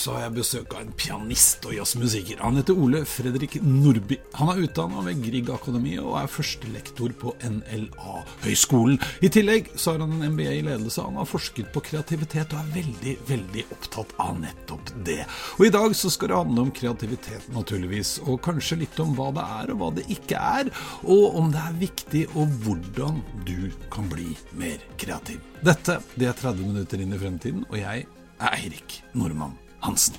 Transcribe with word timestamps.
Så 0.00 0.14
har 0.14 0.22
jeg 0.22 0.32
besøk 0.38 0.72
av 0.72 0.80
en 0.80 0.92
pianist 0.96 1.66
og 1.68 1.74
jazzmusiker. 1.76 2.38
Han 2.40 2.56
heter 2.56 2.78
Ole 2.80 3.02
Fredrik 3.04 3.58
Nordby. 3.60 4.16
Han 4.38 4.48
er 4.48 4.62
utdanna 4.64 5.02
ved 5.04 5.20
Grieg 5.26 5.50
Akademi 5.52 5.98
og 6.00 6.14
er 6.16 6.30
førstelektor 6.32 7.12
på 7.20 7.34
NLA-høgskolen. 7.44 8.96
I 9.20 9.28
tillegg 9.34 9.68
så 9.74 9.92
har 9.92 10.00
han 10.00 10.14
en 10.16 10.32
MBA 10.32 10.54
i 10.56 10.64
ledelse. 10.64 11.04
Han 11.04 11.20
har 11.20 11.28
forsket 11.28 11.68
på 11.74 11.84
kreativitet 11.90 12.56
og 12.56 12.62
er 12.62 12.72
veldig, 12.78 13.14
veldig 13.28 13.66
opptatt 13.76 14.16
av 14.24 14.40
nettopp 14.40 14.94
det. 15.04 15.20
Og 15.58 15.68
i 15.68 15.72
dag 15.76 15.92
så 16.00 16.14
skal 16.16 16.32
det 16.32 16.40
handle 16.40 16.64
om 16.64 16.74
kreativitet, 16.80 17.52
naturligvis. 17.52 18.16
Og 18.24 18.40
kanskje 18.48 18.80
litt 18.86 19.04
om 19.04 19.12
hva 19.20 19.28
det 19.36 19.48
er 19.60 19.76
og 19.76 19.82
hva 19.84 19.94
det 20.00 20.08
ikke 20.16 20.40
er. 20.40 20.74
Og 21.04 21.40
om 21.42 21.52
det 21.52 21.60
er 21.60 21.80
viktig, 21.84 22.28
og 22.40 22.60
hvordan 22.64 23.20
du 23.44 23.68
kan 23.92 24.08
bli 24.08 24.32
mer 24.56 24.80
kreativ. 24.96 25.44
Dette 25.60 26.00
det 26.16 26.32
er 26.32 26.44
30 26.46 26.72
minutter 26.72 27.04
inn 27.04 27.12
i 27.12 27.20
fremtiden, 27.20 27.66
og 27.68 27.82
jeg 27.82 28.06
er 28.40 28.54
Eirik 28.56 29.02
Normann 29.12 29.58
Hansen. 29.84 30.16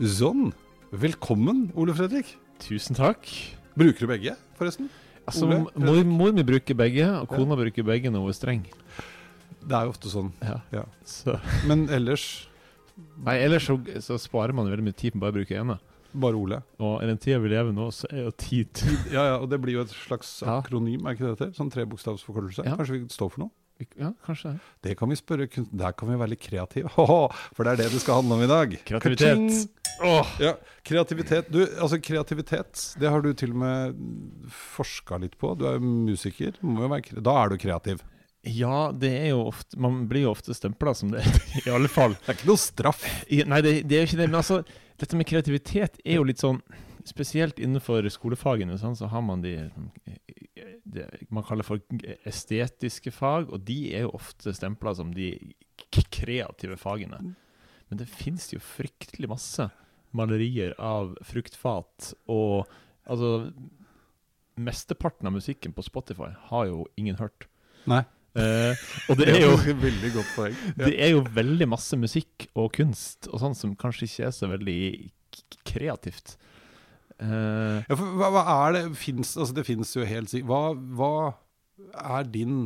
Sånn. 0.00 0.50
Velkommen, 0.96 1.70
Ole 1.78 1.94
Fredrik. 1.96 2.34
Tusen 2.62 2.96
takk. 2.96 3.26
Bruker 3.76 4.06
du 4.06 4.10
begge, 4.10 4.34
forresten? 4.58 4.88
Altså, 5.26 5.46
Ole, 5.48 5.58
mor, 5.82 6.00
mor 6.06 6.34
mi 6.36 6.44
bruker 6.46 6.76
begge, 6.78 7.06
og 7.20 7.28
kona 7.32 7.56
bruker 7.58 7.84
begge 7.86 8.12
når 8.12 8.22
hun 8.26 8.32
er 8.32 8.36
streng. 8.38 8.62
Det 9.66 9.74
er 9.74 9.88
jo 9.88 9.94
ofte 9.94 10.12
sånn. 10.12 10.30
Ja. 10.46 10.60
Ja. 10.74 10.84
Så, 11.08 11.34
Men 11.66 11.88
ellers 11.92 12.46
nei, 13.26 13.34
ellers 13.44 13.66
så, 13.66 13.74
så 14.04 14.16
sparer 14.22 14.54
man 14.56 14.70
veldig 14.70 14.86
mye 14.86 14.96
tid 14.96 15.16
på 15.16 15.20
bare 15.24 15.34
å 15.34 15.38
bruke 15.40 15.58
ene. 15.58 15.78
bare 16.16 16.38
Ole. 16.38 16.60
Og 16.80 17.02
i 17.02 17.08
den 17.10 17.18
tida 17.20 17.40
vi 17.42 17.50
lever 17.52 17.74
nå, 17.76 17.88
så 17.92 18.06
er 18.12 18.22
jo 18.28 18.30
tid 18.40 18.80
Ja, 19.12 19.24
ja, 19.32 19.34
og 19.42 19.50
det 19.50 19.58
blir 19.64 19.80
jo 19.80 19.82
et 19.84 19.92
slags 20.06 20.38
akronym, 20.46 21.02
er 21.04 21.16
ikke 21.18 21.26
det 21.26 21.32
det 21.32 21.36
heter? 21.40 21.50
Sånn 21.58 21.72
trebokstavsforkortelse. 21.74 22.64
Ja. 22.68 22.76
Kanskje 22.78 23.00
vi 23.00 23.08
står 23.12 23.32
for 23.34 23.44
noe? 23.46 23.52
Ja, 24.00 24.10
kanskje 24.24 24.54
det. 24.54 24.58
Det 24.86 24.94
kan 24.96 25.10
vi 25.12 25.16
spørre. 25.20 25.46
Der 25.76 25.92
kan 25.92 26.08
vi 26.08 26.16
være 26.16 26.32
litt 26.32 26.40
kreative. 26.46 26.88
For 27.56 27.60
det 27.66 27.74
er 27.74 27.80
det 27.82 27.88
det 27.92 28.00
skal 28.00 28.22
handle 28.22 28.38
om 28.38 28.44
i 28.46 28.48
dag. 28.50 28.76
Kreativitet. 28.88 29.36
Ka-ching! 29.36 29.72
Ja, 30.40 30.54
kreativitet. 30.84 31.50
Du, 31.52 31.62
altså 31.80 31.98
kreativitet, 32.04 32.82
det 33.00 33.08
har 33.12 33.22
du 33.24 33.30
til 33.36 33.52
og 33.54 33.60
med 33.62 34.00
forska 34.52 35.18
litt 35.22 35.36
på. 35.40 35.54
Du 35.60 35.66
er 35.68 35.78
musiker. 35.80 36.56
Må 36.64 36.84
jo 36.86 36.90
være, 36.92 37.04
kre- 37.10 37.24
da 37.24 37.36
er 37.42 37.52
du 37.52 37.58
kreativ. 37.60 38.02
Ja, 38.46 38.92
det 38.94 39.08
er 39.10 39.30
jo 39.32 39.40
ofte 39.48 39.74
Man 39.82 40.04
blir 40.06 40.22
jo 40.28 40.30
ofte 40.30 40.54
stempla 40.54 40.92
som 40.94 41.10
det, 41.10 41.24
i 41.66 41.70
alle 41.72 41.88
fall. 41.90 42.14
Det 42.22 42.32
er 42.32 42.36
ikke 42.38 42.50
noe 42.52 42.62
straff. 42.62 43.06
Nei, 43.28 43.60
det, 43.64 43.72
det 43.90 43.96
er 43.98 44.04
jo 44.04 44.10
ikke 44.12 44.20
det. 44.22 44.28
Men 44.30 44.40
altså, 44.42 44.60
dette 45.02 45.18
med 45.18 45.28
kreativitet 45.28 45.98
er 46.04 46.20
jo 46.20 46.26
litt 46.28 46.40
sånn 46.44 46.60
Spesielt 47.06 47.60
innenfor 47.62 48.06
skolefagene 48.10 48.76
sånn, 48.80 48.96
så 48.98 49.06
har 49.12 49.22
man 49.22 49.42
de 49.44 49.52
det 50.86 51.04
man 51.34 51.44
kaller 51.46 51.66
for 51.66 51.82
estetiske 52.26 53.12
fag, 53.14 53.50
og 53.52 53.64
de 53.68 53.76
er 53.94 54.06
jo 54.06 54.14
ofte 54.18 54.52
stempla 54.56 54.94
som 54.96 55.12
de 55.14 55.32
kreative 56.14 56.78
fagene. 56.80 57.18
Men 57.90 58.00
det 58.00 58.08
fins 58.10 58.48
jo 58.54 58.58
fryktelig 58.62 59.28
masse 59.30 59.68
malerier 60.16 60.72
av 60.82 61.14
fruktfat, 61.26 62.12
og 62.32 62.66
altså 63.06 63.50
Mesteparten 64.56 65.28
av 65.28 65.34
musikken 65.36 65.74
på 65.76 65.84
Spotify 65.84 66.30
har 66.48 66.68
jo 66.70 66.86
ingen 66.96 67.18
hørt. 67.20 67.44
Nei. 67.84 68.00
Uh, 68.36 68.72
og 69.12 69.16
det 69.20 69.26
er 69.34 69.42
jo 69.42 69.50
veldig 69.82 70.10
godt 70.14 70.30
poeng. 70.36 70.56
Det 70.80 70.94
er 70.96 71.10
jo 71.12 71.20
veldig 71.36 71.68
masse 71.68 71.96
musikk 72.00 72.46
og 72.56 72.70
kunst 72.76 73.28
og 73.28 73.40
sånn 73.42 73.56
som 73.56 73.74
kanskje 73.76 74.08
ikke 74.08 74.26
er 74.30 74.32
så 74.36 74.48
veldig 74.48 74.78
k- 75.36 75.60
kreativt. 75.72 76.38
Eh, 77.22 77.78
Ja, 77.88 77.96
for 77.96 78.18
hva, 78.20 78.28
hva 78.34 78.42
er 78.66 78.74
det 78.76 78.82
finnes, 79.00 79.30
altså 79.40 79.54
Det 79.56 79.64
finnes 79.64 79.94
jo 79.96 80.04
helt 80.04 80.28
sikkert 80.28 80.50
hva, 80.50 80.60
hva 80.98 82.16
er 82.18 82.28
din 82.28 82.58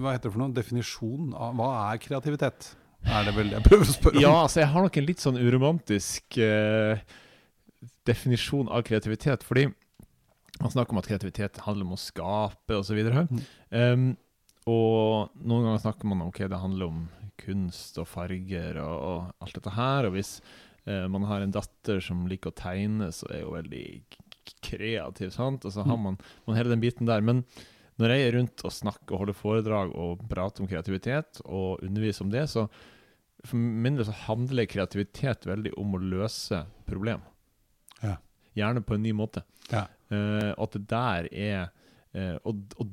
Hva 0.00 0.14
heter 0.14 0.30
det 0.30 0.32
for 0.32 0.40
noe? 0.40 0.54
Definisjon 0.56 1.34
av 1.36 1.54
Hva 1.58 1.68
er 1.90 2.00
kreativitet? 2.00 2.70
Er 3.06 3.26
det 3.28 3.34
vel 3.36 3.50
det 3.52 3.58
jeg 3.60 3.66
prøver 3.68 3.86
å 3.86 3.92
spørre 3.92 4.16
om? 4.16 4.22
ja, 4.24 4.32
altså 4.42 4.62
jeg 4.62 4.70
har 4.72 4.86
nok 4.86 4.96
en 4.98 5.06
litt 5.06 5.22
sånn 5.22 5.36
uromantisk 5.38 6.38
eh, 6.42 7.02
definisjon 8.08 8.70
av 8.72 8.82
kreativitet. 8.88 9.44
Fordi 9.46 9.66
man 10.58 10.72
snakker 10.72 10.96
om 10.96 10.98
at 10.98 11.06
kreativitet 11.06 11.60
handler 11.66 11.86
om 11.86 11.94
å 11.94 12.00
skape 12.00 12.80
osv. 12.80 12.98
Mm. 13.30 13.44
Um, 13.70 14.06
og 14.66 15.36
noen 15.38 15.68
ganger 15.68 15.84
snakker 15.84 16.10
man 16.10 16.24
om 16.24 16.32
ok, 16.32 16.40
det 16.50 16.58
handler 16.58 16.90
om 16.90 17.04
kunst 17.38 18.00
og 18.02 18.08
farger 18.10 18.80
og, 18.82 18.96
og 18.96 19.44
alt 19.44 19.54
dette 19.60 19.76
her. 19.76 20.08
Og 20.08 20.16
hvis 20.16 20.32
man 20.86 21.24
har 21.26 21.40
en 21.42 21.50
datter 21.54 21.98
som 22.00 22.26
liker 22.30 22.52
å 22.52 22.54
tegne, 22.54 23.08
så 23.12 23.26
er 23.34 23.42
hun 23.42 23.56
veldig 23.56 23.86
kreativ. 24.62 25.32
sant? 25.34 25.64
Og 25.64 25.72
så 25.72 25.82
har 25.82 25.96
Mm. 25.96 26.02
man, 26.02 26.18
man 26.46 26.56
hele 26.56 26.70
den 26.70 26.80
biten 26.80 27.06
der. 27.06 27.20
Men 27.20 27.44
når 27.98 28.12
jeg 28.12 28.26
er 28.26 28.36
rundt 28.38 28.64
og 28.64 28.72
snakker 28.72 29.12
og 29.14 29.18
holder 29.24 29.34
foredrag 29.34 29.94
og 29.96 30.28
prater 30.28 30.62
om 30.62 30.68
kreativitet 30.68 31.40
og 31.44 31.82
underviser 31.82 32.22
om 32.22 32.30
det, 32.30 32.44
så 32.48 32.68
for 33.44 33.56
min 33.56 33.96
del 33.96 34.04
så 34.06 34.14
handler 34.26 34.66
kreativitet 34.66 35.46
veldig 35.46 35.72
om 35.78 35.94
å 35.94 36.02
løse 36.02 36.64
problem. 36.86 37.20
Ja. 38.02 38.16
Gjerne 38.56 38.82
på 38.84 38.94
en 38.94 39.02
ny 39.02 39.12
måte. 39.12 39.42
Ja. 39.70 39.86
Uh, 40.10 40.54
at 40.54 40.70
det 40.72 40.86
der 40.88 41.26
er 41.34 41.70
uh, 42.14 42.38
og, 42.46 42.62
og 42.78 42.86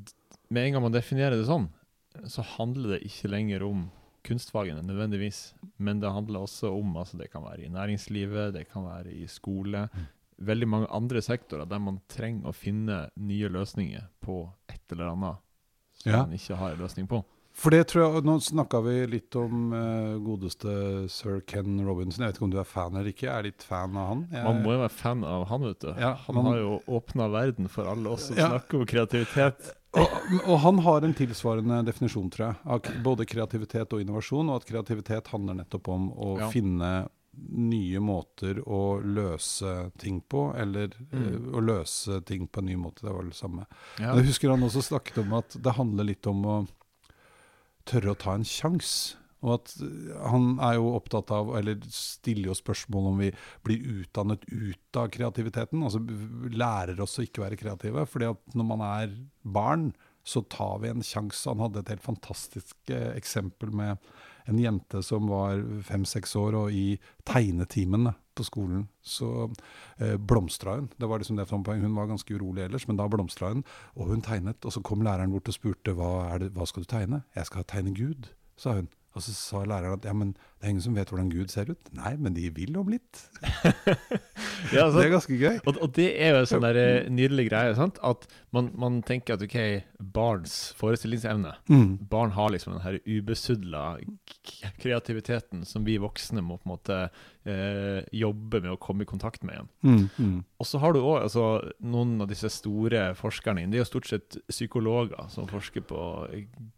med 0.50 0.66
en 0.66 0.74
gang 0.74 0.82
man 0.88 0.96
definerer 0.96 1.38
det 1.38 1.46
sånn, 1.46 1.70
så 2.26 2.42
handler 2.58 2.96
det 2.96 3.06
ikke 3.08 3.30
lenger 3.30 3.64
om 3.66 3.92
kunstfagene 4.24 4.82
nødvendigvis, 4.86 5.54
men 5.78 6.00
det 6.02 6.12
handler 6.12 6.40
også 6.46 6.72
om 6.72 6.96
altså 6.98 7.18
Det 7.20 7.30
kan 7.32 7.44
være 7.44 7.66
i 7.66 7.70
næringslivet, 7.70 8.54
det 8.54 8.68
kan 8.72 8.86
være 8.86 9.12
i 9.14 9.28
skole. 9.28 9.90
Mm. 9.94 10.06
Veldig 10.48 10.68
mange 10.68 10.88
andre 10.92 11.22
sektorer 11.22 11.66
der 11.70 11.80
man 11.80 12.00
trenger 12.10 12.50
å 12.50 12.56
finne 12.56 13.10
nye 13.18 13.50
løsninger 13.50 14.08
på 14.22 14.50
et 14.70 14.82
eller 14.92 15.12
annet 15.14 15.38
som 15.94 16.12
Ja. 16.12 16.24
man 16.24 16.34
ikke 16.34 16.56
har 16.56 16.72
en 16.74 16.80
løsning 16.80 17.08
på. 17.08 17.24
For 17.54 17.70
det 17.74 17.84
tror 17.92 18.02
jeg, 18.16 18.24
Nå 18.26 18.40
snakka 18.42 18.80
vi 18.82 18.96
litt 19.12 19.36
om 19.38 19.68
uh, 19.76 20.16
godeste 20.26 20.74
sir 21.14 21.40
Ken 21.48 21.78
Robinson. 21.86 22.24
Jeg 22.26 22.32
vet 22.34 22.40
ikke 22.40 22.48
om 22.48 22.54
du 22.56 22.60
er 22.64 22.68
fan 22.70 22.96
eller 22.98 23.12
ikke? 23.14 23.28
Jeg 23.28 23.36
er 23.36 23.48
litt 23.52 23.66
fan 23.68 23.94
av 24.00 24.08
han. 24.10 24.26
Jeg, 24.34 24.44
Man 24.48 24.64
må 24.66 24.74
jo 24.74 24.82
være 24.82 24.96
fan 24.98 25.24
av 25.30 25.46
han, 25.52 25.68
vet 25.70 25.80
du. 25.86 25.92
Ja, 26.02 26.14
han 26.26 26.36
man- 26.40 26.50
har 26.50 26.58
jo 26.64 26.74
åpna 26.98 27.30
verden 27.30 27.70
for 27.70 27.86
alle 27.94 28.10
oss 28.10 28.28
som 28.32 28.38
Ja. 28.42 28.50
snakker 28.50 28.80
om 28.82 28.86
kreativitet. 28.90 29.72
og, 29.94 30.10
og 30.48 30.60
han 30.66 30.80
har 30.80 31.06
en 31.06 31.14
tilsvarende 31.14 31.84
definisjon, 31.86 32.32
tror 32.34 32.48
jeg, 32.48 32.56
av 32.66 33.04
både 33.06 33.26
kreativitet 33.30 33.94
og 33.94 34.02
innovasjon. 34.02 34.50
Og 34.50 34.56
at 34.64 34.66
kreativitet 34.66 35.28
handler 35.30 35.62
nettopp 35.62 35.88
om 35.94 36.10
å 36.12 36.40
Ja. 36.40 36.50
finne 36.50 36.94
nye 37.38 38.00
måter 38.00 38.60
å 38.66 39.02
løse 39.02 39.92
ting 39.98 40.22
på, 40.22 40.56
eller 40.58 40.90
mm. 41.12 41.22
uh, 41.22 41.58
å 41.58 41.62
løse 41.62 42.20
ting 42.26 42.48
på 42.48 42.62
en 42.62 42.66
ny 42.66 42.76
måte. 42.78 43.02
Det 43.06 43.14
var 43.14 43.24
det 43.30 43.34
samme. 43.38 43.66
Jeg 44.00 44.26
husker 44.26 44.50
han 44.50 44.62
også 44.66 44.82
snakket 44.90 45.18
om 45.24 45.34
at 45.34 45.50
det 45.62 45.74
handler 45.78 46.04
litt 46.10 46.26
om 46.28 46.44
å 46.46 46.68
tørre 47.90 48.14
å 48.14 48.20
ta 48.20 48.38
en 48.38 48.48
sjanse. 48.48 49.20
Og 49.44 49.58
at 49.58 49.74
eh, 49.84 50.16
han 50.32 50.56
er 50.64 50.78
jo 50.80 50.94
opptatt 50.96 51.34
av, 51.36 51.52
eller 51.60 51.82
stiller 51.92 52.52
jo 52.52 52.58
spørsmål 52.58 53.12
om 53.12 53.22
vi 53.26 53.32
blir 53.68 53.88
utdannet 54.00 54.46
ut 54.50 55.00
av 55.00 55.12
kreativiteten. 55.14 55.84
Altså 55.84 56.02
lærer 56.54 57.00
oss 57.04 57.20
å 57.20 57.28
ikke 57.28 57.44
være 57.46 57.60
kreative. 57.60 58.08
fordi 58.10 58.32
at 58.32 58.58
når 58.58 58.70
man 58.72 58.86
er 58.88 59.16
barn, 59.44 59.92
så 60.24 60.42
tar 60.48 60.80
vi 60.80 60.92
en 60.94 61.04
sjanse. 61.04 61.50
Han 61.50 61.66
hadde 61.66 61.84
et 61.84 61.96
helt 61.96 62.06
fantastisk 62.06 62.78
eh, 62.88 63.12
eksempel 63.18 63.74
med 63.76 64.14
en 64.50 64.60
jente 64.60 65.04
som 65.06 65.30
var 65.32 65.62
fem-seks 65.88 66.36
år, 66.40 66.58
og 66.64 66.76
i 66.76 66.98
tegnetimene 67.28 68.16
på 68.34 68.46
skolen 68.48 68.88
så 69.06 69.30
eh, 70.00 70.16
blomstra 70.18 70.78
hun. 70.80 70.90
Det 70.98 71.10
var 71.10 71.22
liksom 71.22 71.38
det 71.38 71.48
som 71.50 71.64
poeng. 71.66 71.84
Hun 71.86 71.96
var 71.96 72.10
ganske 72.10 72.36
urolig 72.36 72.66
ellers, 72.66 72.88
men 72.88 72.98
da 72.98 73.08
blomstra 73.08 73.54
hun. 73.54 73.64
Og 73.96 74.10
hun 74.10 74.26
tegnet, 74.26 74.66
og 74.66 74.74
så 74.74 74.82
kom 74.82 75.06
læreren 75.06 75.34
bort 75.34 75.50
og 75.52 75.58
spurte 75.58 75.96
hva, 75.98 76.34
det, 76.42 76.54
hva 76.58 76.68
skal 76.70 76.86
du 76.86 76.90
tegne. 76.90 77.24
Jeg 77.38 77.50
skal 77.50 77.68
tegne 77.70 77.96
Gud, 77.98 78.32
sa 78.58 78.78
hun. 78.80 78.90
Og 79.14 79.22
så 79.22 79.36
sa 79.38 79.62
læreren 79.70 80.00
at 80.00 80.08
ja, 80.10 80.14
men 80.18 80.34
det 80.64 80.70
er 80.70 80.72
ingen 80.78 80.84
som 80.86 80.96
vet 80.96 81.10
hvordan 81.12 81.28
Gud 81.28 81.52
ser 81.52 81.68
ut. 81.68 81.90
Nei, 81.92 82.14
men 82.16 82.32
de 82.38 82.46
vil 82.56 82.78
om 82.80 82.88
litt. 82.88 83.26
Ja, 84.72 84.86
Det 84.94 85.02
er 85.04 85.10
ganske 85.12 85.36
gøy. 85.36 85.58
Og, 85.68 85.76
og 85.84 85.90
det 85.98 86.06
er 86.24 86.30
jo 86.32 86.38
en 86.40 86.48
sånn 86.48 86.64
der 86.64 86.78
eh, 86.80 87.10
nydelig 87.12 87.50
greie. 87.50 87.74
sant? 87.76 87.98
At 88.08 88.24
man, 88.56 88.70
man 88.80 89.02
tenker 89.04 89.36
at 89.36 89.44
ok, 89.44 89.58
barns 90.16 90.72
forestillingsevne 90.80 91.52
Mm. 91.68 91.98
Barn 92.10 92.32
har 92.36 92.50
liksom 92.54 92.74
den 92.78 92.84
her 92.86 92.96
ubesudla 93.04 93.98
kreativiteten 94.80 95.66
som 95.68 95.84
vi 95.86 95.98
voksne 96.02 96.42
må 96.44 96.58
på 96.60 96.68
en 96.68 96.72
måte 96.74 96.98
eh, 97.50 98.04
jobbe 98.16 98.62
med 98.64 98.72
å 98.74 98.80
komme 98.82 99.04
i 99.06 99.10
kontakt 99.10 99.44
med 99.44 99.56
igjen. 99.58 99.70
Mm. 99.84 100.04
Mm. 100.18 100.40
Og 100.64 100.68
så 100.70 100.80
har 100.84 100.96
du 100.96 101.02
òg 101.02 101.24
altså, 101.26 101.46
noen 101.84 102.16
av 102.24 102.30
disse 102.32 102.50
store 102.54 103.10
forskerne 103.20 103.66
Det 103.72 103.80
er 103.80 103.84
jo 103.84 103.90
stort 103.92 104.10
sett 104.10 104.38
psykologer 104.52 105.28
som 105.34 105.48
forsker 105.52 105.84
på 105.90 106.00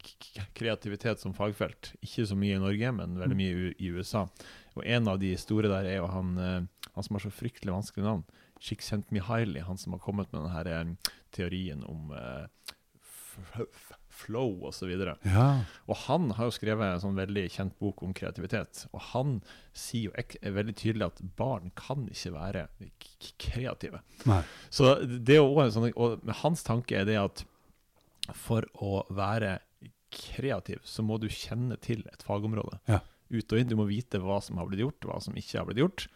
k- 0.05 0.45
kreativitet 0.57 1.21
som 1.21 1.35
fagfelt. 1.37 1.93
Ikke 2.05 2.25
så 2.29 2.37
mye 2.39 2.57
i 2.57 2.63
Norge, 2.65 2.91
men 2.97 3.17
veldig 3.21 3.37
mye 3.39 3.55
i, 3.55 3.74
i 3.77 3.91
USA. 3.93 4.25
Og 4.75 4.85
en 4.85 5.11
av 5.11 5.19
de 5.21 5.33
store 5.39 5.71
der 5.71 5.89
er 5.89 5.99
jo 6.01 6.09
han, 6.11 6.37
eh, 6.37 6.89
han 6.93 7.07
som 7.07 7.17
har 7.17 7.25
så 7.25 7.33
fryktelig 7.33 7.73
vanskelig 7.73 8.05
navn. 8.05 8.23
Csikszentmihalyi, 8.59 9.65
han 9.67 9.77
som 9.77 9.93
har 9.95 10.03
kommet 10.03 10.31
med 10.33 10.45
denne 10.45 10.79
eh, 10.79 11.13
teorien 11.35 11.83
om 11.83 12.11
uh, 12.15 12.47
flow 14.15 14.63
osv. 14.69 14.91
Ja. 15.27 15.47
Og 15.85 15.97
han 16.05 16.29
har 16.37 16.47
jo 16.47 16.55
skrevet 16.55 16.87
en 16.87 17.01
sånn 17.03 17.17
veldig 17.19 17.45
kjent 17.51 17.75
bok 17.83 18.03
om 18.05 18.13
kreativitet. 18.15 18.85
Og 18.95 19.03
han 19.11 19.39
sier 19.75 20.09
jo 20.09 20.15
er 20.15 20.55
veldig 20.55 20.75
tydelig 20.79 21.09
at 21.09 21.19
barn 21.37 21.73
kan 21.77 22.07
ikke 22.11 22.31
være 22.37 22.65
kreative. 23.41 24.01
Nei. 24.29 24.41
Så 24.69 24.95
det 25.03 25.37
er 25.37 25.43
også 25.43 25.65
en 25.65 25.75
sånn, 25.75 25.89
og 25.99 26.31
hans 26.43 26.63
tanke 26.67 27.01
er 27.01 27.09
det 27.09 27.19
at 27.19 27.45
for 28.33 28.65
å 28.81 29.03
være 29.13 29.59
kreativ, 30.15 30.79
så 30.87 31.03
må 31.03 31.19
du 31.19 31.27
kjenne 31.27 31.77
til 31.83 32.05
et 32.11 32.23
fagområde. 32.25 32.79
Ja. 32.89 33.01
Ut 33.31 33.53
og 33.53 33.59
inn. 33.61 33.69
Du 33.71 33.75
må 33.79 33.87
vite 33.89 34.19
hva 34.21 34.39
som 34.43 34.57
har 34.61 34.67
blitt 34.69 34.83
gjort, 34.83 35.07
hva 35.09 35.19
som 35.23 35.35
ikke 35.37 35.59
har 35.59 35.65
blitt 35.69 35.81
gjort. 35.83 36.07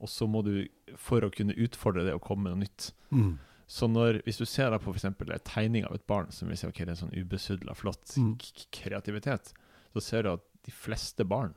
Og 0.00 0.08
så 0.08 0.26
må 0.30 0.40
du, 0.46 0.54
for 0.96 1.24
å 1.26 1.30
kunne 1.32 1.56
utfordre 1.60 2.06
det 2.06 2.14
og 2.16 2.22
komme 2.24 2.48
med 2.48 2.56
noe 2.56 2.64
nytt 2.66 2.92
Mm. 3.10 3.38
Så 3.70 3.86
når, 3.90 4.20
hvis 4.26 4.38
du 4.38 4.44
ser 4.46 4.70
da 4.70 4.78
på 4.82 4.90
eksempel 4.94 5.30
en 5.30 5.42
tegning 5.46 5.84
av 5.86 5.94
et 5.94 6.04
barn 6.10 6.28
som 6.34 6.48
vil 6.50 6.58
si 6.58 6.66
ok, 6.66 6.78
det 6.80 6.88
er 6.88 6.94
en 6.96 6.98
sånn 7.04 7.14
ubesudla, 7.14 7.74
flott 7.78 8.16
Mm. 8.18 8.32
kreativitet, 8.74 9.52
så 9.94 10.02
ser 10.02 10.22
du 10.26 10.32
at 10.32 10.42
de 10.66 10.72
fleste 10.74 11.22
barn 11.26 11.54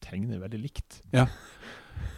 tegner 0.00 0.40
veldig 0.40 0.60
likt. 0.62 1.02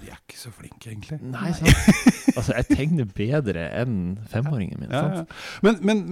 De 0.00 0.06
er 0.10 0.18
ikke 0.20 0.38
så 0.38 0.50
flinke, 0.54 0.90
egentlig. 0.92 1.18
Nei, 1.22 1.50
sant? 1.52 1.70
altså, 2.38 2.54
jeg 2.54 2.68
tegner 2.78 3.08
bedre 3.10 3.64
enn 3.74 4.16
femåringen 4.30 4.80
min. 4.84 4.90
Ja, 4.94 5.02
ja, 5.02 5.22
ja. 5.22 5.24
Men, 5.66 5.80
men, 5.82 6.02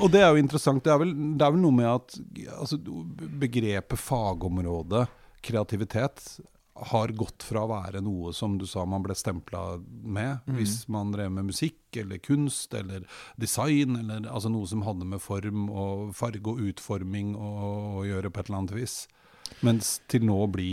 og 0.00 0.12
det 0.14 0.22
er 0.22 0.30
jo 0.30 0.40
interessant. 0.42 0.84
Det 0.86 0.92
er 0.94 1.00
vel, 1.02 1.14
det 1.36 1.46
er 1.46 1.54
vel 1.56 1.62
noe 1.64 1.74
med 1.74 1.88
at 1.90 2.16
altså, 2.54 2.78
begrepet 3.42 3.98
fagområde, 3.98 5.06
kreativitet, 5.44 6.40
har 6.80 7.08
gått 7.08 7.44
fra 7.44 7.64
å 7.64 7.70
være 7.70 8.00
noe 8.04 8.32
som 8.32 8.54
du 8.58 8.64
sa 8.68 8.86
man 8.88 9.02
ble 9.04 9.14
stempla 9.18 9.80
med, 9.80 10.46
mm. 10.46 10.54
hvis 10.56 10.76
man 10.92 11.12
drev 11.12 11.32
med 11.34 11.50
musikk 11.50 11.98
eller 12.00 12.20
kunst 12.24 12.74
eller 12.76 13.04
design, 13.40 13.98
eller 14.00 14.28
altså 14.30 14.52
noe 14.52 14.68
som 14.70 14.84
hadde 14.86 15.08
med 15.08 15.20
form 15.22 15.68
og 15.68 16.14
farge 16.16 16.46
og 16.48 16.62
utforming 16.70 17.34
å, 17.36 17.50
å 18.00 18.06
gjøre 18.08 18.32
på 18.32 18.40
et 18.40 18.48
eller 18.48 18.62
annet 18.62 18.76
vis. 18.78 18.96
Mens 19.66 19.98
til 20.08 20.24
nå 20.28 20.38
bli, 20.54 20.70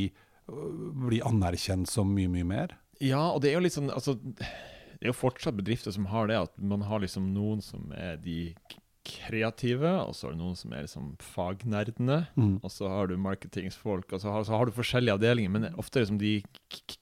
bli 0.48 1.22
anerkjent 1.26 1.90
som 1.92 2.14
mye, 2.14 2.32
mye 2.32 2.48
mer. 2.48 2.78
Ja, 3.04 3.28
og 3.34 3.42
det 3.44 3.52
er 3.52 3.60
jo 3.60 3.66
litt 3.66 3.76
sånn 3.76 3.92
altså, 3.94 4.16
Det 4.18 5.04
er 5.04 5.12
jo 5.12 5.18
fortsatt 5.20 5.58
bedrifter 5.58 5.94
som 5.94 6.08
har 6.10 6.32
det, 6.32 6.40
at 6.48 6.56
man 6.58 6.86
har 6.88 7.04
liksom 7.04 7.34
noen 7.36 7.60
som 7.62 7.92
er 7.94 8.18
de 8.22 8.56
kreative, 9.08 9.90
og 10.04 10.14
så 10.18 10.28
er 10.28 10.36
det 10.36 10.42
noen 10.42 10.58
som 10.60 10.74
er 10.76 10.84
liksom 10.86 11.08
fagnerdene. 11.24 12.20
Mm. 12.36 12.58
Og 12.62 12.74
så 12.74 12.90
har 12.92 13.10
du 13.10 13.16
marketingsfolk, 13.24 14.12
og 14.14 14.24
så 14.24 14.34
har, 14.36 14.46
så 14.48 14.58
har 14.60 14.68
du 14.70 14.76
forskjellige 14.76 15.16
avdelinger. 15.18 15.54
Men 15.54 15.70
ofte 15.80 16.04
liksom 16.04 16.18
som 16.18 16.22
de 16.22 16.34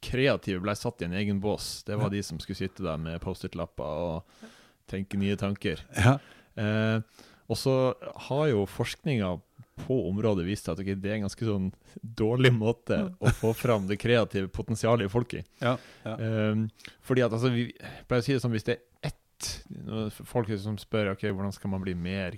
kreative 0.05 0.61
ble 0.63 0.75
satt 0.77 1.01
i 1.01 1.09
en 1.09 1.17
egen 1.17 1.41
bås. 1.43 1.83
Det 1.87 1.97
var 1.97 2.09
Ja. 2.09 2.15
de 2.17 2.23
som 2.23 2.39
skulle 2.39 2.57
sitte 2.61 2.83
der 2.85 2.97
med 3.01 3.21
Post-It-lapper 3.21 3.83
og 3.83 4.45
tenke 4.87 5.17
nye 5.17 5.35
tanker. 5.35 5.81
Ja. 5.97 6.17
Eh, 6.55 7.01
og 7.49 7.57
så 7.57 7.93
har 8.29 8.47
jo 8.49 8.65
forskninga 8.65 9.35
på 9.85 9.97
området 10.09 10.45
vist 10.47 10.69
at 10.71 10.79
okay, 10.79 10.95
det 10.95 11.09
er 11.11 11.17
en 11.19 11.25
ganske 11.27 11.45
sånn 11.45 11.65
dårlig 11.99 12.53
måte 12.55 12.95
å 13.19 13.31
få 13.35 13.51
fram 13.53 13.89
det 13.89 13.97
kreative 13.99 14.47
potensialet 14.47 15.09
i 15.09 15.11
folk 15.11 15.33
i. 15.35 15.41
Ja, 15.61 15.75
ja. 16.05 16.15
Um, 16.15 16.69
fordi 17.03 17.25
at 17.25 17.35
altså, 17.35 17.51
vi 17.51 17.67
pleier 18.07 18.23
å 18.23 18.25
si 18.25 18.33
det 18.37 18.41
sånn, 18.43 18.55
hvis 18.55 18.67
det 18.69 18.77
er 18.77 19.09
ett 19.11 19.19
Folk 20.25 20.49
som 20.61 20.77
spør 20.79 21.11
ok, 21.13 21.25
hvordan 21.31 21.53
skal 21.55 21.69
man 21.73 21.83
bli 21.83 21.93
mer 21.97 22.37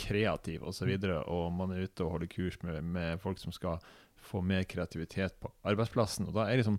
kreativ 0.00 0.62
osv., 0.62 0.66
og, 0.68 0.74
så 0.74 0.88
videre, 0.88 1.20
og 1.30 1.52
man 1.54 1.70
er 1.74 1.84
ute 1.86 2.04
og 2.04 2.16
holder 2.16 2.30
kurs 2.32 2.56
med, 2.62 2.82
med 2.84 3.20
folk 3.22 3.38
som 3.38 3.52
skal 3.54 3.78
få 4.24 4.40
mer 4.42 4.64
kreativitet 4.64 5.36
på 5.40 5.50
arbeidsplassen. 5.68 6.26
og 6.28 6.34
da 6.34 6.48
er 6.48 6.56
liksom 6.62 6.78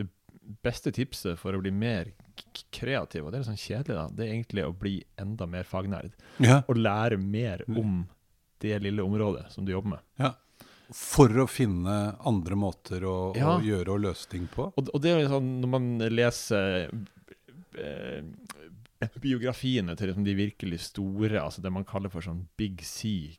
det 0.00 0.08
beste 0.64 0.90
tipset 0.94 1.38
for 1.38 1.52
å 1.54 1.60
bli 1.60 1.70
mer 1.70 2.10
kreativ, 2.72 3.24
og 3.26 3.30
det 3.32 3.38
er 3.38 3.44
litt 3.44 3.50
sånn 3.52 3.60
kjedelig, 3.60 3.96
da, 3.98 4.06
det 4.16 4.24
er 4.26 4.32
egentlig 4.34 4.64
å 4.66 4.72
bli 4.74 4.96
enda 5.20 5.46
mer 5.46 5.64
fagnerd. 5.68 6.12
ja. 6.40 6.62
Og 6.68 6.76
lære 6.80 7.18
mer 7.20 7.64
om 7.68 8.06
det 8.60 8.80
lille 8.82 9.02
området 9.04 9.50
som 9.52 9.64
du 9.64 9.72
jobber 9.72 9.98
med. 9.98 10.34
For 10.88 11.28
å 11.28 11.44
finne 11.46 12.16
andre 12.26 12.56
måter 12.56 13.04
å, 13.04 13.36
Ja. 13.36 13.58
å 13.58 13.60
gjøre 13.62 13.92
og 13.92 14.00
løse 14.06 14.26
ting 14.30 14.46
på. 14.48 14.72
Og, 14.74 14.88
og 14.94 15.02
det 15.04 15.10
er 15.12 15.20
jo 15.20 15.28
sånn, 15.34 15.50
når 15.60 15.68
man 15.68 15.88
leser 16.08 16.88
eh, 17.76 18.22
biografiene 19.22 19.94
til 19.96 20.08
liksom 20.10 20.24
de 20.26 20.34
virkelig 20.34 20.80
store, 20.80 21.38
altså 21.40 21.62
det 21.62 21.70
man 21.72 21.84
kaller 21.86 22.10
for 22.10 22.20
sånn 22.24 22.44
big 22.58 22.80
C 22.82 23.38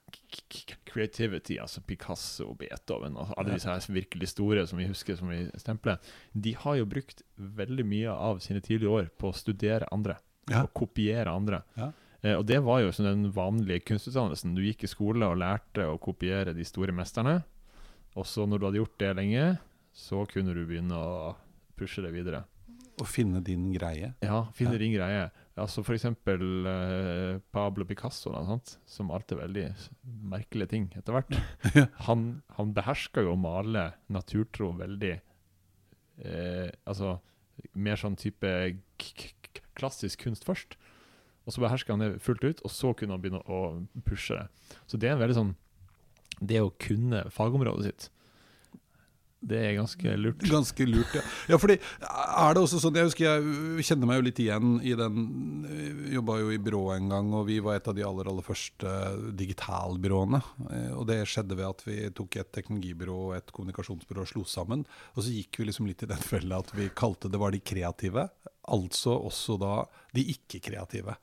creativity, 0.86 1.58
altså 1.62 1.82
Picasso, 1.86 2.50
og 2.52 2.58
Beethoven 2.62 3.18
og 3.20 3.34
alle 3.38 3.56
disse 3.58 3.70
her 3.70 3.84
virkelig 3.94 4.30
store 4.34 4.66
som 4.70 4.80
vi 4.80 4.88
husker 4.90 5.18
som 5.20 5.30
vi 5.32 5.42
stempler, 5.60 6.00
de 6.34 6.54
har 6.64 6.80
jo 6.80 6.86
brukt 6.90 7.24
veldig 7.38 7.86
mye 7.88 8.14
av 8.14 8.40
sine 8.44 8.62
tidlige 8.66 8.90
år 9.02 9.10
på 9.20 9.32
å 9.32 9.36
studere 9.36 9.88
andre 9.92 10.18
Ja. 10.50 10.64
og 10.64 10.74
kopiere 10.74 11.30
andre. 11.30 11.64
Ja. 11.78 11.92
Eh, 12.24 12.36
og 12.36 12.46
det 12.48 12.60
var 12.64 12.82
jo 12.82 12.90
sånn 12.92 13.06
den 13.24 13.32
vanlige 13.32 13.86
kunstutdannelsen. 13.86 14.56
Du 14.56 14.62
gikk 14.62 14.84
i 14.84 14.88
skole 14.92 15.24
og 15.28 15.38
lærte 15.38 15.86
å 15.88 16.00
kopiere 16.00 16.54
de 16.56 16.64
store 16.66 16.92
mesterne. 16.92 17.44
Og 18.16 18.26
så 18.26 18.48
når 18.48 18.60
du 18.60 18.66
hadde 18.66 18.80
gjort 18.82 18.98
det 19.00 19.16
lenge, 19.16 19.60
så 19.94 20.26
kunne 20.28 20.54
du 20.54 20.66
begynne 20.66 20.92
å 20.98 21.36
pushe 21.78 22.02
det 22.02 22.12
videre. 22.12 22.44
Å 23.00 23.06
finne 23.08 23.40
din 23.42 23.72
greie. 23.72 24.16
Ja, 24.22 24.42
finne 24.52 24.74
Ja. 24.74 24.78
din 24.80 24.94
greie. 24.94 25.32
Altså 25.60 25.84
for 25.86 25.96
eksempel 25.96 26.68
eh, 26.70 27.40
Pablo 27.54 27.86
Picasso, 27.88 28.32
da, 28.34 28.58
som 28.90 29.12
alltid 29.14 29.42
veldig 29.42 29.66
merkelige 30.32 30.74
ting 30.74 30.90
etter 30.98 31.16
hvert. 31.16 31.36
Han, 32.08 32.42
han 32.58 32.74
beherska 32.76 33.24
jo 33.26 33.36
å 33.36 33.40
male 33.40 33.90
naturtro 34.12 34.72
veldig 34.80 35.16
eh, 35.16 36.70
Altså 36.86 37.18
mer 37.76 38.00
sånn 38.00 38.16
type 38.20 38.50
klassisk 39.80 40.24
kunst 40.24 40.46
først. 40.48 40.78
Og 41.48 41.56
så 41.56 41.64
beherska 41.64 41.96
han 41.96 42.04
det 42.04 42.22
fullt 42.22 42.44
ut, 42.46 42.62
og 42.64 42.72
så 42.72 42.94
kunne 42.94 43.16
han 43.16 43.24
begynne 43.24 43.42
å 43.50 43.82
pushe 44.06 44.38
det. 44.38 44.76
Så 44.88 45.00
det 45.02 45.10
er 45.10 45.16
en 45.16 45.24
veldig 45.24 45.38
sånn 45.38 45.56
Det 46.40 46.60
å 46.62 46.72
kunne 46.80 47.24
fagområdet 47.34 47.88
sitt, 47.88 48.10
det 49.40 49.60
er 49.64 49.76
ganske 49.78 50.14
lurt. 50.20 50.42
Ganske 50.52 50.86
lurt, 50.86 51.14
ja. 51.16 51.22
ja. 51.48 51.58
fordi 51.62 51.78
er 51.80 52.56
det 52.56 52.62
også 52.62 52.82
sånn, 52.84 52.98
Jeg 53.00 53.08
husker 53.08 53.26
jeg 53.26 53.86
kjenner 53.88 54.10
meg 54.10 54.20
jo 54.20 54.26
litt 54.28 54.42
igjen 54.44 54.74
i 54.84 54.96
den 55.00 55.22
jobba 56.12 56.36
jo 56.42 56.50
i 56.52 56.60
byrå 56.60 56.82
en 56.98 57.08
gang, 57.14 57.30
og 57.38 57.46
vi 57.48 57.60
var 57.64 57.80
et 57.80 57.88
av 57.88 57.96
de 57.96 58.04
aller 58.04 58.28
aller 58.28 58.46
første 58.46 58.96
digitalbyråene. 59.40 60.42
Eh, 60.68 60.92
Og 60.98 61.08
det 61.08 61.22
skjedde 61.32 61.56
ved 61.56 61.70
at 61.70 61.86
vi 61.88 61.98
tok 62.16 62.40
et 62.42 62.52
teknologibyrå 62.58 63.18
og 63.30 63.38
et 63.38 63.56
kommunikasjonsbyrå 63.56 64.28
og 64.28 64.32
slo 64.34 64.44
sammen. 64.44 64.84
Og 65.16 65.24
så 65.24 65.32
gikk 65.38 65.62
vi 65.62 65.70
liksom 65.70 65.88
litt 65.88 66.04
i 66.04 66.12
den 66.12 66.24
fella 66.24 66.60
at 66.60 66.76
vi 66.76 66.92
kalte 66.92 67.32
det 67.32 67.40
var 67.40 67.56
de 67.56 67.64
kreative, 67.64 68.28
altså 68.70 69.16
også 69.24 69.56
da 69.62 69.74
de 70.16 70.28
ikke-kreative. 70.36 71.16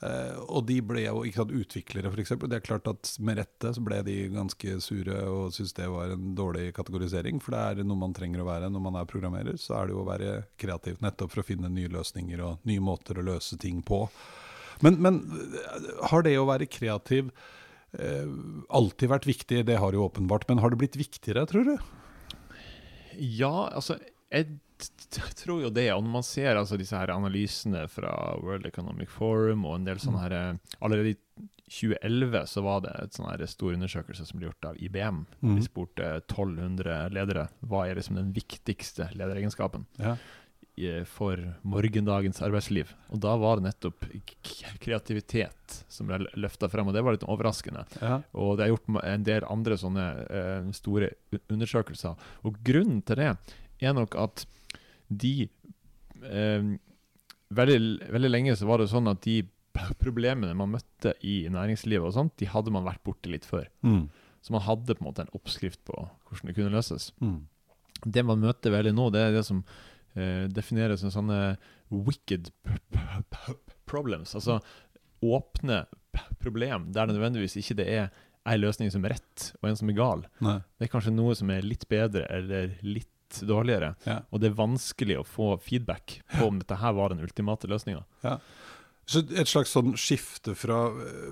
Eh, 0.00 0.36
og 0.48 0.64
de 0.64 0.78
ble 0.84 1.02
jo 1.04 1.22
ikke 1.28 1.42
sant, 1.42 1.52
utviklere, 1.52 2.08
f.eks. 2.08 2.32
Det 2.40 2.56
er 2.56 2.64
klart 2.64 2.88
at 2.88 3.10
med 3.20 3.36
rette 3.42 3.72
så 3.76 3.82
ble 3.84 3.98
de 4.06 4.16
ganske 4.32 4.78
sure 4.80 5.18
og 5.28 5.52
syntes 5.52 5.76
det 5.76 5.88
var 5.92 6.14
en 6.14 6.30
dårlig 6.38 6.70
kategorisering. 6.76 7.40
For 7.44 7.52
det 7.52 7.60
er 7.60 7.88
noe 7.88 8.00
man 8.00 8.16
trenger 8.16 8.40
å 8.40 8.48
være 8.48 8.70
når 8.72 8.84
man 8.86 8.96
er 9.00 9.10
programmerer. 9.10 9.60
Så 9.60 9.76
er 9.76 9.88
det 9.88 9.96
jo 9.96 10.04
å 10.04 10.08
være 10.08 10.32
kreativ 10.60 11.02
nettopp 11.04 11.34
for 11.34 11.44
å 11.44 11.48
finne 11.50 11.72
nye 11.72 11.92
løsninger 11.92 12.44
og 12.46 12.70
nye 12.70 12.84
måter 12.84 13.20
å 13.20 13.26
løse 13.28 13.60
ting 13.60 13.82
på. 13.84 14.06
Men, 14.84 14.96
men 15.04 15.20
eh, 15.60 15.90
har 16.12 16.24
det 16.24 16.38
å 16.40 16.48
være 16.48 16.70
kreativ 16.72 17.28
eh, 17.92 18.24
alltid 18.72 19.12
vært 19.12 19.28
viktig? 19.28 19.66
Det 19.68 19.80
har 19.84 19.96
jo 19.96 20.06
åpenbart. 20.08 20.48
Men 20.48 20.64
har 20.64 20.72
det 20.72 20.80
blitt 20.80 20.96
viktigere, 21.00 21.44
tror 21.50 21.68
du? 21.68 21.76
Ja, 23.20 23.68
altså 23.68 23.98
Jeg 24.30 24.60
tror 25.44 25.64
jo 25.64 25.70
det. 25.74 25.88
Og 25.94 26.04
når 26.04 26.14
man 26.18 26.26
ser 26.26 26.56
altså, 26.56 26.78
disse 26.80 26.96
her 26.96 27.12
analysene 27.14 27.86
fra 27.90 28.12
World 28.42 28.66
Economic 28.68 29.10
Forum 29.12 29.66
og 29.68 29.78
en 29.78 29.88
del 29.88 30.02
sånne 30.02 30.24
her 30.24 30.36
eh, 30.36 30.76
Allerede 30.80 31.14
i 31.14 31.18
2011 31.70 32.46
så 32.50 32.62
var 32.66 32.82
det 32.82 32.92
et 32.98 33.14
sånn 33.14 33.46
stor 33.46 33.76
undersøkelse 33.76 34.26
som 34.26 34.40
ble 34.40 34.48
gjort 34.48 34.72
av 34.72 34.82
IBM. 34.82 35.22
Mm. 35.38 35.54
De 35.54 35.64
spurte 35.64 36.08
1200 36.24 37.12
ledere 37.14 37.46
hva 37.62 37.84
er 37.86 38.00
liksom 38.00 38.18
den 38.18 38.32
viktigste 38.34 39.10
lederegenskapen 39.14 39.86
Ja. 40.02 40.16
for 41.06 41.38
morgendagens 41.62 42.42
arbeidsliv. 42.42 42.90
Og 43.12 43.20
da 43.22 43.36
var 43.38 43.60
det 43.60 43.68
nettopp 43.68 44.06
kreativitet 44.82 45.84
som 45.88 46.08
ble 46.10 46.24
løfta 46.34 46.70
frem, 46.72 46.88
og 46.88 46.96
det 46.96 47.04
var 47.06 47.14
litt 47.14 47.28
overraskende. 47.28 47.84
Ja. 48.00 48.22
Og 48.32 48.56
det 48.58 48.66
er 48.66 48.72
gjort 48.72 48.90
en 49.04 49.26
del 49.28 49.46
andre 49.46 49.78
sånne 49.78 50.06
uh, 50.26 50.70
store 50.74 51.12
undersøkelser. 51.52 52.16
Og 52.42 52.58
grunnen 52.66 53.02
til 53.06 53.20
det 53.20 53.34
er 53.78 53.94
nok 53.94 54.16
at 54.18 54.46
de 55.10 55.34
eh, 56.24 56.70
veldig, 57.50 57.80
veldig 58.14 58.30
lenge 58.30 58.56
så 58.58 58.68
var 58.68 58.80
det 58.80 58.90
sånn 58.92 59.10
at 59.10 59.22
de 59.26 59.42
problemene 60.00 60.54
man 60.58 60.72
møtte 60.74 61.14
i 61.26 61.44
næringslivet 61.52 62.06
og 62.06 62.16
sånt, 62.16 62.36
de 62.40 62.48
hadde 62.50 62.72
man 62.74 62.86
vært 62.86 63.02
borti 63.06 63.32
litt 63.32 63.46
før. 63.48 63.68
Mm. 63.86 64.08
Så 64.40 64.54
man 64.54 64.64
hadde 64.64 64.96
på 64.96 65.04
en 65.04 65.10
måte 65.10 65.24
en 65.24 65.32
oppskrift 65.36 65.82
på 65.88 65.96
hvordan 65.96 66.50
det 66.50 66.56
kunne 66.56 66.74
løses. 66.74 67.10
Mm. 67.20 67.40
Det 68.06 68.24
man 68.26 68.42
møter 68.42 68.72
veldig 68.72 68.94
nå, 68.96 69.10
det 69.12 69.22
er 69.22 69.36
det 69.36 69.44
som 69.46 69.62
eh, 70.16 70.46
defineres 70.50 71.04
som 71.04 71.12
sånne 71.12 71.40
wicked 71.90 72.50
problems. 73.90 74.34
Altså 74.38 74.60
åpne 75.20 75.84
problem 76.40 76.88
der 76.94 77.06
det 77.06 77.16
nødvendigvis 77.16 77.58
ikke 77.60 77.76
det 77.82 77.88
er 77.92 78.10
ei 78.48 78.56
løsning 78.56 78.88
som 78.92 79.04
er 79.04 79.18
rett, 79.18 79.50
og 79.60 79.68
en 79.68 79.76
som 79.76 79.90
er 79.92 79.98
gal. 79.98 80.24
Nei. 80.40 80.58
Det 80.78 80.86
er 80.86 80.92
kanskje 80.94 81.12
noe 81.12 81.34
som 81.36 81.50
er 81.52 81.66
litt 81.66 81.84
bedre 81.90 82.24
eller 82.32 82.72
litt 82.86 83.10
dårligere. 83.46 83.94
Ja. 84.04 84.20
Og 84.30 84.42
det 84.42 84.50
er 84.50 84.58
vanskelig 84.58 85.20
å 85.20 85.26
få 85.26 85.52
feedback 85.62 86.20
på 86.36 86.48
om 86.48 86.58
dette 86.60 86.80
her 86.80 86.96
var 86.96 87.14
den 87.14 87.22
ultimate 87.24 87.70
løsninga. 87.70 88.02
Så 89.10 89.24
et 89.34 89.48
slags 89.50 89.72
sånn 89.74 89.96
skifte 89.98 90.52
fra 90.54 90.76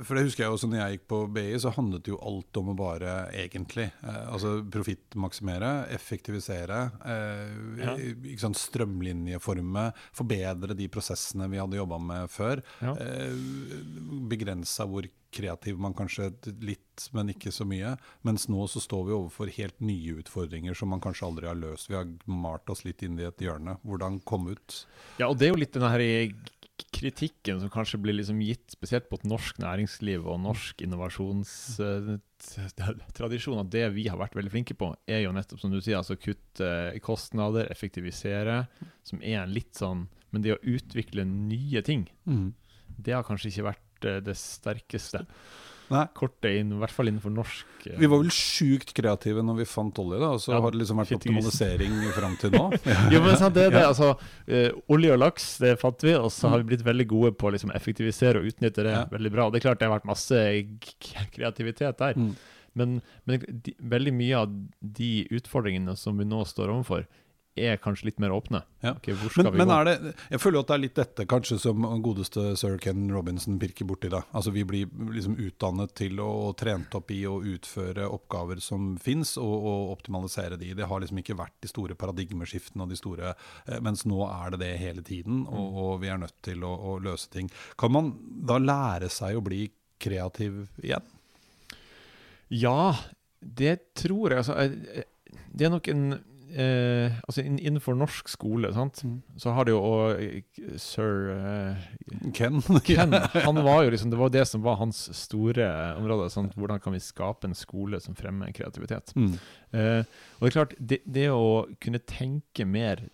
For 0.02 0.18
det 0.18 0.24
husker 0.26 0.44
jeg 0.44 0.54
også 0.56 0.66
når 0.70 0.80
jeg 0.80 0.96
gikk 0.96 1.04
på 1.12 1.18
BI, 1.36 1.44
så 1.62 1.70
handlet 1.76 2.02
det 2.06 2.10
jo 2.10 2.18
alt 2.26 2.58
om 2.58 2.72
å 2.72 2.76
bare 2.78 3.12
egentlig 3.38 3.84
eh, 4.02 4.24
Altså 4.32 4.56
profittmaksimere, 4.74 5.70
effektivisere, 5.94 6.80
eh, 7.06 7.52
Ja. 7.84 7.94
ikke 8.00 8.40
sant, 8.42 8.58
strømlinjeforme, 8.58 9.92
forbedre 10.16 10.74
de 10.78 10.88
prosessene 10.90 11.46
vi 11.52 11.60
hadde 11.60 11.78
jobba 11.78 12.00
med 12.02 12.30
før. 12.32 12.62
Ja. 12.82 12.96
Eh, 12.98 13.32
begrensa 14.30 14.86
hvor 14.88 15.06
kreativ 15.34 15.78
man 15.78 15.94
kanskje 15.94 16.30
litt, 16.64 17.08
men 17.12 17.30
ikke 17.34 17.52
så 17.54 17.66
mye. 17.68 17.94
Mens 18.26 18.48
nå 18.50 18.64
så 18.72 18.80
står 18.82 19.06
vi 19.06 19.16
overfor 19.16 19.50
helt 19.58 19.78
nye 19.84 20.18
utfordringer 20.22 20.74
som 20.78 20.90
man 20.90 21.02
kanskje 21.04 21.26
aldri 21.28 21.50
har 21.50 21.58
løst. 21.60 21.90
Vi 21.92 21.98
har 21.98 22.08
malt 22.26 22.68
oss 22.72 22.84
litt 22.88 23.04
inn 23.06 23.18
i 23.20 23.26
et 23.28 23.44
hjørne. 23.44 23.76
Hvordan 23.86 24.20
komme 24.28 24.56
ut? 24.56 24.80
Ja, 25.20 25.28
og 25.28 25.38
det 25.38 25.48
er 25.48 25.54
jo 25.54 25.60
litt 25.62 25.76
denne 25.76 25.92
her 25.92 26.04
kritikken 26.94 27.60
som 27.62 27.70
kanskje 27.72 28.00
blir 28.02 28.14
liksom 28.16 28.38
gitt 28.44 28.68
spesielt 28.74 29.06
på 29.10 29.16
et 29.18 29.28
norsk 29.28 29.54
næringsliv 29.62 30.20
og 30.28 30.36
norsk 30.44 30.74
innovasjonstradisjon, 30.86 33.62
at 33.62 33.72
det 33.72 33.86
vi 33.96 34.04
har 34.08 34.18
vært 34.20 34.36
veldig 34.38 34.54
flinke 34.54 34.74
på, 34.78 34.86
er 35.08 35.20
jo 35.24 35.36
nettopp 35.36 35.60
som 35.62 35.70
du 35.72 35.80
sier, 35.80 35.98
altså 36.00 36.14
kutte 36.20 36.68
kostnader, 37.04 37.64
effektivisere, 37.72 38.56
som 39.06 39.18
er 39.22 39.36
en 39.42 39.54
litt 39.54 39.74
sånn 39.78 40.00
Men 40.28 40.44
det 40.44 40.52
å 40.52 40.64
utvikle 40.68 41.24
nye 41.24 41.80
ting, 41.80 42.04
det 42.98 43.12
har 43.16 43.24
kanskje 43.24 43.48
ikke 43.48 43.70
vært 43.70 44.04
eh, 44.04 44.20
det 44.20 44.36
sterkeste 44.36 45.24
Nei. 45.88 46.04
kortet, 46.18 46.50
inn, 46.60 46.74
i 46.76 46.80
hvert 46.82 46.92
fall 46.92 47.08
innenfor 47.08 47.32
norsk 47.32 47.86
eh, 47.88 47.94
Vi 48.00 48.08
var 48.10 48.20
vel 48.20 48.32
sjukt 48.34 48.90
kreative 48.96 49.40
når 49.46 49.62
vi 49.62 49.66
fant 49.70 50.00
olje, 50.02 50.18
da, 50.20 50.30
og 50.36 50.42
så 50.44 50.52
Ja, 50.52 50.60
har 50.64 50.74
det 50.74 50.82
liksom 50.82 51.00
vært 51.00 51.14
optimalisering 51.16 51.96
fram 52.16 52.36
til 52.40 52.52
nå. 52.52 52.66
Jo, 53.14 53.22
men 53.24 53.38
sant, 53.40 53.56
det 53.56 53.70
det. 53.72 53.84
Altså, 53.86 54.10
uh, 54.18 54.68
olje 54.92 55.14
og 55.14 55.22
laks 55.22 55.48
det 55.64 55.74
fant 55.80 56.04
vi, 56.04 56.12
og 56.18 56.28
så 56.34 56.52
har 56.52 56.62
vi 56.62 56.70
blitt 56.74 56.84
veldig 56.86 57.08
gode 57.08 57.32
på 57.40 57.48
å 57.48 57.54
liksom, 57.56 57.72
effektivisere 57.78 58.42
og 58.42 58.50
utnytte 58.52 58.84
det 58.84 58.92
Ja. 58.94 59.06
veldig 59.10 59.32
bra. 59.32 59.46
Og 59.48 59.54
det 59.54 59.62
er 59.62 59.66
klart 59.68 59.80
det 59.80 59.88
har 59.88 59.96
vært 59.96 60.08
masse 60.08 60.42
kreativitet 61.34 61.98
der. 61.98 62.18
Mm. 62.18 62.34
Men, 62.78 62.98
men 63.24 63.42
de, 63.48 63.74
veldig 63.80 64.12
mye 64.14 64.42
av 64.44 64.52
de 64.80 65.12
utfordringene 65.34 65.96
som 65.98 66.18
vi 66.20 66.26
nå 66.28 66.44
står 66.46 66.70
overfor, 66.74 67.06
er 67.66 67.80
kanskje 67.82 68.10
litt 68.10 68.22
mer 68.22 68.32
åpne. 68.34 68.62
Ja. 68.80 68.94
Okay, 68.94 69.16
hvor 69.18 69.32
skal 69.32 69.48
Men, 69.48 69.52
vi 69.52 69.58
men 69.64 69.72
gå? 69.72 69.78
det, 69.88 70.14
jeg 70.30 70.40
føler 70.42 70.62
at 70.62 70.70
det 70.70 70.76
er 70.76 70.82
litt 70.84 70.98
dette 70.98 71.26
kanskje 71.28 71.58
som 71.60 71.86
godeste 72.04 72.44
sir 72.60 72.78
Ken 72.82 73.08
Robinson 73.12 73.58
pirker 73.58 73.88
borti. 73.88 74.10
da. 74.12 74.22
Altså 74.32 74.54
Vi 74.54 74.64
blir 74.68 74.88
liksom 75.14 75.36
utdannet 75.42 75.94
til 75.98 76.20
å 76.22 76.28
og 76.48 76.56
trent 76.58 76.94
opp 76.98 77.10
i 77.14 77.20
å 77.28 77.38
utføre 77.44 78.06
oppgaver 78.08 78.60
som 78.64 78.92
fins, 79.02 79.34
og, 79.40 79.54
og 79.70 79.92
optimalisere 79.96 80.58
de. 80.60 80.72
Det 80.78 80.88
har 80.88 81.02
liksom 81.02 81.20
ikke 81.22 81.36
vært 81.38 81.56
de 81.64 81.70
store 81.70 81.96
paradigmeskiftene, 81.98 82.84
og 82.84 82.92
de 82.92 82.98
store, 83.00 83.34
eh, 83.66 83.80
mens 83.84 84.04
nå 84.08 84.22
er 84.28 84.54
det 84.54 84.62
det 84.64 84.72
hele 84.82 85.04
tiden. 85.06 85.44
Og, 85.48 85.78
og 85.84 85.92
vi 86.04 86.12
er 86.12 86.20
nødt 86.22 86.36
til 86.46 86.64
å, 86.66 86.72
å 86.92 86.96
løse 87.02 87.30
ting. 87.34 87.50
Kan 87.80 87.94
man 87.94 88.12
da 88.48 88.60
lære 88.62 89.10
seg 89.12 89.38
å 89.38 89.44
bli 89.44 89.66
kreativ 90.02 90.66
igjen? 90.82 91.14
Ja, 92.54 92.94
det 93.40 93.94
tror 93.98 94.32
jeg. 94.32 94.42
Altså, 94.44 94.56
eh, 94.58 95.44
det 95.52 95.68
er 95.68 95.74
nok 95.74 95.88
en 95.92 96.08
eh, 96.54 97.12
altså 97.28 97.42
Innenfor 97.44 97.94
norsk 97.98 98.28
skole 98.32 98.70
sant? 98.72 99.02
Mm. 99.04 99.22
så 99.36 99.52
har 99.56 99.64
det 99.68 99.72
jo 99.74 99.80
og 99.84 100.20
eh, 100.22 100.42
sir 100.80 101.28
eh, 101.34 101.86
Ken? 102.36 102.60
Ken, 102.88 103.12
han 103.12 103.60
var 103.64 103.84
jo 103.84 103.90
liksom, 103.94 104.10
det 104.10 104.18
var 104.20 104.32
det 104.34 104.46
som 104.48 104.62
var 104.64 104.76
hans 104.80 105.04
store 105.16 105.68
område. 105.98 106.30
Sant? 106.32 106.54
Hvordan 106.56 106.80
kan 106.80 106.92
vi 106.96 107.00
skape 107.04 107.46
en 107.50 107.54
skole 107.58 108.00
som 108.00 108.16
fremmer 108.18 108.52
kreativitet? 108.56 109.12
Mm. 109.16 109.32
Eh, 109.72 110.02
og 110.38 110.44
det 110.46 110.50
er 110.52 110.56
klart, 110.58 110.74
det, 110.78 111.00
det 111.06 111.28
å 111.34 111.66
kunne 111.82 112.00
tenke 112.04 112.64
mer 112.68 113.04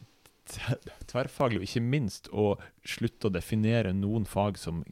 tverrfaglig, 1.08 1.60
og 1.62 1.64
ikke 1.66 1.80
minst 1.84 2.28
å 2.32 2.50
slutte 2.84 3.30
å 3.30 3.32
definere 3.32 3.94
noen 3.96 4.26
fag 4.28 4.58
som 4.60 4.82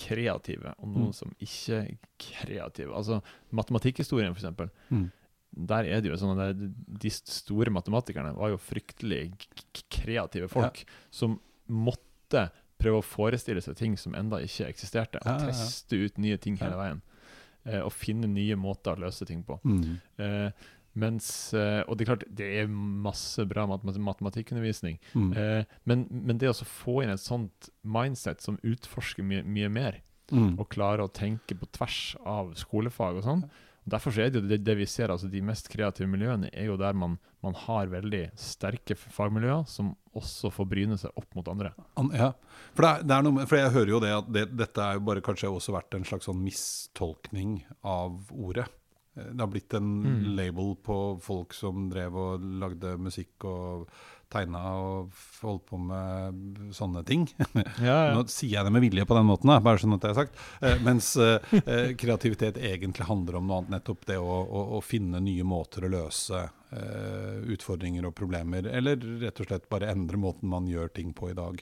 kreative, 0.00 0.72
og 0.78 0.88
noen 0.88 1.10
Mm. 1.10 1.16
som 1.18 1.34
ikke 1.44 1.82
kreative. 2.18 2.94
Altså 2.96 3.20
matematikkhistorien, 3.52 4.32
eksempel. 4.32 4.70
Mm. 4.90 5.10
Der 5.56 5.84
er 5.86 6.00
det 6.02 6.10
jo 6.10 6.16
sånn 6.18 6.40
at 6.42 6.56
de 7.00 7.10
store 7.14 7.70
matematikerne 7.70 8.34
var 8.34 8.50
jo 8.50 8.56
fryktelig 8.58 9.32
kreative 9.90 10.48
folk 10.50 10.84
som 11.14 11.38
måtte 11.70 12.48
prøve 12.80 12.98
å 13.00 13.06
forestille 13.06 13.62
seg 13.62 13.76
ting 13.78 13.96
som 14.00 14.14
enda 14.18 14.40
ikke 14.42 14.66
eksisterte, 14.68 15.20
og 15.22 15.26
Ja, 15.30 15.36
ja, 15.38 15.46
ja. 15.46 15.52
teste 15.52 15.96
ut 16.04 16.18
nye 16.18 16.36
ting 16.42 16.56
hele 16.60 16.76
veien. 16.76 17.02
Eh, 17.64 17.80
og 17.80 17.92
finne 17.92 18.26
nye 18.28 18.56
måter 18.60 18.96
å 18.96 19.00
løse 19.06 19.24
ting 19.24 19.42
på. 19.46 19.56
Mm. 19.64 20.00
Eh, 20.18 20.50
mens, 20.96 21.54
eh, 21.54 21.82
og 21.88 21.96
det 21.96 22.04
er 22.04 22.10
klart, 22.16 22.24
det 22.34 22.48
er 22.60 22.66
masse 22.68 23.42
bra 23.48 23.64
matema- 23.66 23.96
matematikkundervisning. 24.10 24.98
Mm. 25.14 25.30
Eh, 25.36 25.64
men, 25.86 26.06
men 26.10 26.38
det 26.38 26.50
å 26.50 26.58
få 26.66 27.02
inn 27.04 27.10
et 27.14 27.20
sånt 27.22 27.70
mindset 27.84 28.40
som 28.44 28.58
utforsker 28.62 29.22
mye, 29.24 29.42
mye 29.44 29.70
mer, 29.70 30.02
Mm. 30.32 30.58
og 30.58 30.70
klarer 30.70 31.02
å 31.04 31.12
tenke 31.12 31.52
på 31.54 31.66
tvers 31.70 32.16
av 32.24 32.54
skolefag 32.56 33.18
og 33.18 33.24
sånn. 33.26 33.42
Derfor 33.86 34.16
er 34.18 34.30
det 34.32 34.40
jo 34.40 34.48
det, 34.48 34.58
det 34.64 34.74
vi 34.78 34.86
ser, 34.88 35.10
altså 35.12 35.28
de 35.28 35.42
mest 35.44 35.66
kreative 35.68 36.08
miljøene 36.08 36.48
er 36.56 36.70
jo 36.70 36.76
der 36.80 36.94
man, 36.96 37.18
man 37.44 37.52
har 37.66 37.90
veldig 37.92 38.30
sterke 38.40 38.96
fagmiljøer 38.96 39.66
som 39.68 39.90
også 40.16 40.48
får 40.54 40.68
bryne 40.70 40.96
seg 40.96 41.12
opp 41.20 41.34
mot 41.36 41.48
andre. 41.52 41.74
Ja, 42.16 42.30
for, 42.72 42.80
det 42.86 42.90
er, 42.94 43.02
det 43.04 43.16
er 43.18 43.26
noe 43.26 43.44
for 43.50 43.60
jeg 43.60 43.74
hører 43.74 43.92
jo 43.92 44.00
det 44.00 44.12
at 44.16 44.30
det, 44.32 44.46
dette 44.56 44.80
er 44.86 44.96
jo 44.96 45.04
bare 45.04 45.20
kanskje 45.26 45.50
også 45.52 45.74
vært 45.76 45.98
en 45.98 46.06
slags 46.08 46.30
sånn 46.30 46.40
mistolkning 46.40 47.58
av 47.84 48.16
ordet. 48.32 48.66
Eh, 49.16 49.28
Det 49.34 49.40
har 49.44 49.52
blitt 49.52 49.74
en 49.74 49.90
Mm. 50.02 50.36
label 50.36 50.74
på 50.76 51.20
folk 51.22 51.52
som 51.54 51.88
drev 51.90 52.16
og 52.16 52.40
lagde 52.40 52.96
musikk 52.98 53.44
og 53.44 53.88
tegna 54.34 54.60
og 54.80 55.14
holdt 55.44 55.64
på 55.70 55.78
med 55.80 56.72
sånne 56.76 57.04
ting. 57.08 57.26
Ja, 57.84 58.14
Nå 58.14 58.24
sier 58.30 58.58
jeg 58.58 58.66
det 58.66 58.72
med 58.74 58.84
vilje 58.84 59.04
på 59.08 59.16
den 59.16 59.26
måten, 59.28 59.50
da, 59.50 59.60
bare 59.64 59.80
sånn 59.80 59.96
at 59.96 60.04
det 60.04 60.10
er 60.12 60.18
sagt. 60.18 60.38
Eh, 60.64 60.76
mens 60.84 61.12
eh, 61.20 61.54
eh, 61.64 61.92
kreativitet 61.98 62.58
egentlig 62.60 63.06
handler 63.08 63.38
om 63.40 63.48
noe 63.48 63.62
annet, 63.62 63.72
nettopp 63.78 64.04
det 64.10 64.18
å, 64.20 64.38
å, 64.44 64.62
å 64.78 64.82
finne 64.84 65.20
nye 65.24 65.46
måter 65.46 65.86
å 65.86 65.92
løse 65.92 66.42
eh, 66.44 67.36
utfordringer 67.54 68.06
og 68.08 68.14
problemer, 68.18 68.66
eller 68.70 69.00
rett 69.22 69.42
og 69.42 69.50
slett 69.50 69.68
bare 69.72 69.90
endre 69.92 70.20
måten 70.20 70.50
man 70.52 70.68
gjør 70.70 70.92
ting 70.96 71.12
på 71.16 71.30
i 71.32 71.36
dag. 71.38 71.60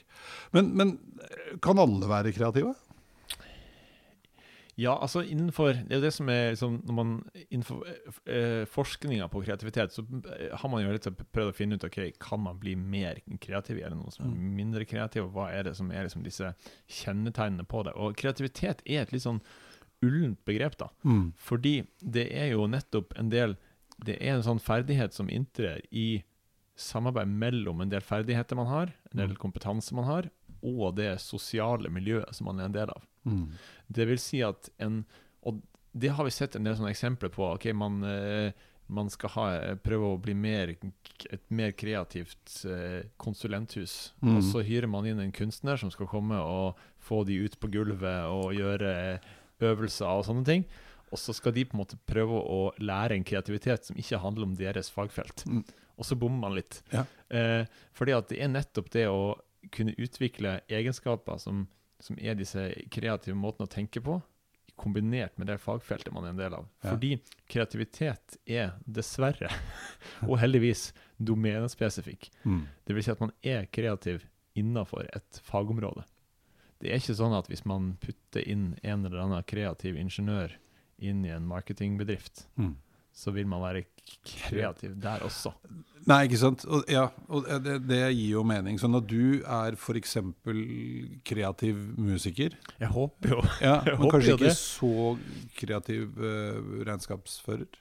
Men, 0.55 0.71
men 0.77 0.95
eh, 1.23 1.53
kan 1.63 1.81
alle 1.81 2.09
være 2.09 2.33
kreative? 2.35 2.75
Ja, 4.75 4.95
altså 4.97 5.21
innenfor 5.21 5.75
Det 5.77 5.91
er 5.93 5.99
jo 5.99 6.05
det 6.07 6.13
som 6.15 6.29
er 6.33 6.47
liksom, 6.55 6.79
Når 6.87 6.95
man 6.97 7.11
innenfor 7.43 7.83
eh, 8.25 8.63
forskninga 8.69 9.27
på 9.29 9.43
kreativitet, 9.45 9.93
så 9.93 10.01
eh, 10.33 10.55
har 10.57 10.71
man 10.71 10.81
jo 10.81 10.95
litt 10.95 11.09
prøvd 11.35 11.51
å 11.51 11.57
finne 11.57 11.77
ut 11.77 11.85
ok, 11.85 11.99
kan 12.21 12.41
man 12.41 12.57
bli 12.61 12.73
mer 12.79 13.21
kreativ, 13.43 13.77
eller 13.77 13.99
noen 13.99 14.15
som 14.15 14.25
er 14.25 14.33
mindre 14.33 14.87
kreativ, 14.89 15.27
og 15.27 15.37
hva 15.37 15.51
er 15.53 15.67
det 15.67 15.75
som 15.77 15.91
er 15.93 16.07
liksom 16.07 16.25
disse 16.25 16.49
kjennetegnene 16.89 17.67
på 17.69 17.83
det. 17.85 17.93
Og 17.93 18.17
kreativitet 18.17 18.81
er 18.85 19.03
et 19.03 19.13
litt 19.13 19.25
sånn 19.27 19.43
ullent 20.03 20.41
begrep, 20.47 20.79
da. 20.81 20.89
Mm. 21.05 21.31
Fordi 21.37 21.75
det 22.01 22.27
er 22.33 22.53
jo 22.55 22.67
nettopp 22.67 23.13
en 23.19 23.29
del 23.31 23.57
Det 24.03 24.17
er 24.17 24.33
en 24.33 24.43
sånn 24.43 24.59
ferdighet 24.59 25.13
som 25.13 25.29
inntrer 25.29 25.83
i 25.93 26.23
samarbeid 26.75 27.29
mellom 27.29 27.83
en 27.83 27.91
del 27.91 28.01
ferdigheter 28.01 28.57
man 28.57 28.67
har, 28.67 28.89
en 29.11 29.21
del 29.21 29.35
kompetanse 29.37 29.93
man 29.93 30.07
har, 30.09 30.29
og 30.65 30.95
det 30.97 31.11
sosiale 31.21 31.91
miljøet 31.93 32.33
som 32.33 32.49
man 32.49 32.59
er 32.59 32.71
en 32.71 32.75
del 32.75 32.89
av. 32.89 33.05
Mm. 33.25 33.47
Det 33.87 34.07
vil 34.09 34.19
si 34.21 34.41
at 34.45 34.69
en 34.83 35.03
Og 35.43 35.61
det 35.93 36.09
har 36.15 36.25
vi 36.25 36.31
sett 36.33 36.55
en 36.55 36.63
del 36.65 36.75
sånne 36.77 36.93
eksempler 36.93 37.29
på. 37.29 37.43
ok, 37.53 37.67
Man, 37.77 38.03
eh, 38.03 38.53
man 38.87 39.09
skal 39.09 39.29
ha, 39.35 39.75
prøve 39.83 40.13
å 40.13 40.21
bli 40.21 40.33
mer, 40.33 40.71
et 41.29 41.43
mer 41.53 41.71
kreativt 41.77 42.63
eh, 42.65 43.03
konsulenthus. 43.17 44.13
Mm. 44.21 44.37
Og 44.37 44.43
så 44.47 44.63
hyrer 44.65 44.89
man 44.89 45.05
inn 45.05 45.19
en 45.19 45.35
kunstner 45.35 45.77
som 45.77 45.91
skal 45.91 46.09
komme 46.09 46.39
og 46.39 46.79
få 46.97 47.23
de 47.27 47.37
ut 47.45 47.59
på 47.59 47.69
gulvet 47.75 48.25
og 48.25 48.55
gjøre 48.57 49.19
øvelser 49.61 50.09
og 50.09 50.25
sånne 50.25 50.47
ting. 50.47 50.65
Og 51.13 51.21
så 51.21 51.35
skal 51.37 51.53
de 51.53 51.65
på 51.67 51.77
en 51.77 51.83
måte 51.83 51.99
prøve 52.09 52.41
å 52.41 52.71
lære 52.81 53.19
en 53.19 53.27
kreativitet 53.27 53.85
som 53.85 53.99
ikke 53.99 54.21
handler 54.23 54.49
om 54.49 54.57
deres 54.57 54.89
fagfelt. 54.89 55.45
Mm. 55.45 55.61
Og 56.01 56.07
så 56.09 56.17
bommer 56.17 56.47
man 56.47 56.57
litt. 56.57 56.81
Ja. 56.93 57.05
Eh, 57.29 57.69
fordi 57.93 58.15
at 58.17 58.31
det 58.31 58.41
er 58.41 58.49
nettopp 58.49 58.89
det 58.95 59.05
å 59.11 59.35
kunne 59.73 59.93
utvikle 60.01 60.57
egenskaper 60.67 61.37
som, 61.39 61.67
som 62.03 62.17
er 62.19 62.35
disse 62.35 62.67
kreative 62.91 63.35
måtene 63.39 63.67
å 63.69 63.71
tenke 63.71 64.01
på, 64.03 64.19
kombinert 64.79 65.37
med 65.37 65.47
det 65.51 65.59
fagfeltet 65.61 66.11
man 66.15 66.25
er 66.25 66.33
en 66.33 66.39
del 66.41 66.55
av. 66.57 66.65
Ja. 66.81 66.91
Fordi 66.95 67.11
kreativitet 67.51 68.37
er 68.49 68.73
dessverre, 68.89 69.51
og 70.29 70.39
heldigvis, 70.41 70.89
domenespesifikk. 71.21 72.31
Mm. 72.43 72.63
Det 72.83 72.95
vil 72.97 73.05
si 73.05 73.13
at 73.13 73.21
man 73.21 73.31
er 73.45 73.67
kreativ 73.71 74.25
innenfor 74.57 75.07
et 75.13 75.39
fagområde. 75.45 76.03
Det 76.81 76.91
er 76.91 76.99
ikke 76.99 77.15
sånn 77.15 77.35
at 77.37 77.47
hvis 77.47 77.63
man 77.69 77.93
putter 78.03 78.43
inn 78.49 78.73
en 78.83 79.05
eller 79.05 79.21
annen 79.23 79.45
kreativ 79.47 79.95
ingeniør 80.01 80.57
inn 81.03 81.23
i 81.25 81.31
en 81.33 81.45
marketingbedrift, 81.49 82.47
Mm. 82.59 82.75
Så 83.13 83.33
vil 83.33 83.47
man 83.49 83.61
være 83.63 83.83
kreativ 84.25 84.95
der 85.01 85.23
også. 85.25 85.53
Nei, 86.09 86.23
ikke 86.27 86.39
sant. 86.41 86.65
Og, 86.67 86.83
ja, 86.91 87.05
og 87.31 87.45
det, 87.63 87.77
det 87.87 88.01
gir 88.11 88.33
jo 88.33 88.43
mening. 88.47 88.79
Så 88.81 88.89
når 88.91 89.05
du 89.07 89.21
er 89.39 89.77
f.eks. 89.79 90.17
kreativ 91.23 91.79
musiker, 91.95 92.57
Jeg 92.79 92.91
håper 92.91 93.37
jo 93.37 93.39
ja, 93.61 93.77
Jeg 93.87 93.93
men 93.93 94.01
håper 94.01 94.17
kanskje 94.17 94.35
ikke 94.35 94.49
det. 94.49 94.57
så 94.59 94.91
kreativ 95.61 96.19
uh, 96.19 96.83
regnskapsfører? 96.83 97.79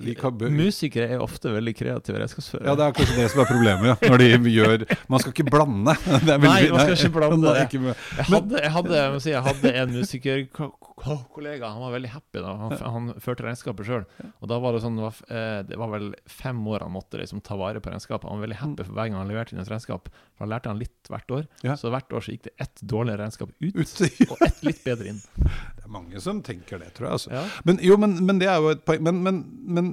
Vi 0.00 0.14
Musikere 0.48 1.10
er 1.12 1.20
ofte 1.20 1.50
veldig 1.52 1.74
kreative 1.76 2.20
redskapsførere. 2.22 2.70
Ja, 2.70 2.74
det 2.78 2.84
er 2.86 2.94
kanskje 2.96 3.16
det 3.18 3.26
som 3.32 3.42
er 3.42 3.48
problemet, 3.50 3.90
ja. 3.90 3.96
Når 4.08 4.22
de 4.22 4.52
gjør 4.54 4.84
Man 5.12 5.20
skal 5.20 5.34
ikke 5.34 5.50
blande. 5.50 5.94
Det 6.24 6.32
er 6.32 6.40
Nei, 6.40 6.70
man 6.72 6.80
skal 6.80 6.94
ikke 6.96 7.16
blande 7.18 7.52
er 7.52 7.66
ikke 7.66 7.82
Jeg 7.92 8.26
hadde, 8.30 8.62
jeg, 8.62 8.72
hadde, 8.78 8.96
jeg, 8.96 9.20
si, 9.20 9.30
jeg 9.34 9.44
hadde 9.48 9.74
en 9.82 9.92
musikerkollega, 9.98 10.93
han 11.04 11.80
var 11.82 11.92
veldig 11.94 12.10
happy 12.14 12.40
da. 12.42 12.52
Han, 12.60 12.72
han 12.80 13.08
førte 13.20 13.44
regnskapet 13.46 13.86
sjøl. 13.88 14.04
Og 14.40 14.48
da 14.50 14.58
var 14.62 14.72
det 14.76 14.80
sånn, 14.84 14.96
det 14.98 15.04
var, 15.06 15.18
eh, 15.28 15.60
det 15.68 15.78
var 15.80 15.92
vel 15.92 16.10
fem 16.30 16.62
år 16.70 16.84
han 16.86 16.94
måtte 16.94 17.20
liksom 17.20 17.42
ta 17.44 17.56
vare 17.60 17.80
på 17.84 17.92
regnskapet. 17.92 18.28
Han 18.28 18.40
var 18.40 18.46
veldig 18.48 18.60
happy 18.62 18.86
for 18.88 18.96
hver 18.96 19.10
gang 19.12 19.18
han 19.20 19.28
leverte 19.32 19.54
inn 19.56 19.62
et 19.64 19.70
regnskap. 19.72 20.08
For 20.34 20.46
da 20.46 20.54
lærte 20.54 20.72
han 20.72 20.80
litt 20.80 21.12
hvert 21.12 21.36
år. 21.38 21.46
Ja. 21.66 21.76
Så 21.80 21.92
hvert 21.94 22.12
år 22.16 22.24
så 22.24 22.34
gikk 22.34 22.46
det 22.48 22.56
ett 22.66 22.80
dårlig 22.82 23.18
regnskap 23.20 23.52
ut, 23.60 23.74
Ute. 23.76 24.10
og 24.30 24.42
ett 24.48 24.62
litt 24.66 24.82
bedre 24.86 25.12
inn. 25.14 25.22
Det 25.84 25.88
er 25.90 25.92
mange 25.92 26.20
som 26.24 26.38
tenker 26.40 26.78
det, 26.80 26.94
tror 26.96 27.10
jeg. 27.10 27.16
Altså. 27.18 27.32
Ja. 27.36 27.42
Men, 27.68 27.78
jo, 27.84 27.96
men, 28.00 28.14
men 28.24 28.38
det 28.40 28.46
er 28.48 28.56
jo 28.64 28.70
et 28.72 28.84
poeng. 28.88 29.02
Men, 29.04 29.18
men, 29.26 29.42
men 29.68 29.90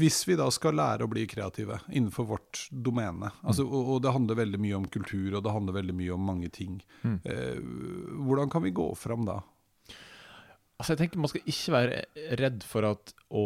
hvis 0.00 0.22
vi 0.28 0.36
da 0.36 0.46
skal 0.52 0.76
lære 0.78 1.04
å 1.04 1.10
bli 1.12 1.26
kreative 1.28 1.76
innenfor 1.92 2.26
vårt 2.28 2.62
domene, 2.72 3.28
altså, 3.44 3.66
og, 3.68 3.90
og 3.94 3.98
det 4.04 4.12
handler 4.14 4.38
veldig 4.38 4.60
mye 4.62 4.76
om 4.78 4.86
kultur, 4.92 5.36
og 5.36 5.42
det 5.44 5.52
handler 5.52 5.76
veldig 5.76 5.96
mye 5.98 6.14
om 6.16 6.24
mange 6.28 6.48
ting, 6.52 6.78
Mm. 7.04 7.18
eh, 7.28 7.58
hvordan 8.24 8.48
kan 8.52 8.62
vi 8.64 8.70
gå 8.72 8.86
fram 8.96 9.26
da? 9.28 9.38
Altså 10.80 10.94
jeg 10.94 10.98
tenker 11.04 11.20
Man 11.22 11.30
skal 11.30 11.44
ikke 11.46 11.72
være 11.76 11.98
redd 12.40 12.64
for 12.66 12.88
at 12.88 13.12
å 13.30 13.44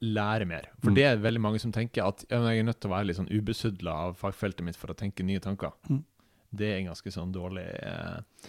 lære 0.00 0.46
mer. 0.48 0.70
For 0.80 0.90
Mm. 0.90 0.94
det 0.96 1.04
er 1.04 1.18
veldig 1.20 1.40
mange 1.44 1.60
som 1.60 1.72
tenker 1.72 2.06
at 2.08 2.24
ja, 2.30 2.38
jeg 2.48 2.58
er 2.62 2.64
nødt 2.64 2.80
til 2.80 2.88
å 2.90 2.94
være 2.94 3.06
litt 3.10 3.18
sånn 3.18 3.28
ubesudla 3.30 3.92
av 4.08 4.14
fagfeltet 4.16 4.64
mitt 4.64 4.76
for 4.80 4.88
å 4.90 4.96
tenke 4.96 5.22
nye 5.26 5.40
tanker. 5.44 5.72
Mm. 5.90 6.02
Det 6.54 6.70
er 6.70 6.78
en 6.78 6.86
ganske 6.92 7.10
sånn 7.12 7.32
dårlig 7.34 7.66
eh, 7.68 8.48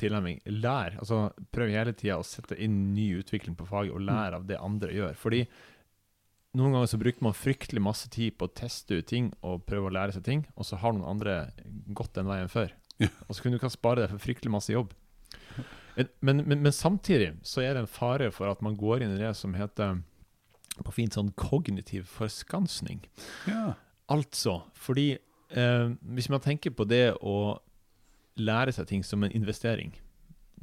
tilnærming. 0.00 0.40
Lær. 0.50 0.96
altså 0.98 1.30
Prøv 1.54 1.70
hele 1.70 1.92
tida 1.94 2.18
å 2.18 2.26
sette 2.26 2.58
inn 2.58 2.92
ny 2.94 3.06
utvikling 3.20 3.54
på 3.56 3.66
faget, 3.68 3.92
og 3.94 4.02
lære 4.02 4.40
av 4.40 4.46
det 4.48 4.58
andre 4.58 4.90
gjør. 4.92 5.14
Fordi 5.20 5.44
noen 6.58 6.72
ganger 6.74 6.90
så 6.90 6.98
bruker 6.98 7.22
man 7.22 7.34
fryktelig 7.38 7.82
masse 7.82 8.08
tid 8.10 8.36
på 8.38 8.48
å 8.48 8.54
teste 8.54 8.98
ut 8.98 9.06
ting 9.10 9.32
og 9.42 9.64
prøve 9.66 9.88
å 9.90 9.94
lære 9.94 10.12
seg 10.16 10.24
ting, 10.26 10.44
og 10.56 10.66
så 10.66 10.76
har 10.82 10.92
noen 10.94 11.06
andre 11.16 11.38
gått 11.94 12.14
den 12.18 12.26
veien 12.30 12.50
før. 12.50 12.72
Ja. 12.98 13.08
Og 13.28 13.34
så 13.36 13.42
kunne 13.42 13.58
du 13.58 13.62
kan 13.62 13.70
spare 13.74 14.04
deg 14.04 14.10
for 14.14 14.22
fryktelig 14.26 14.50
masse 14.54 14.70
jobb. 14.74 14.92
Men, 15.96 16.42
men, 16.42 16.58
men 16.62 16.72
samtidig 16.74 17.34
så 17.46 17.62
er 17.62 17.74
det 17.74 17.84
en 17.84 17.90
fare 17.90 18.30
for 18.34 18.50
at 18.50 18.62
man 18.64 18.76
går 18.78 19.04
inn 19.04 19.14
i 19.14 19.20
det 19.20 19.34
som 19.38 19.54
heter 19.54 20.00
på 20.82 20.94
fint 20.94 21.14
sånn 21.14 21.30
kognitiv 21.38 22.08
forskansning. 22.10 23.04
Ja. 23.46 23.76
Altså, 24.10 24.58
fordi 24.74 25.14
eh, 25.14 25.92
hvis 26.16 26.30
man 26.32 26.42
tenker 26.42 26.74
på 26.74 26.86
det 26.88 27.14
å 27.22 27.60
lære 28.40 28.74
seg 28.74 28.88
ting 28.90 29.04
som 29.06 29.22
en 29.22 29.34
investering, 29.34 29.94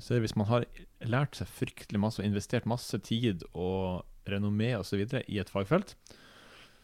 så 0.02 0.14
er 0.14 0.20
det 0.20 0.28
hvis 0.28 0.40
man 0.40 0.50
har 0.50 0.66
lært 1.08 1.38
seg 1.40 1.50
fryktelig 1.50 2.02
masse 2.02 2.22
og 2.22 2.28
investert 2.28 2.68
masse 2.70 2.98
tid 3.06 3.46
og 3.52 4.04
renommé 4.30 4.74
osv. 4.78 5.06
i 5.28 5.40
et 5.40 5.52
fagfelt, 5.52 5.96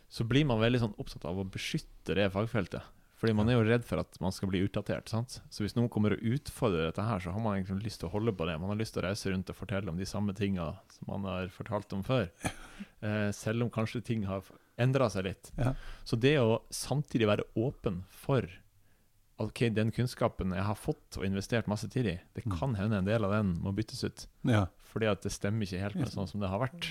så 0.07 0.23
blir 0.23 0.47
man 0.47 0.61
veldig 0.61 0.85
sånn 0.85 0.95
opptatt 1.01 1.25
av 1.27 1.41
å 1.41 1.47
beskytte 1.51 2.15
det 2.15 2.29
fagfeltet. 2.31 2.85
Fordi 3.17 3.33
man 3.33 3.49
er 3.49 3.55
jo 3.57 3.63
redd 3.65 3.85
for 3.87 3.97
at 3.97 4.19
man 4.21 4.31
skal 4.31 4.49
bli 4.51 4.59
utdatert. 4.61 5.09
sant? 5.09 5.39
Så 5.49 5.63
hvis 5.65 5.73
noen 5.75 5.89
kommer 5.89 6.13
og 6.13 6.21
utfordrer 6.21 6.85
dette 6.91 7.01
her, 7.01 7.19
så 7.23 7.31
har 7.33 7.41
man 7.41 7.57
egentlig 7.57 7.87
lyst 7.87 7.99
til 8.03 8.09
å 8.09 8.13
holde 8.13 8.33
på 8.37 8.45
det. 8.45 8.59
Man 8.61 8.69
har 8.69 8.77
lyst 8.77 8.93
til 8.93 9.01
å 9.01 9.07
reise 9.07 9.31
rundt 9.33 9.49
og 9.49 9.57
fortelle 9.57 9.89
om 9.89 9.97
de 9.97 10.05
samme 10.05 10.35
tinga 10.37 10.67
som 10.93 11.09
man 11.09 11.25
har 11.25 11.47
fortalt 11.49 11.93
om 11.97 12.03
før. 12.05 12.29
Eh, 13.01 13.29
selv 13.33 13.61
om 13.61 13.69
kanskje 13.73 13.99
ting 14.05 14.23
har 14.25 14.41
endra 14.81 15.05
seg 15.09 15.25
litt. 15.27 15.51
Ja. 15.57 15.71
Så 16.05 16.17
det 16.17 16.35
å 16.41 16.59
samtidig 16.73 17.27
være 17.29 17.45
åpen 17.57 17.99
for 18.09 18.41
at 18.45 19.43
ok, 19.45 19.61
den 19.73 19.91
kunnskapen 19.93 20.53
jeg 20.53 20.65
har 20.65 20.77
fått 20.77 21.17
og 21.19 21.25
investert 21.27 21.69
masse 21.69 21.85
tid 21.93 22.07
i, 22.09 22.15
det 22.33 22.45
Mm. 22.45 22.55
kan 22.57 22.73
hende 22.77 22.97
en 22.97 23.05
del 23.05 23.25
av 23.25 23.31
den 23.35 23.51
må 23.61 23.73
byttes 23.73 24.01
ut. 24.03 24.25
ja. 24.49 24.65
Fordi 24.89 25.09
at 25.11 25.21
det 25.21 25.31
stemmer 25.33 25.65
ikke 25.67 25.81
helt 25.83 25.95
med 26.01 26.09
sånn 26.09 26.27
som 26.29 26.41
det 26.41 26.49
har 26.49 26.57
vært. 26.61 26.87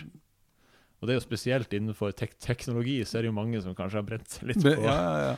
Og 1.00 1.08
det 1.08 1.14
er 1.16 1.18
jo 1.18 1.26
spesielt 1.26 1.74
innenfor 1.74 2.14
tek 2.14 2.36
teknologi, 2.38 3.00
så 3.04 3.18
er 3.18 3.22
det 3.26 3.30
jo 3.32 3.38
mange 3.38 3.62
som 3.62 3.74
kanskje 3.74 3.98
har 3.98 4.06
brent 4.06 4.28
seg 4.30 4.46
litt 4.52 4.62
på 4.62 4.76
ja, 4.84 4.94
ja, 4.94 5.18
ja. 5.32 5.36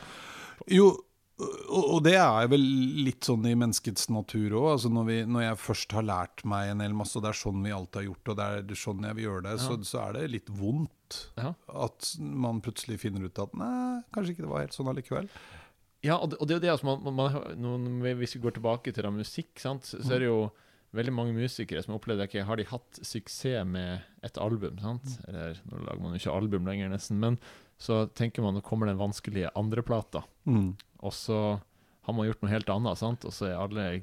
Jo, 0.67 0.89
og, 1.39 2.01
det 2.03 2.17
er 2.19 2.49
vel 2.51 2.63
litt 3.05 3.23
sånn 3.23 3.45
i 3.47 3.53
menneskets 3.55 4.09
natur 4.11 4.57
òg. 4.59 4.65
Altså 4.73 4.89
når, 4.91 5.11
når 5.31 5.45
jeg 5.45 5.59
først 5.63 5.93
har 5.95 6.03
lært 6.03 6.43
meg 6.43 6.73
en 6.73 6.83
hel 6.83 6.95
masse, 6.99 7.15
og 7.15 7.23
det 7.23 7.29
er 7.31 7.39
sånn 7.39 7.61
vi 7.63 7.71
alltid 7.71 8.01
har 8.01 8.07
gjort, 8.09 8.31
og 8.33 8.39
det 8.41 8.47
er 8.75 8.81
sånn 8.81 9.05
jeg 9.07 9.15
vil 9.15 9.27
gjøre 9.29 9.45
det, 9.47 9.53
så, 9.63 9.77
Ja. 9.77 9.87
så 9.87 10.01
er 10.03 10.17
det 10.17 10.25
litt 10.33 10.49
vondt 10.51 11.19
Ja. 11.39 11.53
at 11.85 12.09
man 12.19 12.59
plutselig 12.61 12.99
finner 12.99 13.23
ut 13.23 13.39
at 13.39 13.53
nei, 13.55 14.01
kanskje 14.11 14.35
ikke 14.35 14.43
det 14.43 14.51
var 14.51 14.65
helt 14.65 14.75
sånn 14.75 14.91
allikevel. 14.91 15.29
Ja, 16.03 16.17
og 16.17 16.29
det, 16.31 16.37
og 16.39 16.47
det 16.47 16.53
er 16.53 16.59
jo 16.59 16.63
det 16.63 16.71
altså, 16.75 16.85
man, 16.91 17.15
man, 17.15 17.39
man, 17.59 18.17
Hvis 18.19 18.35
vi 18.35 18.39
går 18.43 18.55
tilbake 18.55 18.93
til 18.95 19.03
da 19.03 19.09
musikk, 19.11 19.55
sant, 19.59 19.83
så, 19.87 19.99
så 20.03 20.15
er 20.15 20.19
det 20.19 20.29
jo 20.29 20.51
veldig 20.95 21.13
mange 21.13 21.33
musikere 21.35 21.83
som 21.83 21.95
opplevde 21.97 22.23
ok, 22.27 22.37
Har 22.47 22.55
de 22.59 22.63
hatt 22.67 22.99
suksess 23.03 23.65
med 23.67 24.01
et 24.23 24.37
album? 24.39 24.77
sant? 24.79 25.19
Eller 25.27 25.59
nå 25.67 25.81
lager 25.87 25.99
man 26.03 26.15
jo 26.15 26.21
ikke 26.21 26.35
album 26.35 26.65
lenger, 26.67 26.89
nesten. 26.89 27.19
Men 27.19 27.39
så 27.79 28.03
tenker 28.13 28.43
man 28.43 28.57
nå 28.57 28.61
kommer 28.65 28.89
den 28.91 28.99
vanskelige 28.99 29.51
andreplata, 29.55 30.25
Mm. 30.49 30.73
og 31.01 31.13
så 31.15 31.39
har 32.09 32.13
man 32.17 32.25
gjort 32.27 32.41
noe 32.41 32.49
helt 32.51 32.69
annet. 32.73 32.97
sant? 32.97 33.25
Og 33.25 33.31
så 33.35 33.47
er 33.51 33.59
alle 33.59 34.01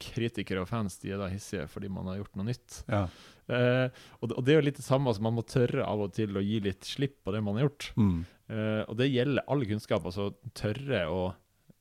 kritikere 0.00 0.62
og 0.62 0.68
fans 0.70 0.96
de 1.02 1.10
er 1.12 1.18
da 1.20 1.26
hissige 1.28 1.66
fordi 1.68 1.90
man 1.92 2.06
har 2.08 2.16
gjort 2.22 2.36
noe 2.38 2.46
nytt. 2.48 2.78
Ja. 2.88 3.02
Eh, 3.46 3.88
og, 4.20 4.28
det, 4.30 4.36
og 4.38 4.44
det 4.46 4.54
er 4.54 4.58
jo 4.60 4.64
litt 4.66 4.78
det 4.80 4.86
samme, 4.86 5.10
altså 5.10 5.22
man 5.26 5.36
må 5.36 5.44
tørre 5.46 5.84
av 5.86 6.00
og 6.06 6.14
til 6.16 6.32
å 6.36 6.42
gi 6.42 6.60
litt 6.64 6.86
slipp 6.88 7.18
på 7.26 7.34
det 7.34 7.42
man 7.44 7.58
har 7.60 7.66
gjort. 7.68 7.90
Mm. 8.00 8.16
Eh, 8.48 8.82
og 8.88 8.96
det 8.98 9.10
gjelder 9.12 9.44
all 9.52 9.62
kunnskap. 9.68 10.06
Altså 10.08 10.32
tørre 10.54 11.04
å 11.12 11.20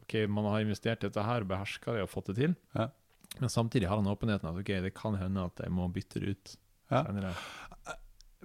Ok, 0.06 0.20
man 0.30 0.46
har 0.46 0.62
investert 0.62 1.02
i 1.02 1.08
dette 1.10 1.24
her, 1.26 1.42
beherska 1.50 1.96
det 1.96 2.04
og 2.04 2.12
fått 2.12 2.28
det 2.30 2.36
til. 2.38 2.52
Ja. 2.78 2.92
Men 3.40 3.50
samtidig 3.50 3.88
har 3.90 3.98
han 3.98 4.06
åpenheten 4.12 4.46
at 4.52 4.60
ok, 4.62 4.70
det 4.84 4.92
kan 4.94 5.16
hende 5.18 5.48
at 5.50 5.58
jeg 5.64 5.72
må 5.74 5.88
bytte 5.90 6.22
det 6.22 6.36
ut. 6.36 6.52
Ja. 6.92 7.00
senere. 7.08 7.32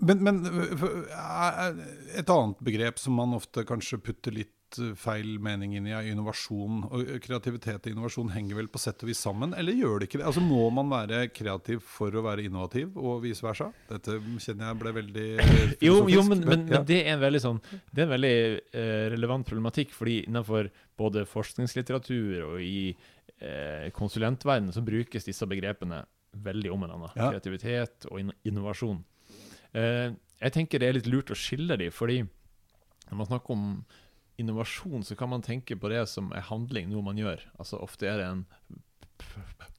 Men, 0.01 0.23
men 0.25 0.41
er- 0.47 1.77
et 2.17 2.31
annet 2.33 2.65
begrep 2.65 2.99
som 2.99 3.19
man 3.21 3.37
ofte 3.37 3.67
kanskje 3.69 3.99
putter 4.01 4.33
litt 4.33 4.79
eh, 4.81 4.95
feil 4.97 5.35
mening 5.43 5.75
inn 5.77 5.89
i, 5.91 5.93
er 5.93 6.09
innovasjon. 6.09 6.87
Og 6.89 7.11
kreativitet 7.25 7.85
og 7.85 7.93
innovasjon 7.93 8.33
henger 8.33 8.57
vel 8.63 8.71
på 8.73 8.81
sett 8.81 9.05
og 9.05 9.11
vis 9.11 9.21
sammen, 9.21 9.53
eller 9.59 9.77
gjør 9.77 10.01
det 10.01 10.09
ikke 10.09 10.23
det? 10.23 10.27
Altså 10.31 10.45
Må 10.45 10.71
man 10.75 10.89
være 10.93 11.27
kreativ 11.37 11.83
for 11.85 12.17
å 12.17 12.25
være 12.25 12.47
innovativ, 12.49 12.97
og 12.97 13.21
vice 13.27 13.45
versa? 13.45 13.69
Dette 13.91 14.17
kjenner 14.41 14.71
jeg 14.71 14.81
ble 14.81 14.95
veldig 15.01 15.29
eh, 15.45 15.75
Jo, 15.87 16.01
jo 16.09 16.25
men, 16.29 16.47
men, 16.49 16.65
ja. 16.65 16.79
men 16.79 16.89
det 16.89 17.03
er 17.03 17.13
en 17.17 17.25
veldig 17.27 17.43
sånn 17.45 17.61
Det 17.69 18.01
er 18.01 18.07
en 18.09 18.15
veldig 18.17 18.37
eh, 18.41 19.07
relevant 19.17 19.49
problematikk, 19.49 19.93
fordi 19.97 20.23
innenfor 20.25 20.73
både 21.01 21.27
forskningslitteratur 21.29 22.55
og 22.55 22.57
i 22.65 22.95
eh, 23.41 23.93
konsulentverdenen 23.97 24.73
så 24.73 24.85
brukes 24.85 25.29
disse 25.29 25.49
begrepene 25.49 26.03
veldig 26.31 26.71
om 26.73 26.85
hverandre. 26.85 27.09
Ja. 27.17 27.31
Kreativitet 27.33 28.07
og 28.11 28.21
in 28.23 28.31
innovasjon. 28.47 29.01
Eh, 29.77 30.13
jeg 30.41 30.55
tenker 30.57 30.81
det 30.81 30.89
er 30.89 30.97
litt 30.99 31.11
lurt 31.11 31.33
å 31.33 31.39
skille 31.39 31.77
de, 31.81 31.91
fordi 31.93 32.23
når 33.11 33.19
man 33.19 33.29
snakker 33.29 33.57
om 33.57 33.67
innovasjon, 34.41 35.05
så 35.05 35.17
kan 35.19 35.29
man 35.33 35.45
tenke 35.45 35.77
på 35.77 35.91
det 35.93 36.07
som 36.09 36.31
er 36.33 36.47
handling, 36.49 36.89
noe 36.91 37.05
man 37.05 37.19
gjør. 37.21 37.43
Altså 37.61 37.81
Ofte 37.83 38.09
er 38.09 38.23
det 38.23 38.29
en 38.31 38.45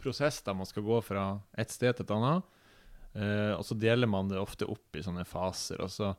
prosess 0.02 0.42
der 0.46 0.58
man 0.58 0.70
skal 0.70 0.86
gå 0.86 1.00
fra 1.06 1.26
et 1.58 1.74
sted 1.74 1.98
til 1.98 2.06
et 2.06 2.14
annet. 2.14 2.46
Eh, 3.12 3.54
og 3.58 3.66
så 3.68 3.76
deler 3.76 4.08
man 4.08 4.30
det 4.32 4.40
ofte 4.40 4.68
opp 4.70 4.96
i 4.96 5.04
sånne 5.04 5.26
faser, 5.28 5.82
og 5.84 5.92
så 5.92 6.14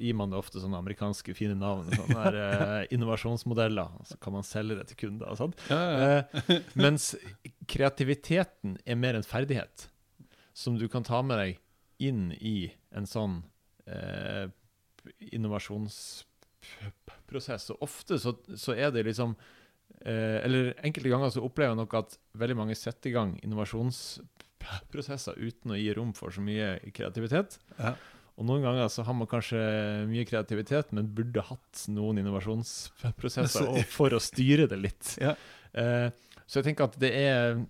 gir 0.00 0.16
man 0.16 0.32
det 0.32 0.38
ofte 0.38 0.62
sånne 0.62 0.78
amerikanske 0.80 1.34
fine 1.36 1.56
navn. 1.58 1.90
Sånne 1.92 2.22
der, 2.30 2.38
eh, 2.40 2.86
innovasjonsmodeller. 2.94 3.98
Og 4.00 4.08
så 4.08 4.16
kan 4.22 4.36
man 4.38 4.46
selge 4.46 4.78
det 4.78 4.86
til 4.88 5.00
kunder. 5.02 5.28
og 5.28 5.40
sånt. 5.40 5.60
Ja, 5.68 5.80
ja. 5.90 6.18
Eh, 6.20 6.60
mens 6.74 7.14
kreativiteten 7.68 8.78
er 8.86 8.96
mer 8.96 9.18
en 9.18 9.26
ferdighet 9.26 9.88
som 10.54 10.78
du 10.78 10.88
kan 10.88 11.04
ta 11.04 11.20
med 11.22 11.38
deg 11.38 11.58
inn 12.00 12.30
i 12.40 12.72
en 12.96 13.06
sånn 13.08 13.42
eh, 13.86 14.46
innovasjonsprosess. 15.32 17.70
Og 17.74 17.82
ofte 17.86 18.18
så, 18.20 18.30
så 18.58 18.72
er 18.74 18.90
det 18.94 19.02
liksom 19.08 19.30
eh, 20.04 20.38
Eller 20.44 20.74
enkelte 20.84 21.12
ganger 21.12 21.30
så 21.34 21.44
opplever 21.46 21.70
jeg 21.72 21.82
nok 21.82 21.92
at 22.02 22.10
veldig 22.40 22.56
mange 22.62 22.76
setter 22.78 23.06
i 23.10 23.16
gang 23.16 23.30
innovasjonsprosesser 23.44 25.34
uten 25.40 25.68
å 25.74 25.80
gi 25.80 25.90
rom 25.96 26.12
for 26.16 26.28
så 26.34 26.40
mye 26.44 26.66
kreativitet. 26.96 27.50
Ja. 27.78 27.92
Og 28.40 28.44
noen 28.48 28.64
ganger 28.64 28.86
så 28.88 29.00
har 29.04 29.14
man 29.16 29.28
kanskje 29.28 29.60
mye 30.08 30.24
kreativitet, 30.24 30.92
men 30.96 31.12
burde 31.12 31.42
hatt 31.44 31.82
noen 31.92 32.18
innovasjonsprosesser 32.22 33.82
for 33.96 34.08
å 34.16 34.20
styre 34.22 34.66
det 34.70 34.78
litt. 34.80 35.06
Ja. 35.20 35.34
Eh, 35.76 36.08
så 36.50 36.58
jeg 36.58 36.66
tenker 36.70 36.88
at 36.88 36.96
det 36.98 37.10
er 37.14 37.60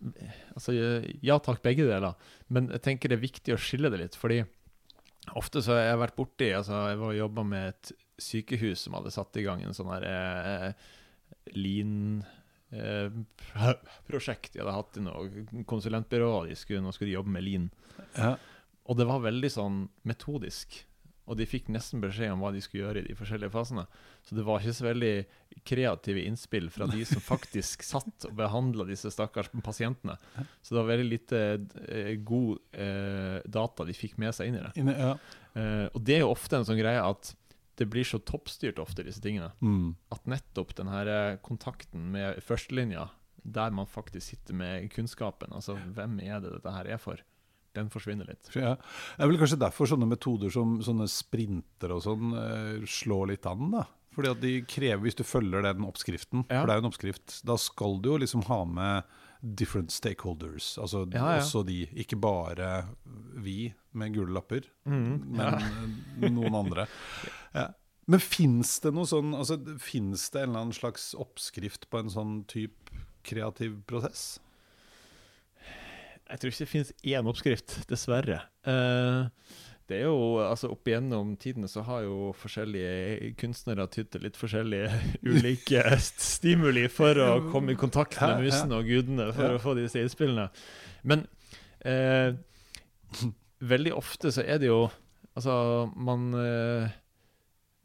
altså, 0.55 0.73
Ja 1.27 1.37
takk, 1.43 1.61
begge 1.65 1.85
deler. 1.89 2.15
Men 2.49 2.71
jeg 2.73 2.81
tenker 2.87 3.11
det 3.11 3.19
er 3.19 3.27
viktig 3.27 3.53
å 3.53 3.61
skille 3.61 3.91
det 3.93 3.99
litt. 4.01 4.17
Fordi 4.17 4.39
ofte 5.39 5.63
så 5.63 5.77
har 5.77 5.85
jeg 5.85 6.01
vært 6.01 6.17
borti 6.17 6.49
altså 6.57 6.79
Jeg 6.91 7.01
var 7.01 7.17
jobba 7.17 7.45
med 7.47 7.73
et 7.75 7.93
sykehus 8.21 8.87
som 8.87 8.97
hadde 8.99 9.13
satt 9.15 9.37
i 9.41 9.45
gang 9.47 9.63
en 9.65 9.77
sånn 9.77 9.91
her 9.93 10.05
eh, 10.09 10.87
lean 11.57 12.23
eh, 12.75 13.09
prosjekt. 14.11 14.53
De 14.55 14.63
hadde 14.63 14.77
hatt 14.77 15.01
i 15.01 15.05
noe 15.05 15.65
konsulentbyrå, 15.71 16.33
de 16.51 16.59
skulle, 16.59 16.83
nå 16.85 16.93
skulle 16.93 17.13
de 17.13 17.17
jobbe 17.17 17.33
med 17.33 17.47
lean. 17.47 17.69
Ja. 18.17 18.35
Og 18.91 18.99
det 18.99 19.07
var 19.09 19.25
veldig 19.25 19.51
sånn 19.55 19.83
metodisk. 20.09 20.83
Og 21.31 21.39
de 21.39 21.47
fikk 21.49 21.71
nesten 21.73 22.03
beskjed 22.03 22.33
om 22.35 22.43
hva 22.43 22.51
de 22.53 22.63
skulle 22.65 22.89
gjøre 22.89 23.05
i 23.05 23.09
de 23.09 23.17
forskjellige 23.17 23.55
fasene. 23.55 23.87
Så 24.31 24.37
det 24.39 24.45
var 24.47 24.61
ikke 24.63 24.77
så 24.79 24.85
veldig 24.87 25.15
kreative 25.67 26.23
innspill 26.23 26.69
fra 26.71 26.87
de 26.87 27.03
som 27.09 27.19
faktisk 27.33 27.83
satt 27.83 28.29
og 28.29 28.37
behandla 28.39 28.85
disse 28.87 29.11
stakkars 29.11 29.51
pasientene. 29.67 30.15
Så 30.63 30.77
det 30.77 30.79
var 30.79 30.91
veldig 30.93 31.09
lite 31.09 31.41
eh, 31.89 32.13
god 32.23 32.61
eh, 32.71 33.41
data 33.51 33.87
de 33.89 33.97
fikk 33.99 34.15
med 34.23 34.37
seg 34.37 34.53
inn 34.53 34.61
i 34.61 34.63
det. 34.63 34.71
Inne, 34.79 34.95
ja. 34.95 35.17
Eh, 35.59 35.89
og 35.91 35.99
det 36.07 36.21
er 36.21 36.23
jo 36.23 36.31
ofte 36.31 36.61
en 36.61 36.69
sånn 36.69 36.79
greie 36.79 37.03
at 37.03 37.33
det 37.81 37.89
blir 37.91 38.07
så 38.07 38.21
toppstyrt 38.23 38.79
ofte, 38.79 39.03
disse 39.03 39.23
tingene. 39.25 39.51
Mm. 39.59 39.97
At 40.15 40.31
nettopp 40.31 40.77
den 40.79 40.93
her 40.95 41.11
eh, 41.11 41.41
kontakten 41.43 42.13
med 42.15 42.39
førstelinja, 42.47 43.09
der 43.43 43.75
man 43.75 43.91
faktisk 43.91 44.29
sitter 44.31 44.63
med 44.63 44.87
kunnskapen, 44.95 45.51
altså 45.59 45.75
hvem 45.97 46.21
er 46.23 46.39
det 46.45 46.55
dette 46.55 46.79
her 46.79 46.95
er 46.95 47.03
for, 47.03 47.19
den 47.75 47.91
forsvinner 47.91 48.29
litt. 48.31 48.51
Ja. 48.55 48.75
Det 48.77 49.25
er 49.25 49.31
vel 49.31 49.41
kanskje 49.41 49.59
derfor 49.63 49.89
sånne 49.91 50.09
metoder 50.11 50.53
som 50.55 50.79
sånne 50.85 51.07
sprinter 51.11 51.95
og 51.95 52.05
sånn 52.05 52.37
eh, 52.37 52.87
slår 52.87 53.33
litt 53.33 53.49
an. 53.51 53.73
da. 53.75 53.87
Fordi 54.15 54.31
at 54.33 54.41
de 54.43 54.53
krever, 54.67 55.01
Hvis 55.05 55.15
du 55.15 55.23
følger 55.25 55.63
den 55.63 55.85
oppskriften, 55.87 56.45
Ja. 56.51 56.61
for 56.61 56.67
det 56.67 56.73
er 56.75 56.81
jo 56.81 56.85
en 56.87 56.91
oppskrift, 56.93 57.41
da 57.47 57.57
skal 57.57 58.01
du 58.03 58.09
jo 58.11 58.19
liksom 58.19 58.43
ha 58.49 58.65
med 58.65 59.05
different 59.57 59.91
stakeholders. 59.91 60.77
Altså 60.79 61.05
Ja, 61.15 61.37
ja. 61.37 61.41
også 61.41 61.65
de, 61.67 61.87
ikke 61.95 62.19
bare 62.21 62.89
vi 63.37 63.73
med 63.95 64.13
gule 64.15 64.35
lapper, 64.35 64.63
mm, 64.85 65.31
men 65.31 66.35
noen 66.35 66.55
andre. 66.55 66.87
Ja. 67.55 67.69
Men 68.11 68.19
fins 68.19 68.81
det 68.81 68.93
noe 68.93 69.07
sånn, 69.07 69.33
altså 69.39 69.57
finnes 69.79 70.29
det 70.35 70.43
en 70.43 70.49
eller 70.51 70.61
annen 70.67 70.75
slags 70.75 71.15
oppskrift 71.15 71.89
på 71.91 72.01
en 72.03 72.11
sånn 72.11 72.45
type 72.51 72.91
kreativ 73.23 73.85
prosess? 73.87 74.41
Jeg 76.31 76.39
tror 76.39 76.51
ikke 76.53 76.63
det 76.65 76.71
finnes 76.71 76.93
én 77.11 77.27
oppskrift, 77.31 77.73
dessverre. 77.91 78.41
Eh, 78.67 79.27
det 79.91 79.99
er 79.99 80.07
jo, 80.07 80.39
altså 80.45 80.71
Opp 80.71 80.87
igjennom 80.87 81.33
tidene 81.41 81.69
så 81.71 81.83
har 81.87 82.05
jo 82.05 82.31
forskjellige 82.39 83.33
kunstnere 83.41 83.89
tydd 83.91 84.13
til 84.15 84.25
litt 84.27 84.39
forskjellige 84.39 84.91
ulike 85.31 85.83
stimuli 86.05 86.87
for 86.93 87.19
å 87.25 87.29
komme 87.51 87.75
i 87.75 87.81
kontakt 87.81 88.19
med 88.23 88.47
musene 88.47 88.79
og 88.79 88.87
gudene 88.87 89.31
for 89.35 89.57
å 89.57 89.63
få 89.63 89.75
disse 89.79 90.03
innspillene. 90.03 90.47
Men 91.11 91.27
eh, 91.83 92.37
veldig 93.61 93.95
ofte 93.99 94.33
så 94.35 94.47
er 94.47 94.63
det 94.63 94.73
jo 94.73 94.83
Altså, 95.39 95.53
man 95.95 96.33
eh, 96.35 96.91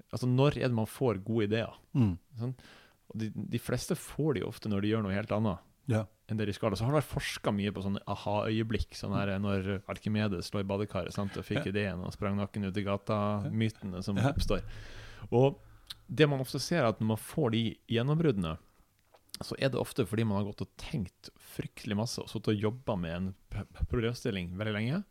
Altså, 0.09 0.25
når 0.25 0.55
er 0.57 0.71
det 0.71 0.75
man 0.75 0.89
får 0.89 1.19
gode 1.23 1.45
ideer? 1.45 1.75
Mm. 1.93 2.15
Og 2.41 3.19
de, 3.21 3.29
de 3.35 3.59
fleste 3.61 3.97
får 3.99 4.37
de 4.37 4.43
ofte 4.47 4.71
når 4.71 4.81
de 4.81 4.91
gjør 4.93 5.03
noe 5.05 5.13
helt 5.15 5.33
annet 5.35 5.61
Ja. 5.91 6.05
Enn 6.29 6.38
det 6.39 6.47
de 6.49 6.53
skal. 6.57 6.73
Og 6.73 6.77
så 6.79 6.85
har 6.85 6.91
han 6.93 6.97
vært 6.99 7.11
forska 7.11 7.51
mye 7.53 7.71
på 7.75 7.83
sånne 7.85 8.01
aha-øyeblikk, 8.09 8.95
sånn 8.97 9.13
her 9.13 9.33
når 9.39 9.81
Arkimedes 9.91 10.51
lå 10.53 10.63
i 10.63 10.67
badekaret 10.67 11.13
sant, 11.13 11.35
og 11.38 11.45
fikk 11.45 11.67
ideen 11.69 12.01
og 12.01 12.13
sprang 12.15 12.38
nakken 12.39 12.65
ut 12.65 12.77
i 12.77 12.85
gata-mytene 12.88 14.01
som 14.05 14.17
oppstår. 14.17 14.63
Og 15.31 15.59
det 16.09 16.27
man 16.29 16.41
ofte 16.41 16.59
ser, 16.61 16.81
er 16.83 16.89
at 16.89 16.99
når 17.01 17.11
man 17.15 17.21
får 17.21 17.51
de 17.53 17.63
gjennombruddene, 17.93 18.55
så 19.43 19.55
er 19.59 19.69
det 19.73 19.77
ofte 19.81 20.05
fordi 20.07 20.23
man 20.23 20.38
har 20.39 20.45
gått 20.47 20.61
og 20.63 20.69
tenkt 20.79 21.29
fryktelig 21.55 21.97
masse 21.99 22.21
og 22.23 22.29
sittet 22.31 22.53
og 22.53 22.61
jobba 22.69 22.95
med 22.95 23.15
en 23.17 23.33
problemstilling 23.89 24.53
veldig 24.57 24.73
lenge. 24.77 25.01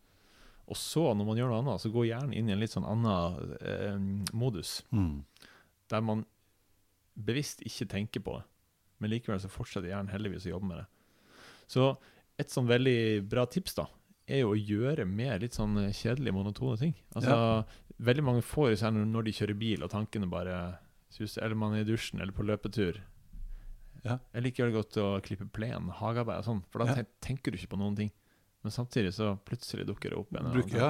Og 0.65 0.79
så, 0.81 1.03
når 1.13 1.27
man 1.29 1.37
gjør 1.37 1.51
noe 1.53 1.59
annet, 1.61 1.83
så 1.83 1.91
går 1.93 2.07
hjernen 2.09 2.33
inn 2.33 2.49
i 2.49 2.55
en 2.55 2.63
litt 2.63 2.73
sånn 2.73 2.87
annen 2.89 3.53
eh, 3.61 3.99
modus 4.33 4.79
Mm. 4.97 5.25
der 5.93 6.01
man 6.01 6.25
bevisst 7.15 7.61
ikke 7.69 7.87
tenker 7.93 8.25
på 8.25 8.39
det, 8.39 8.45
men 8.99 9.13
likevel 9.13 9.39
så 9.43 9.51
fortsetter 9.53 9.91
hjernen 9.93 10.09
heldigvis 10.11 10.47
å 10.49 10.55
jobbe 10.57 10.71
med 10.71 10.79
det. 10.81 10.87
Så 11.71 11.97
et 12.39 12.51
sånn 12.51 12.67
veldig 12.67 13.29
bra 13.31 13.45
tips 13.47 13.75
da, 13.79 13.87
er 14.27 14.41
jo 14.43 14.53
å 14.55 14.59
gjøre 14.59 15.05
mer 15.07 15.39
litt 15.43 15.55
sånn 15.55 15.77
kjedelige, 15.93 16.33
monotone 16.35 16.79
ting. 16.81 16.95
Altså, 17.15 17.65
Veldig 18.03 18.25
mange 18.27 18.43
får 18.43 18.73
i 18.73 18.77
seg 18.81 18.93
når 18.97 19.23
de 19.29 19.33
kjører 19.37 19.55
bil, 19.59 19.83
og 19.87 19.91
tankene 19.93 20.27
bare 20.29 20.79
suser, 21.15 21.45
eller 21.45 21.55
man 21.55 21.75
er 21.77 21.85
i 21.85 21.87
dusjen 21.87 22.19
eller 22.21 22.33
på 22.35 22.43
løpetur. 22.43 22.97
Ja. 24.05 24.19
Jeg 24.35 24.43
liker 24.49 24.73
godt 24.75 24.99
å 24.99 25.21
klippe 25.25 25.47
plen, 25.55 25.87
hagearbeid 26.01 26.43
og 26.43 26.45
sånn, 26.49 26.63
for 26.73 26.83
da 26.83 26.97
Ja. 26.97 27.05
tenker 27.23 27.53
du 27.53 27.57
ikke 27.57 27.71
på 27.77 27.79
noen 27.79 27.95
ting. 27.97 28.11
Men 28.65 28.73
samtidig 28.73 29.11
så 29.13 29.27
plutselig 29.45 29.85
dukker 29.85 30.15
det 30.15 30.17
opp 30.17 30.31
en 30.41 30.47
Bruker, 30.55 30.79
ja, 30.81 30.87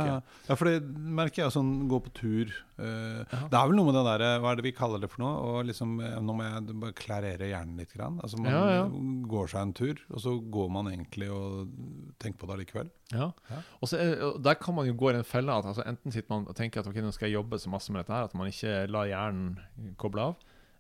ja. 0.47 0.55
for 0.55 0.69
det 0.71 0.77
merker 0.87 1.43
jeg 1.43 1.55
sånn 1.57 1.73
gå 1.91 1.99
på 2.05 2.13
tur. 2.15 2.53
uh, 2.79 3.25
Det 3.51 3.59
er 3.59 3.67
vel 3.67 3.75
noe 3.75 3.89
med 3.89 3.97
det 3.99 4.05
derre 4.07 4.29
Hva 4.45 4.53
er 4.53 4.61
det 4.61 4.67
vi 4.69 4.73
kaller 4.79 5.03
det 5.03 5.09
for 5.11 5.25
noe? 5.25 5.33
Og 5.43 5.67
liksom, 5.67 5.97
eh, 5.99 6.15
Nå 6.23 6.37
må 6.39 6.47
jeg 6.47 6.77
bare 6.85 6.95
klarere 7.01 7.49
hjernen 7.51 7.81
litt. 7.83 7.91
Grann. 7.97 8.21
Altså 8.23 8.39
Man 8.39 8.53
Ja, 8.55 8.63
ja. 8.77 8.87
går 9.35 9.51
seg 9.51 9.61
en 9.65 9.75
tur, 9.75 10.01
og 10.15 10.23
så 10.23 10.37
går 10.55 10.71
man 10.79 10.93
egentlig 10.93 11.29
og 11.35 11.75
tenker 12.23 12.39
på 12.45 12.47
det 12.47 12.55
allikevel. 12.61 12.91
Ja. 13.13 13.29
Ja. 13.51 13.61
Og 13.83 13.91
så 13.91 13.99
er, 13.99 14.15
og 14.31 14.39
Der 14.47 14.55
kan 14.63 14.75
man 14.79 14.87
jo 14.87 14.95
gå 14.95 15.11
i 15.11 15.17
den 15.19 15.27
fella 15.27 15.59
at 15.59 15.67
altså, 15.73 15.83
enten 15.87 16.15
sitter 16.15 16.31
man 16.31 16.47
og 16.47 16.55
tenker 16.55 16.81
at 16.81 16.87
ok, 16.91 17.03
nå 17.03 17.11
skal 17.13 17.29
jeg 17.29 17.41
jobbe 17.41 17.59
så 17.59 17.71
masse 17.75 17.91
med 17.93 18.05
dette 18.05 18.15
her, 18.15 18.31
at 18.31 18.35
man 18.39 18.51
ikke 18.55 18.87
lar 18.91 19.11
hjernen 19.11 19.59
koble 19.99 20.31
av. 20.31 20.37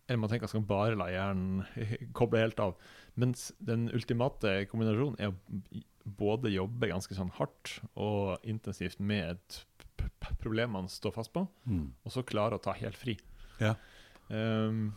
Eller 0.06 0.20
man 0.20 0.30
tenker 0.30 0.46
at 0.46 0.54
man 0.54 0.66
bare 0.68 0.94
la 1.00 1.06
hjernen 1.10 1.64
koble 2.18 2.38
helt 2.42 2.60
av. 2.60 2.74
Mens 3.18 3.50
den 3.62 3.88
ultimate 3.94 4.64
kombinasjonen 4.70 5.18
er 5.22 5.30
å 5.30 5.82
både 6.04 6.52
jobbe 6.52 6.90
ganske 6.90 7.14
sånn 7.16 7.32
hardt 7.38 7.78
og 7.96 8.44
intensivt 8.44 9.00
med 9.00 9.34
et 9.34 9.62
problem 10.40 10.70
man 10.76 10.88
står 10.90 11.12
fast 11.16 11.32
på, 11.32 11.46
og 12.04 12.12
så 12.12 12.22
klare 12.26 12.54
å 12.58 12.62
ta 12.62 12.72
helt 12.76 12.98
fri. 12.98 13.16
Ja. 13.60 13.74
Um, 14.28 14.92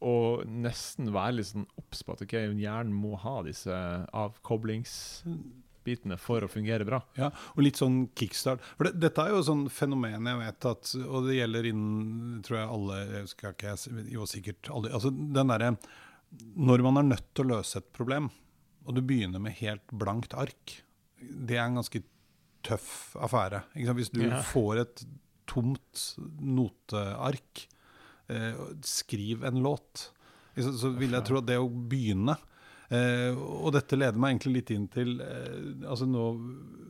og 0.00 0.46
nesten 0.48 1.12
være 1.12 1.34
litt 1.38 1.46
sånn 1.50 1.66
obs 1.80 2.02
på 2.04 2.12
at 2.14 2.22
ok, 2.24 2.34
hjernen 2.56 2.94
må 2.96 3.16
ha 3.20 3.42
disse 3.44 3.74
avkoblingsbitene 4.16 6.16
for 6.20 6.44
å 6.44 6.48
fungere 6.48 6.84
bra. 6.88 7.00
Ja, 7.20 7.28
og 7.52 7.62
litt 7.66 7.76
sånn 7.80 8.08
kickstart. 8.16 8.60
For 8.78 8.84
det, 8.88 8.92
dette 9.02 9.20
er 9.20 9.28
jo 9.34 9.42
sånn 9.44 9.64
fenomen 9.72 10.26
jeg 10.30 10.40
vet 10.40 10.60
at 10.72 10.84
Og 11.02 11.20
det 11.28 11.36
gjelder 11.36 11.62
innen 11.68 12.42
tror 12.46 12.56
jeg 12.62 12.74
alle 12.78 12.96
jeg 13.18 13.26
skal 13.34 13.50
ikke 13.52 13.72
Jo, 14.14 14.22
sikkert 14.30 14.62
alle 14.72 14.88
Altså 14.96 15.08
den 15.12 15.50
derre 15.52 15.70
Når 16.56 16.78
man 16.86 16.96
er 17.02 17.10
nødt 17.10 17.28
til 17.34 17.44
å 17.44 17.52
løse 17.58 17.74
et 17.82 17.90
problem, 17.96 18.24
og 18.86 18.94
du 18.96 19.02
begynner 19.02 19.42
med 19.42 19.58
helt 19.60 19.86
blankt 19.92 20.34
ark, 20.34 20.76
det 21.20 21.58
er 21.58 21.66
en 21.66 21.80
ganske 21.80 22.02
tøff 22.66 23.16
affære. 23.20 23.62
Ikke 23.74 23.86
sant? 23.90 24.00
Hvis 24.00 24.12
du 24.12 24.22
Ja. 24.24 24.40
får 24.42 24.80
et 24.80 25.04
tomt 25.46 26.04
noteark, 26.40 27.66
eh, 28.28 28.54
skriv 28.82 29.44
en 29.44 29.62
låt. 29.62 30.10
Så. 30.56 30.72
Så 30.76 30.90
vil 30.98 31.10
jeg 31.12 31.24
tro 31.24 31.38
at 31.38 31.46
det 31.46 31.58
å 31.58 31.68
begynne 31.68 32.36
Eh, 32.90 33.36
og 33.38 33.70
dette 33.76 33.94
leder 33.94 34.18
meg 34.18 34.32
egentlig 34.32 34.52
litt 34.56 34.70
inn 34.74 34.88
til 34.90 35.20
eh, 35.22 35.84
altså 35.86 36.08
nå 36.10 36.24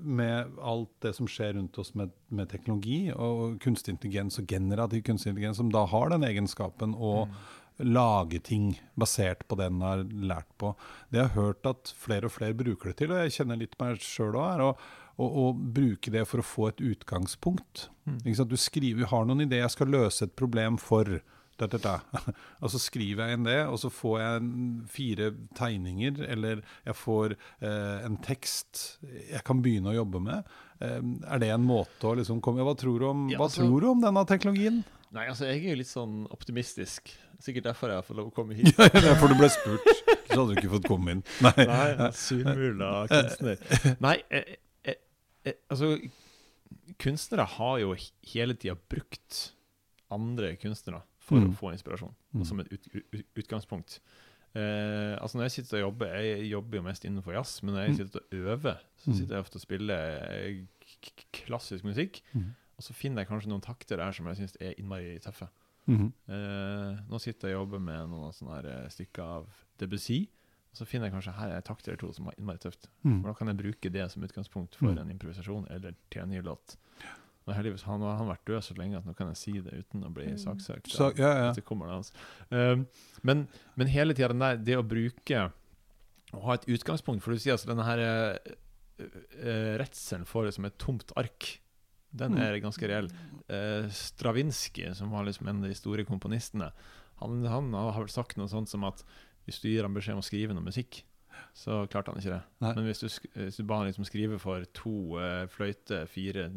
Med 0.00 0.54
alt 0.64 0.94
det 1.04 1.10
som 1.12 1.26
skjer 1.28 1.58
rundt 1.58 1.76
oss 1.82 1.90
med, 1.92 2.14
med 2.32 2.48
teknologi 2.48 3.10
og 3.12 3.58
kunstig 3.60 3.92
intelligens 3.92 4.38
og 4.40 4.46
generativ 4.48 5.02
kunstig 5.04 5.34
intelligens, 5.34 5.58
som 5.60 5.68
da 5.68 5.82
har 5.92 6.08
den 6.08 6.24
egenskapen 6.24 6.94
å 6.96 7.26
lage 7.84 8.40
ting 8.44 8.72
basert 8.98 9.46
på 9.48 9.56
det 9.58 9.70
den 9.72 9.82
har 9.84 10.04
lært 10.04 10.50
på. 10.60 10.74
Det 11.10 11.20
jeg 11.22 11.30
har 11.32 11.36
hørt 11.48 11.66
at 11.70 11.92
flere 11.96 12.28
og 12.28 12.34
flere 12.34 12.56
bruker 12.56 12.90
det 12.92 12.98
til, 13.00 13.14
og 13.14 13.22
jeg 13.24 13.36
kjenner 13.40 13.60
litt 13.60 13.76
meg 13.80 14.00
sjøl 14.04 14.36
òg, 14.36 14.46
er 14.54 14.64
å, 14.66 14.70
å, 15.20 15.26
å 15.26 15.44
bruke 15.54 16.12
det 16.14 16.26
for 16.28 16.42
å 16.42 16.46
få 16.46 16.70
et 16.70 16.84
utgangspunkt. 16.92 17.88
Sant? 18.06 18.48
Du 18.50 18.56
skriver, 18.60 19.08
har 19.10 19.28
noen 19.28 19.46
ideer, 19.46 19.66
jeg 19.66 19.76
skal 19.76 19.92
løse 19.92 20.26
et 20.26 20.36
problem 20.38 20.80
for 20.80 21.20
da, 21.60 21.66
da, 21.68 21.78
da. 21.84 22.22
Og 22.64 22.72
så 22.72 22.80
skriver 22.80 23.28
jeg 23.28 23.36
inn 23.36 23.44
det, 23.44 23.58
og 23.68 23.76
så 23.82 23.90
får 23.92 24.14
jeg 24.22 24.52
fire 24.88 25.26
tegninger, 25.58 26.22
eller 26.32 26.62
jeg 26.86 26.96
får 26.96 27.34
eh, 27.36 28.06
en 28.06 28.16
tekst 28.24 29.00
jeg 29.04 29.42
kan 29.44 29.60
begynne 29.60 29.92
å 29.92 29.98
jobbe 29.98 30.22
med. 30.24 30.48
Eh, 30.80 31.02
er 31.28 31.42
det 31.42 31.50
en 31.52 31.66
måte 31.68 32.08
å 32.08 32.14
liksom 32.16 32.40
komme 32.44 32.64
Hva 32.64 32.72
tror 32.80 32.96
du 33.02 33.06
om, 33.10 33.26
Ja, 33.28 33.42
altså- 33.44 33.66
tror 33.66 33.84
du 33.84 33.90
om 33.90 34.00
denne 34.00 34.24
teknologien? 34.28 34.80
Nei, 35.12 35.26
altså 35.26 35.48
jeg 35.50 35.64
er 35.64 35.74
jo 35.74 35.80
litt 35.82 35.90
sånn 35.90 36.20
optimistisk. 36.30 37.10
Sikkert 37.40 37.64
derfor 37.64 37.88
jeg 37.88 37.96
har 37.96 38.02
fått 38.06 38.16
lov 38.18 38.28
å 38.30 38.34
komme 38.36 38.54
hit. 38.58 38.74
Ja, 38.76 38.88
det 38.92 39.04
er 39.10 39.18
for 39.20 39.28
du 39.32 39.34
ble 39.38 39.48
spurt, 39.48 39.86
så 40.28 40.42
hadde 40.42 40.48
du 40.54 40.60
ikke 40.60 40.72
fått 40.76 40.88
komme 40.90 41.14
inn. 41.16 41.22
Nei. 41.40 41.52
Nei, 41.56 42.10
surmula 42.12 42.90
kunstner. 43.10 43.96
Nei, 44.04 44.16
eh, 44.30 44.56
eh, 44.84 44.98
eh, 45.48 45.56
altså 45.72 45.94
Kunstnere 47.00 47.44
har 47.56 47.78
jo 47.80 47.94
hele 48.32 48.54
tida 48.58 48.74
brukt 48.90 49.52
andre 50.12 50.52
kunstnere 50.60 51.02
for 51.22 51.38
Mm. 51.40 51.50
å 51.52 51.56
få 51.56 51.70
inspirasjon, 51.72 52.12
Mm. 52.34 52.44
som 52.44 52.60
et 52.60 52.72
ut, 52.72 52.88
ut, 52.94 53.24
utgangspunkt. 53.38 54.00
Eh, 54.54 55.14
altså 55.22 55.38
Når 55.38 55.44
jeg 55.46 55.52
sitter 55.52 55.76
og 55.78 55.92
jobber 55.92 56.06
Jeg 56.18 56.50
jobber 56.50 56.76
jo 56.78 56.82
mest 56.82 57.04
innenfor 57.04 57.32
jazz, 57.36 57.62
men 57.62 57.74
når 57.74 57.80
jeg 57.86 57.90
Mm. 57.90 57.96
sitter 57.96 58.20
og 58.20 58.32
øver, 58.32 58.76
så 58.98 59.06
Mm. 59.10 59.14
sitter 59.14 59.34
jeg 59.36 59.44
ofte 59.44 59.56
og 59.56 59.62
spiller 59.62 60.18
eh, 60.20 60.64
klassisk 61.32 61.84
musikk. 61.84 62.20
Mm. 62.34 62.54
Og 62.76 62.82
så 62.82 62.92
finner 62.94 63.22
jeg 63.22 63.28
kanskje 63.28 63.48
noen 63.48 63.62
takter 63.62 63.96
der 63.96 64.10
som 64.12 64.26
jeg 64.26 64.36
syns 64.36 64.56
er 64.60 64.74
innmari 64.78 65.18
tøffe. 65.20 65.48
Eh, 65.88 67.00
nå 67.10 67.18
sitter 67.22 67.50
jeg 67.50 67.58
og 67.58 67.64
jobber 67.64 67.82
med 67.82 68.12
noen 68.12 68.34
sånne 68.36 68.58
her 68.58 68.68
eh, 68.70 68.90
stykker 68.92 69.22
av 69.38 69.48
Debussy. 69.80 70.22
Og 70.70 70.78
så 70.78 70.86
finner 70.86 71.08
jeg 71.08 71.16
kanskje 71.16 71.34
her 71.34 71.50
er 71.50 71.58
en 71.58 71.66
takt 71.66 71.88
eller 71.88 71.98
to 71.98 72.12
som 72.14 72.28
er 72.30 72.36
innmari 72.38 72.60
tøft. 72.62 72.86
Mm. 73.02 73.22
Da 73.24 73.32
kan 73.34 73.50
jeg 73.50 73.58
bruke 73.58 73.90
det 73.90 74.04
som 74.12 74.22
utgangspunkt 74.22 74.76
for 74.78 74.92
Mm. 74.92 74.98
en 75.02 75.10
improvisasjon 75.16 75.66
eller 75.70 75.96
til 76.10 76.22
en 76.22 76.30
ny 76.30 76.42
låt. 76.46 76.76
Og 77.46 77.54
heldigvis 77.56 77.82
han, 77.88 78.02
har 78.04 78.18
han 78.20 78.28
vært 78.28 78.46
død 78.46 78.62
så 78.62 78.76
lenge 78.78 78.98
at 78.98 79.06
nå 79.08 79.14
kan 79.16 79.32
jeg 79.32 79.36
si 79.40 79.52
det 79.64 79.72
uten 79.72 80.04
å 80.06 80.10
bli 80.14 80.28
saksøkt. 80.38 80.92
Så, 80.92 81.10
ja, 81.18 81.30
ja. 81.46 81.52
Det 81.56 81.64
altså. 81.66 82.12
Um, 82.50 82.86
men, 83.22 83.48
men 83.74 83.90
hele 83.90 84.14
tida 84.14 84.56
det 84.56 84.76
å 84.76 84.86
bruke 84.86 85.50
Å 86.30 86.40
ha 86.44 86.54
et 86.54 86.68
utgangspunkt 86.70 87.24
For 87.24 87.34
du 87.34 87.38
sier 87.42 87.56
altså 87.56 87.72
denne 87.72 87.82
her 87.82 87.98
uh, 87.98 88.52
uh, 89.00 89.78
redselen 89.80 90.28
for 90.28 90.46
det 90.46 90.54
som 90.54 90.64
et 90.68 90.78
tomt 90.78 91.10
ark 91.16 91.56
Den 92.12 92.32
Mm. 92.34 92.40
er 92.42 92.60
ganske 92.60 92.88
reell. 92.88 93.08
Eh, 93.48 93.88
Stravinskij, 93.90 94.94
som 94.96 95.10
var 95.10 95.24
liksom 95.24 95.48
en 95.48 95.62
av 95.62 95.68
de 95.70 95.74
store 95.74 96.04
komponistene, 96.04 96.72
han, 97.20 97.44
han 97.44 97.72
har 97.72 98.00
vel 98.00 98.08
sagt 98.10 98.36
noe 98.36 98.48
sånt 98.48 98.68
som 98.68 98.82
at 98.84 99.04
hvis 99.46 99.60
du 99.60 99.68
gir 99.68 99.82
ham 99.82 99.94
beskjed 99.94 100.14
om 100.16 100.20
å 100.22 100.26
skrive 100.26 100.54
noe 100.54 100.64
musikk, 100.64 101.02
så 101.54 101.86
klarte 101.88 102.10
han 102.12 102.18
ikke 102.20 102.34
det. 102.34 102.42
Nei. 102.60 102.74
Men 102.74 102.84
hvis 102.86 103.00
du, 103.00 103.06
hvis 103.34 103.56
du 103.56 103.62
ba 103.64 103.78
han 103.80 103.86
liksom 103.88 104.04
skrive 104.06 104.38
for 104.38 104.64
to 104.76 105.18
eh, 105.18 105.46
fløyter, 105.46 106.06
fire 106.10 106.48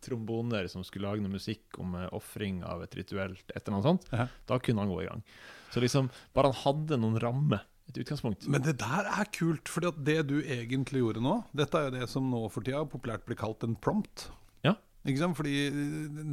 tromboner 0.00 0.68
som 0.70 0.84
skulle 0.86 1.08
lage 1.08 1.22
noe 1.24 1.32
musikk 1.32 1.78
om 1.82 1.94
uh, 1.98 2.08
ofring 2.16 2.62
av 2.66 2.82
et 2.84 2.94
rituelt 2.98 3.50
et 3.54 3.60
eller 3.62 3.76
annet 3.78 3.88
sånt, 3.88 4.06
Ja. 4.12 4.28
da 4.46 4.58
kunne 4.58 4.80
han 4.84 4.92
gå 4.92 5.02
i 5.02 5.08
gang. 5.08 5.22
Så 5.70 5.80
liksom, 5.82 6.10
bare 6.34 6.52
han 6.52 6.62
hadde 6.64 6.98
noen 7.00 7.18
rammer, 7.20 7.64
et 7.88 8.00
utgangspunkt. 8.02 8.48
Men 8.50 8.64
det 8.64 8.76
der 8.82 9.08
er 9.08 9.30
kult, 9.34 9.70
for 9.70 9.86
det 9.96 10.18
du 10.28 10.38
egentlig 10.42 11.00
gjorde 11.02 11.22
nå 11.24 11.38
Dette 11.56 11.78
er 11.78 11.88
jo 11.88 11.94
det 11.96 12.10
som 12.12 12.28
nå 12.30 12.44
for 12.52 12.66
tida 12.66 12.84
populært 12.88 13.24
blir 13.28 13.38
kalt 13.40 13.64
en 13.64 13.78
prompt. 13.80 14.28
Ja. 14.66 14.74
Ikke 15.08 15.22
sant? 15.22 15.38
Fordi 15.38 15.56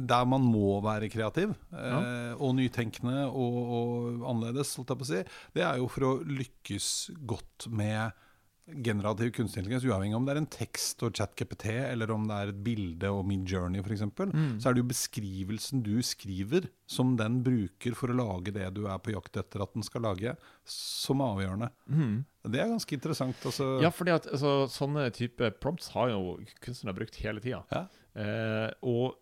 der 0.08 0.28
man 0.28 0.44
må 0.44 0.76
være 0.84 1.10
kreativ 1.12 1.54
eh, 1.72 2.34
og 2.36 2.56
nytenkende 2.58 3.24
og, 3.30 3.58
og 3.64 4.28
annerledes, 4.34 4.74
holdt 4.76 4.92
jeg 4.92 5.00
på 5.00 5.08
å 5.08 5.10
si, 5.12 5.24
det 5.56 5.64
er 5.64 5.80
jo 5.80 5.90
for 5.92 6.10
å 6.10 6.14
lykkes 6.28 6.92
godt 7.28 7.70
med 7.72 8.25
generativ 8.66 9.30
kunstig 9.36 9.60
intelligens, 9.62 9.84
uavhengig 9.86 10.16
om 10.18 10.24
det 10.26 10.32
er 10.34 10.40
en 10.40 10.48
tekst 10.50 11.02
og 11.06 11.12
ChatGPT, 11.14 11.66
eller 11.92 12.10
om 12.10 12.24
det 12.26 12.36
er 12.36 12.50
et 12.50 12.62
bilde 12.66 13.10
og 13.14 13.26
Midjourney 13.28 13.78
f.eks., 13.84 14.02
Mm. 14.26 14.56
så 14.60 14.68
er 14.68 14.74
det 14.74 14.82
jo 14.82 14.88
beskrivelsen 14.90 15.82
du 15.86 16.00
skriver, 16.02 16.66
som 16.90 17.14
den 17.16 17.42
bruker 17.46 17.94
for 17.94 18.10
å 18.10 18.16
lage 18.18 18.52
det 18.56 18.66
du 18.74 18.86
er 18.90 18.98
på 18.98 19.12
jakt 19.14 19.36
etter 19.38 19.62
at 19.62 19.72
den 19.76 19.86
skal 19.86 20.02
lage, 20.02 20.34
som 20.66 21.20
er 21.22 21.36
avgjørende. 21.36 21.68
Mm. 21.86 22.16
Det 22.50 22.60
er 22.62 22.72
ganske 22.72 22.94
interessant. 22.98 23.36
Altså. 23.46 23.68
Ja, 23.82 23.90
fordi 23.94 24.14
at 24.16 24.26
altså, 24.32 24.56
sånne 24.70 25.06
type 25.14 25.52
prompts 25.62 25.92
har 25.94 26.10
jo 26.10 26.36
kunstnere 26.64 26.96
brukt 26.98 27.16
hele 27.22 27.40
tida. 27.44 27.62
Ja. 27.70 27.84
Eh, 28.18 28.70
og 28.82 29.14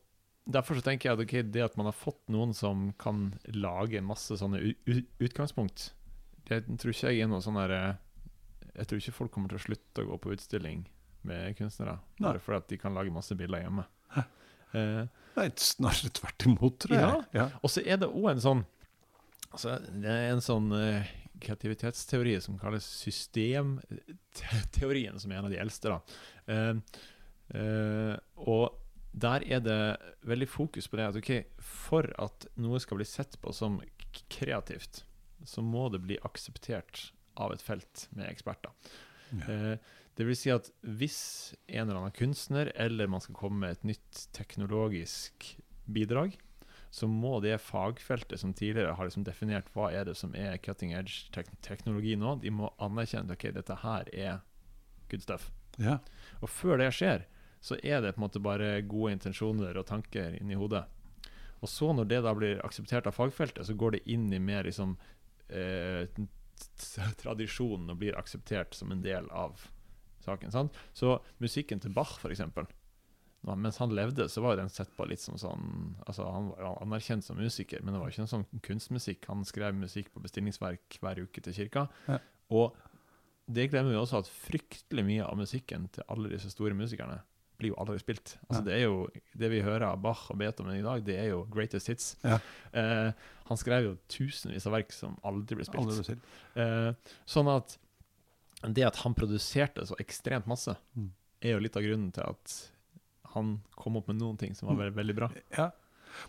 derfor 0.49 0.77
så 0.77 0.85
tenker 0.85 1.11
jeg 1.11 1.19
at 1.19 1.25
okay, 1.25 1.43
det 1.43 1.65
at 1.65 1.77
man 1.81 1.89
har 1.89 1.97
fått 1.97 2.21
noen 2.33 2.53
som 2.57 2.93
kan 3.01 3.35
lage 3.53 4.01
masse 4.05 4.37
sånne 4.41 4.61
utgangspunkt, 5.21 5.93
det 6.49 6.65
tror 6.81 6.93
ikke 6.93 7.13
jeg 7.15 7.25
er 7.25 7.31
noe 7.33 7.41
sånn 7.45 7.57
der 7.57 7.73
eh, 7.73 7.95
Jeg 8.75 8.87
tror 8.91 8.99
ikke 9.01 9.15
folk 9.19 9.31
kommer 9.35 9.49
til 9.53 9.61
å 9.61 9.67
slutte 9.69 10.03
å 10.03 10.09
gå 10.09 10.17
på 10.23 10.33
utstilling 10.35 10.81
med 11.25 11.43
kunstnere 11.59 11.95
Nei. 12.19 12.27
bare 12.27 12.41
fordi 12.43 12.59
at 12.61 12.71
de 12.73 12.77
kan 12.81 12.95
lage 12.97 13.15
masse 13.15 13.35
bilder 13.39 13.61
hjemme. 13.65 13.85
Eh, 14.75 15.05
Nei, 15.37 15.49
snarere 15.63 16.11
tvert 16.15 16.41
imot, 16.49 16.75
tror 16.83 16.97
jeg. 16.99 17.07
Ja. 17.37 17.45
og 17.63 17.69
så 17.71 17.79
er 17.87 17.97
det 18.03 18.09
òg 18.11 18.27
en 18.33 18.43
sånn 18.43 18.63
Altså, 19.55 19.71
det 20.03 20.11
er 20.11 20.33
en 20.33 20.43
sånn 20.43 20.69
eh, 20.75 21.07
kreativitetsteori 21.45 22.33
som 22.43 22.57
kalles 22.59 22.83
systemteorien, 23.05 25.15
som 25.23 25.31
er 25.31 25.37
en 25.39 25.47
av 25.47 25.53
de 25.53 25.61
eldste. 25.63 25.87
da. 25.93 25.99
Eh, 26.51 26.75
eh, 27.61 28.15
og 28.51 28.65
der 29.15 29.47
er 29.47 29.61
det 29.63 29.79
veldig 30.27 30.49
fokus 30.51 30.91
på 30.91 30.99
det 30.99 31.07
at 31.07 31.15
ok, 31.21 31.31
for 31.63 32.03
at 32.19 32.49
noe 32.59 32.83
skal 32.83 32.99
bli 32.99 33.07
sett 33.07 33.39
på 33.39 33.55
som 33.55 33.79
kreativt, 34.35 35.05
så 35.47 35.63
må 35.63 35.87
det 35.93 36.01
bli 36.03 36.19
akseptert 36.27 37.13
av 37.41 37.53
et 37.55 37.63
felt 37.63 38.07
med 38.15 38.29
eksperter. 38.31 38.73
Ja. 39.35 39.51
Eh, 39.51 39.93
det 40.15 40.27
vil 40.29 40.39
si 40.39 40.53
at 40.55 40.69
hvis 40.87 41.19
en 41.67 41.89
eller 41.89 41.99
annen 41.99 42.15
kunstner, 42.15 42.71
eller 42.79 43.11
man 43.11 43.23
skal 43.23 43.35
komme 43.39 43.65
med 43.65 43.75
et 43.75 43.87
nytt 43.95 44.27
teknologisk 44.37 45.49
bidrag, 45.91 46.37
så 46.95 47.09
må 47.11 47.41
det 47.43 47.57
fagfeltet 47.59 48.39
som 48.39 48.53
tidligere 48.55 48.95
har 48.95 49.09
liksom 49.09 49.25
definert 49.27 49.67
hva 49.75 49.89
er 49.91 50.07
det 50.07 50.15
som 50.15 50.35
er 50.39 50.61
cutting 50.63 50.93
edge 50.95 51.33
tek 51.35 51.51
teknologi 51.67 52.15
nå, 52.15 52.37
de 52.45 52.53
må 52.55 52.71
anerkjenne 52.79 53.35
at 53.35 53.41
okay, 53.41 53.51
dette 53.57 53.81
her 53.83 54.11
er 54.15 54.37
good 55.11 55.25
stuff. 55.25 55.49
Ja. 55.83 55.99
Og 56.39 56.53
før 56.55 56.79
det 56.79 56.93
skjer, 56.95 57.27
så 57.65 57.81
er 57.83 58.05
det 58.05 58.15
på 58.15 58.21
en 58.21 58.27
måte 58.29 58.45
bare 58.45 58.77
gode 58.87 59.17
intensjoner 59.17 59.75
og 59.81 59.89
tanker 59.91 60.37
inni 60.39 60.55
hodet. 60.61 60.85
Og 61.65 61.71
så 61.73 61.91
når 61.97 62.07
det 62.13 62.23
da 62.23 62.37
blir 62.37 62.63
akseptert 62.63 63.09
av 63.11 63.17
fagfeltet, 63.17 63.67
så 63.67 63.75
går 63.75 63.97
det 63.97 64.05
inn 64.15 64.29
i 64.31 64.39
mer 64.39 64.69
liksom 64.69 64.95
eh, 65.49 66.05
tradisjonen 67.23 67.93
og 67.93 68.01
blir 68.01 68.19
akseptert 68.19 68.77
som 68.77 68.93
en 68.95 69.03
del 69.05 69.29
av 69.31 69.67
saken. 70.25 70.53
Sant? 70.55 70.81
Så 70.97 71.19
musikken 71.43 71.83
til 71.83 71.93
Bach, 71.95 72.17
eksempel, 72.31 72.69
mens 73.45 73.77
han 73.83 73.93
levde, 73.93 74.29
så 74.33 74.41
var 74.41 74.57
den 74.57 74.73
sett 74.73 74.93
på 74.97 75.05
litt 75.09 75.21
som 75.21 75.37
sånn 75.41 75.67
Altså, 76.07 76.25
han 76.33 76.49
var 76.55 76.79
anerkjent 76.81 77.27
som 77.27 77.37
musiker, 77.37 77.83
men 77.85 77.93
det 77.93 78.01
var 78.01 78.13
ikke 78.13 78.25
en 78.25 78.31
sånn 78.31 78.47
kunstmusikk. 78.65 79.29
Han 79.29 79.45
skrev 79.49 79.77
musikk 79.77 80.09
på 80.15 80.23
bestillingsverk 80.25 80.99
hver 81.03 81.21
uke 81.27 81.45
til 81.45 81.57
kirka. 81.59 81.87
Ja. 82.09 82.19
Og 82.55 82.79
det 83.45 83.69
glemmer 83.69 83.93
vi 83.93 84.01
også 84.01 84.23
at 84.23 84.31
fryktelig 84.33 85.05
mye 85.05 85.27
av 85.27 85.37
musikken 85.37 85.91
til 85.93 86.07
alle 86.09 86.33
disse 86.33 86.49
store 86.55 86.77
musikerne 86.79 87.21
blir 87.59 87.71
jo 87.73 87.77
aldri 87.79 87.99
spilt. 88.03 88.37
Altså 88.49 88.61
Ja. 88.61 88.65
Det 88.67 88.75
er 88.75 88.83
jo 88.85 89.09
det 89.39 89.51
vi 89.51 89.61
hører 89.63 89.83
av 89.93 90.01
Bach 90.03 90.27
og 90.31 90.39
Beethoven 90.39 90.77
i 90.79 90.83
dag, 90.83 91.05
det 91.05 91.17
er 91.19 91.29
jo 91.31 91.45
greatest 91.51 91.87
hits. 91.89 92.17
Ja. 92.25 92.39
Eh, 92.73 93.13
han 93.47 93.57
skrev 93.61 93.85
jo 93.85 93.95
tusenvis 94.09 94.67
av 94.67 94.73
verk 94.73 94.93
som 94.93 95.17
aldri 95.25 95.57
ble 95.61 95.65
spilt. 95.65 95.83
Aldri 95.85 95.97
blir 96.01 96.09
spilt. 96.09 96.29
Eh, 96.57 97.15
sånn 97.27 97.49
at 97.57 97.77
det 98.75 98.85
at 98.87 98.97
han 99.05 99.15
produserte 99.15 99.85
så 99.87 99.97
ekstremt 100.01 100.47
masse, 100.47 100.77
Mm. 100.97 101.11
er 101.43 101.51
jo 101.53 101.59
litt 101.61 101.77
av 101.77 101.83
grunnen 101.83 102.13
til 102.13 102.23
at 102.25 102.71
han 103.35 103.61
kom 103.77 103.97
opp 103.97 104.09
med 104.09 104.17
noen 104.21 104.39
ting 104.39 104.55
som 104.55 104.69
var 104.69 104.77
veldig, 104.77 104.95
veldig 104.97 105.15
bra. 105.17 105.29
Ja. 105.59 105.71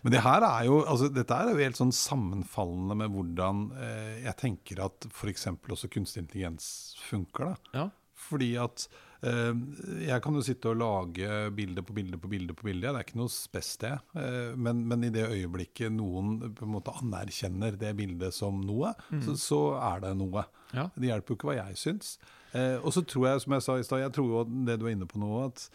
Men 0.02 0.12
det 0.12 0.20
her 0.20 0.42
er 0.42 0.64
jo, 0.66 0.80
altså, 0.84 1.08
dette 1.14 1.30
er 1.30 1.48
jo 1.52 1.56
helt 1.62 1.76
sånn 1.78 1.92
sammenfallende 1.94 2.96
med 2.96 3.10
hvordan 3.14 3.60
eh, 3.78 4.24
jeg 4.24 4.36
tenker 4.36 4.84
at 4.84 5.06
f.eks. 5.08 5.46
også 5.46 5.88
kunstig 5.88 6.24
intelligens 6.24 6.96
funker. 7.08 7.54
da. 7.54 7.56
Ja. 7.72 7.90
Fordi 8.14 8.56
at 8.58 8.88
jeg 9.22 10.20
kan 10.22 10.36
jo 10.36 10.42
sitte 10.44 10.68
og 10.70 10.78
lage 10.80 11.38
bilde 11.56 11.82
på 11.86 11.94
bilde 11.96 12.18
på 12.20 12.28
bilde 12.30 12.56
på 12.56 12.66
bilde. 12.68 12.90
Det 12.90 13.00
er 13.00 13.06
ikke 13.06 13.20
noe 13.20 13.32
spes, 13.32 13.70
det. 13.82 13.92
Eh, 14.18 14.52
men, 14.60 14.82
men 14.88 15.06
i 15.06 15.12
det 15.14 15.24
øyeblikket 15.24 15.94
noen 15.96 16.36
på 16.56 16.66
en 16.66 16.74
måte 16.74 16.94
anerkjenner 17.00 17.78
det 17.80 17.94
bildet 17.98 18.36
som 18.36 18.60
noe, 18.66 18.92
så, 19.24 19.36
så 19.40 19.60
er 19.80 20.04
det 20.04 20.14
noe. 20.20 20.44
Ja. 20.76 20.88
Det 20.94 21.10
hjelper 21.10 21.32
jo 21.32 21.38
ikke 21.40 21.50
hva 21.50 21.58
jeg 21.62 21.80
syns. 21.80 22.16
Eh, 22.52 22.76
og 22.80 22.92
så 22.94 23.04
tror 23.08 23.30
jeg, 23.30 23.44
som 23.44 23.56
jeg 23.56 23.66
sa 23.66 23.78
i 23.78 23.86
stad, 23.86 24.04
jeg 24.04 24.14
tror 24.16 24.32
jo 24.32 24.46
det 24.68 24.78
du 24.80 24.86
er 24.86 24.96
inne 24.96 25.08
på 25.10 25.20
nå, 25.22 25.32
at 25.48 25.68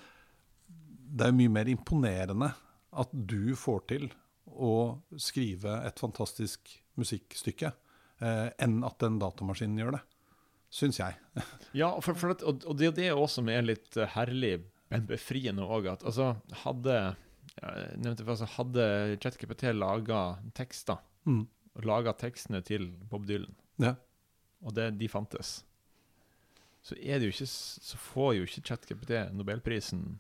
det 1.12 1.28
er 1.28 1.36
mye 1.36 1.52
mer 1.52 1.70
imponerende 1.72 2.54
at 3.02 3.12
du 3.12 3.54
får 3.60 3.84
til 3.92 4.10
å 4.52 5.02
skrive 5.20 5.82
et 5.88 6.00
fantastisk 6.00 6.72
musikkstykke, 7.00 7.72
eh, 8.22 8.48
enn 8.62 8.82
at 8.88 9.00
den 9.04 9.20
datamaskinen 9.22 9.80
gjør 9.80 9.98
det. 9.98 10.02
Syns 10.72 11.00
jeg. 11.02 11.18
Ja, 11.78 11.90
for, 12.04 12.16
for 12.20 12.34
at, 12.34 12.42
og, 12.44 12.64
og 12.68 12.76
det 12.80 12.90
er 12.90 12.96
det 12.98 13.10
også 13.14 13.40
som 13.42 13.50
er 13.52 13.62
litt 13.64 13.96
eh, 14.00 14.10
herlig, 14.16 14.58
men 14.92 15.06
befriende 15.08 15.64
òg. 15.64 15.86
At 15.94 16.02
altså, 16.08 16.34
hadde 16.66 16.96
jeg 17.62 17.98
nevnte 18.00 18.26
først, 18.28 18.44
så 18.46 18.50
hadde 18.58 18.86
ChatGPT 19.24 19.70
laga 19.76 20.22
tekster, 20.58 21.00
Mm. 21.28 21.44
laga 21.86 22.12
tekstene 22.18 22.64
til 22.66 22.88
Bob 23.12 23.28
Dylan, 23.30 23.52
Ja. 23.80 23.92
og 24.66 24.74
det, 24.74 24.88
de 24.98 25.08
fantes, 25.12 25.60
så, 26.82 26.96
er 26.98 27.20
det 27.22 27.28
jo 27.30 27.34
ikke, 27.36 27.46
så 27.52 28.00
får 28.02 28.32
jo 28.40 28.48
ikke 28.48 28.64
ChatGPT 28.72 29.12
Nobelprisen. 29.38 30.16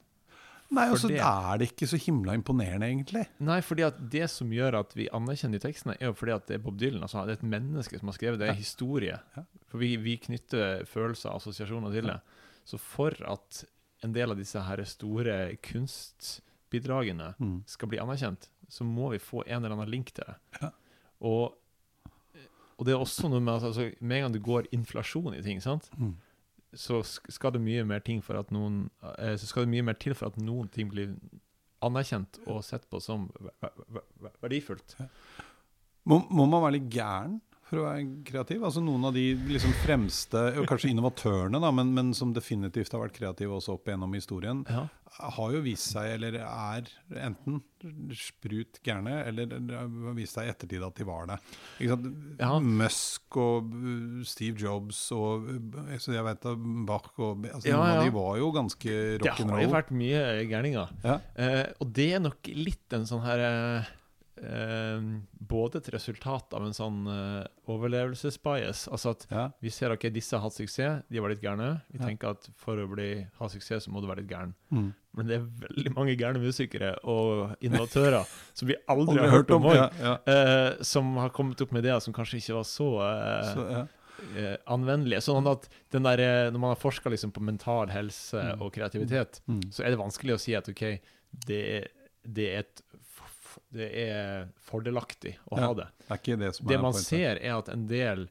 Nei, 0.71 0.85
altså, 0.89 1.07
det- 1.11 1.19
er 1.19 1.57
det 1.59 1.67
ikke 1.73 1.87
så 1.91 1.97
himla 1.99 2.33
imponerende, 2.37 2.87
egentlig. 2.87 3.25
Nei, 3.43 3.59
fordi 3.61 3.83
at 3.83 3.97
det 4.09 4.29
som 4.29 4.49
gjør 4.49 4.79
at 4.79 4.93
vi 4.95 5.09
anerkjenner 5.11 5.59
de 5.59 5.65
tekstene, 5.67 5.97
er 5.99 6.05
jo 6.07 6.13
fordi 6.13 6.31
at 6.35 6.45
det 6.47 6.55
er 6.55 6.63
Bob 6.63 6.77
Dylan. 6.79 7.01
Altså, 7.03 7.25
det 7.27 7.33
er 7.35 7.39
et 7.41 7.49
menneske 7.51 7.99
som 7.99 8.07
har 8.07 8.15
skrevet 8.15 8.39
det, 8.39 8.47
det 8.47 8.55
er 8.55 8.61
historie. 8.61 9.19
Ja. 9.35 9.43
For 9.67 9.77
vi, 9.83 9.95
vi 9.97 10.15
knytter 10.17 10.85
følelser 10.87 11.29
og 11.33 11.41
assosiasjoner 11.41 11.91
til 11.91 12.07
det. 12.07 12.19
Så 12.65 12.79
for 12.79 13.11
at 13.27 13.63
en 14.03 14.13
del 14.13 14.31
av 14.31 14.37
disse 14.39 14.61
her 14.63 14.77
store 14.87 15.55
kunstbidragene 15.61 17.33
Mm. 17.39 17.63
skal 17.67 17.89
bli 17.89 17.99
anerkjent, 17.99 18.47
så 18.69 18.83
må 18.87 19.11
vi 19.11 19.17
få 19.19 19.43
en 19.47 19.63
eller 19.65 19.75
annen 19.75 19.89
link 19.91 20.13
til 20.13 20.23
det. 20.25 20.35
Ja. 20.61 20.69
Og, 21.21 21.53
og 22.79 22.85
det 22.85 22.93
er 22.93 22.99
også 23.03 23.29
noe 23.29 23.41
med 23.43 23.55
at 23.59 23.63
altså, 23.63 23.91
med 23.99 24.17
en 24.17 24.23
gang 24.23 24.33
det 24.33 24.43
går 24.43 24.67
inflasjon 24.71 25.35
i 25.35 25.41
ting, 25.41 25.59
sant? 25.61 25.89
Mm. 25.99 26.15
Så 26.73 27.01
skal 27.03 27.51
det 27.55 27.61
mye 27.61 27.83
mer 27.83 27.99
ting 27.99 28.21
for 28.23 28.39
at 28.39 28.51
noen 28.55 28.85
eh, 29.17 29.35
Så 29.35 29.47
skal 29.49 29.65
det 29.65 29.71
mye 29.73 29.83
mer 29.89 29.97
til 29.99 30.13
for 30.15 30.31
at 30.31 30.37
noen 30.39 30.69
ting 30.71 30.87
blir 30.91 31.15
anerkjent 31.83 32.37
og 32.47 32.61
sett 32.63 32.85
på 32.89 33.01
som 33.03 33.25
ver- 33.41 33.55
ver- 33.89 34.05
ver- 34.21 34.35
verdifullt. 34.45 34.95
Må, 36.05 36.21
må 36.29 36.45
man 36.47 36.61
være 36.63 36.77
litt 36.77 36.89
gæren 36.93 37.39
for 37.71 37.81
å 37.81 37.87
være 37.87 38.05
kreativ? 38.27 38.63
Altså 38.67 38.83
Noen 38.83 39.07
av 39.07 39.15
de 39.15 39.25
liksom 39.49 39.71
fremste, 39.81 40.41
kanskje 40.69 40.91
innovatørene, 40.91 41.61
da, 41.63 41.71
men, 41.75 41.93
men 41.95 42.11
som 42.17 42.33
definitivt 42.35 42.91
har 42.95 43.05
vært 43.05 43.15
kreative 43.17 43.55
også 43.57 43.77
opp 43.77 43.87
gjennom 43.87 44.11
historien, 44.17 44.65
Ja. 44.69 44.83
har 45.35 45.51
jo 45.55 45.61
vist 45.65 45.89
seg, 45.91 46.13
eller 46.17 46.37
er 46.43 46.89
enten 47.25 47.61
sprut 48.15 48.77
gærne, 48.85 49.15
eller 49.27 49.55
har 49.73 50.15
vist 50.17 50.35
seg 50.37 50.47
i 50.47 50.51
ettertid 50.53 50.83
at 50.85 50.99
de 50.99 51.07
var 51.07 51.31
det. 51.31 51.37
Ja. 51.87 52.51
Musk 52.59 53.39
og 53.41 53.71
uh, 53.73 54.19
Steve 54.27 54.59
Jobs 54.61 54.99
og 55.15 55.47
uh, 55.49 55.95
jeg 55.95 56.27
vet 56.27 56.45
Bach 56.87 57.09
og 57.17 57.47
altså, 57.49 57.71
Ja, 57.71 57.79
Noen 57.79 57.95
av 57.95 58.03
de 58.05 58.13
var 58.19 58.35
jo 58.41 58.51
ganske 58.55 58.97
rock'n'roll. 59.23 59.47
Det 59.47 59.57
har 59.57 59.65
jo 59.65 59.73
vært 59.77 59.95
mye 59.95 60.21
gærninger. 60.51 60.93
Ja. 61.07 61.17
Eh, 61.39 61.65
og 61.81 61.91
det 61.95 62.09
er 62.17 62.21
nok 62.23 62.51
litt 62.53 62.95
en 62.95 63.07
sånn 63.09 63.23
her 63.25 63.41
eh, 63.47 63.89
eh, 64.37 65.01
Både 65.51 65.77
et 65.81 65.89
resultat 65.93 66.53
av 66.53 66.63
en 66.65 66.73
sånn 66.73 67.01
eh, 67.07 67.47
overlevelsesbias. 67.67 68.87
Altså 68.91 69.11
at 69.11 69.27
Ja. 69.31 69.49
vi 69.61 69.69
ser 69.69 69.91
ok, 69.91 70.09
disse 70.13 70.31
har 70.33 70.41
hatt 70.41 70.53
suksess, 70.53 71.03
de 71.09 71.19
var 71.19 71.29
litt 71.29 71.41
gærne. 71.41 71.81
Vi 71.91 71.99
Ja. 71.99 72.05
tenker 72.05 72.29
at 72.31 72.49
for 72.55 72.77
å 72.77 72.87
bli, 72.89 73.27
ha 73.39 73.47
suksess, 73.47 73.85
så 73.85 73.89
må 73.91 74.01
du 74.01 74.07
være 74.07 74.21
litt 74.21 74.29
gæren. 74.29 74.53
Mm. 74.71 74.93
men 75.13 75.27
det 75.27 75.35
er 75.35 75.67
veldig 75.67 75.93
mange 75.93 76.15
gærne 76.15 76.39
musikere 76.39 76.97
og 77.03 77.57
innovatører 77.61 78.25
som 78.53 78.65
vi 78.69 78.75
aldri 78.87 79.17
har 79.19 79.27
hørt 79.29 79.51
om, 79.51 79.63
ja, 79.65 79.89
ja. 79.99 80.13
eh, 80.25 80.81
som 80.83 81.17
har 81.17 81.29
kommet 81.29 81.59
opp 81.61 81.73
med 81.73 81.83
ideer 81.83 81.99
som 81.99 82.13
kanskje 82.13 82.37
ikke 82.39 82.53
var 82.55 82.63
så, 82.63 82.87
eh, 83.03 83.53
Så, 83.53 83.87
eh, 84.37 84.55
anvendelige. 84.67 85.19
Sånn 85.19 85.45
at 85.51 85.67
den 85.91 86.03
der, 86.03 86.17
eh, 86.21 86.49
Når 86.51 86.59
man 86.59 86.69
har 86.69 86.75
forska 86.77 87.09
liksom 87.11 87.33
på 87.33 87.41
mental 87.41 87.87
helse 87.87 88.39
Mm. 88.55 88.61
og 88.61 88.71
kreativitet, 88.71 89.41
Mm. 89.49 89.61
så 89.69 89.83
er 89.83 89.89
det 89.89 89.99
vanskelig 89.99 90.33
å 90.33 90.39
si 90.39 90.55
at 90.55 90.69
OK, 90.69 91.01
det 91.45 91.83
er, 91.83 91.87
det 92.25 92.47
er, 92.55 92.59
et, 92.59 92.81
det 93.71 93.89
er 94.07 94.47
fordelaktig 94.67 95.35
å 95.51 95.57
Ja. 95.59 95.67
ha 95.67 95.73
det. 95.73 95.87
Det 96.07 96.11
er 96.11 96.21
ikke 96.21 96.39
det 96.39 96.55
som 96.55 96.67
Det 96.67 96.75
er 96.77 96.81
man 96.81 96.93
poenget. 96.93 97.07
ser, 97.07 97.35
er 97.41 97.57
at 97.57 97.69
en 97.69 97.87
del 97.87 98.29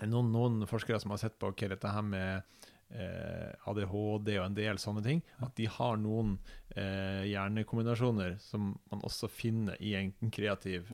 Noen, 0.00 0.30
noen 0.32 0.66
forskere 0.66 0.98
som 1.00 1.10
har 1.10 1.18
sett 1.18 1.34
på 1.38 1.48
okay, 1.50 1.68
dette 1.68 1.84
her 1.92 2.00
med 2.00 2.42
eh, 2.90 3.52
ADHD 3.68 4.38
og 4.38 4.46
en 4.46 4.54
del 4.56 4.78
sånne 4.80 5.02
ting, 5.04 5.20
at 5.44 5.52
de 5.56 5.66
har 5.66 5.98
noen 6.00 6.38
eh, 6.74 7.26
hjernekombinasjoner 7.28 8.38
som 8.40 8.70
man 8.90 9.02
også 9.04 9.28
finner 9.28 9.76
i 9.78 9.92
en 9.98 10.14
kreativ 10.32 10.88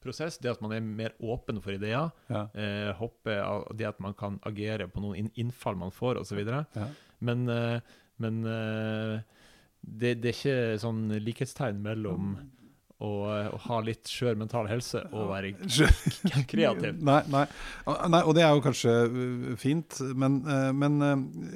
prosess. 0.00 0.38
Det 0.38 0.50
at 0.52 0.62
man 0.62 0.72
er 0.72 0.80
mer 0.86 1.12
åpen 1.20 1.60
for 1.62 1.72
ideer, 1.74 2.12
Ja. 2.30 2.46
eh, 2.54 2.92
hoppe 2.94 3.36
av 3.42 3.76
det 3.76 3.86
at 3.88 3.98
man 4.00 4.14
kan 4.14 4.38
agere 4.46 4.86
på 4.88 5.00
noen 5.02 5.30
innfall 5.36 5.76
man 5.76 5.90
får, 5.90 6.20
osv. 6.22 6.38
Ja. 6.46 6.86
Men, 7.20 7.48
eh, 7.48 7.80
men 8.18 8.44
eh, 8.46 9.20
det, 9.80 10.18
det 10.22 10.32
er 10.32 10.38
ikke 10.38 10.80
sånn 10.82 11.04
likhetstegn 11.24 11.80
mellom 11.82 12.34
å, 13.00 13.10
å 13.56 13.58
ha 13.64 13.78
litt 13.84 14.08
skjør 14.10 14.36
mental 14.42 14.68
helse 14.68 15.00
og 15.08 15.30
være 15.30 15.54
kreativ. 16.50 17.00
Nei, 17.10 17.20
nei. 17.32 17.46
nei, 18.12 18.20
og 18.20 18.34
det 18.36 18.44
er 18.44 18.52
jo 18.52 18.64
kanskje 18.64 18.94
uh, 19.08 19.46
fint, 19.60 20.02
men, 20.20 20.40
uh, 20.44 20.68
men 20.76 21.00
uh, 21.00 21.14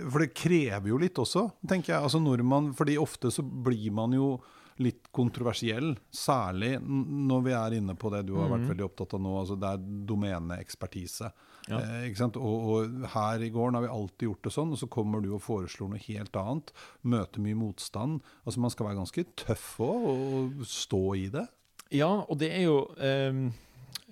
For 0.08 0.24
det 0.24 0.32
krever 0.36 0.88
jo 0.88 1.00
litt 1.02 1.20
også, 1.20 1.46
tenker 1.68 1.94
jeg. 1.94 2.00
Altså 2.00 2.22
når 2.22 2.44
man, 2.48 2.72
fordi 2.76 2.96
ofte 3.00 3.32
så 3.34 3.44
blir 3.44 3.92
man 3.94 4.16
jo 4.16 4.34
litt 4.82 5.06
kontroversiell, 5.14 5.92
særlig 6.10 6.80
når 6.82 7.42
vi 7.46 7.52
er 7.54 7.76
inne 7.78 7.94
på 7.94 8.10
det 8.10 8.24
du 8.26 8.34
har 8.40 8.48
vært 8.50 8.64
Mhm. 8.64 8.70
veldig 8.72 8.84
opptatt 8.88 9.14
av 9.14 9.20
nå. 9.20 9.34
altså 9.40 9.56
Det 9.60 9.68
er 9.70 9.84
domeneekspertise. 10.06 11.30
Ja. 11.68 11.78
Eh. 11.80 12.22
Og, 12.36 12.38
og 12.42 13.06
her 13.14 13.40
i 13.40 13.50
gården 13.50 13.74
har 13.78 13.82
vi 13.86 13.88
alltid 13.94 14.28
gjort 14.28 14.42
det 14.42 14.52
sånn, 14.52 14.72
og 14.72 14.78
så 14.78 14.88
kommer 14.90 15.22
du 15.22 15.30
og 15.34 15.40
foreslår 15.42 15.88
noe 15.94 15.98
helt 16.08 16.32
annet. 16.36 16.72
Møter 17.04 17.40
mye 17.40 17.54
motstand. 17.56 18.20
Altså 18.44 18.60
Man 18.60 18.70
skal 18.74 18.86
være 18.90 18.98
ganske 19.00 19.24
tøff 19.36 19.78
òg, 19.78 20.04
og 20.10 20.66
stå 20.66 21.02
i 21.16 21.28
det. 21.32 21.46
Ja, 21.94 22.10
og 22.28 22.38
det 22.40 22.50
er 22.52 22.64
jo 22.66 22.78
eh, 22.98 23.50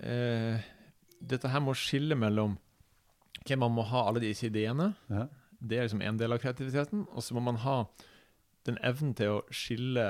eh, 0.07 0.61
Dette 1.23 1.47
her 1.49 1.59
må 1.63 1.71
skille 1.75 2.15
mellom 2.19 2.57
hvem 3.45 3.59
man 3.59 3.71
må 3.75 3.83
ha 3.87 4.07
alle 4.09 4.19
disse 4.23 4.47
ideene. 4.49 4.93
Ja. 5.09 5.27
Det 5.63 5.77
er 5.77 5.85
liksom 5.87 6.01
en 6.03 6.17
del 6.19 6.33
av 6.35 6.39
kreativiteten. 6.43 7.05
Og 7.15 7.23
så 7.23 7.33
må 7.35 7.41
man 7.43 7.55
ha 7.63 7.85
den 8.65 8.77
evnen 8.83 9.13
til 9.15 9.27
å 9.27 9.43
skille 9.51 10.03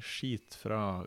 skit 0.00 0.54
fra 0.56 1.04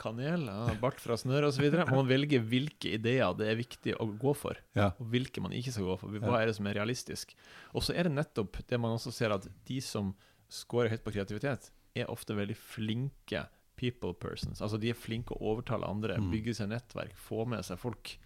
kanel, 0.00 0.46
bart 0.80 1.00
fra 1.02 1.16
snøre 1.18 1.50
osv. 1.50 1.66
Man 1.74 1.90
må 1.98 2.04
velge 2.08 2.38
hvilke 2.40 2.94
ideer 2.96 3.34
det 3.36 3.48
er 3.50 3.58
viktig 3.58 3.96
å 4.00 4.06
gå 4.18 4.32
for, 4.38 4.56
Ja. 4.74 4.92
og 4.98 5.10
hvilke 5.12 5.42
man 5.42 5.52
ikke 5.52 5.72
skal 5.74 5.84
gå 5.90 5.98
for. 6.00 6.08
Hva 6.22 6.40
er 6.40 6.46
det 6.46 6.54
som 6.56 6.66
er 6.66 6.74
realistisk? 6.78 7.34
Og 7.74 7.82
så 7.82 7.94
er 7.96 8.04
det 8.04 8.12
nettopp 8.14 8.56
det 8.68 8.78
man 8.80 8.96
også 8.96 9.12
ser 9.12 9.32
at 9.34 9.46
de 9.66 9.80
som 9.80 10.14
scorer 10.48 10.88
høyt 10.94 11.04
på 11.04 11.12
kreativitet, 11.12 11.70
er 11.96 12.06
ofte 12.12 12.34
veldig 12.36 12.56
flinke 12.56 13.46
people 13.76 14.14
persons. 14.14 14.60
Altså 14.62 14.78
de 14.80 14.90
er 14.90 14.94
flinke 14.96 15.34
å 15.36 15.42
overtale 15.42 15.84
andre, 15.88 16.16
Mm. 16.16 16.30
bygge 16.30 16.54
seg 16.54 16.68
nettverk, 16.68 17.14
få 17.16 17.46
med 17.46 17.64
seg 17.64 17.78
folk. 17.78 18.16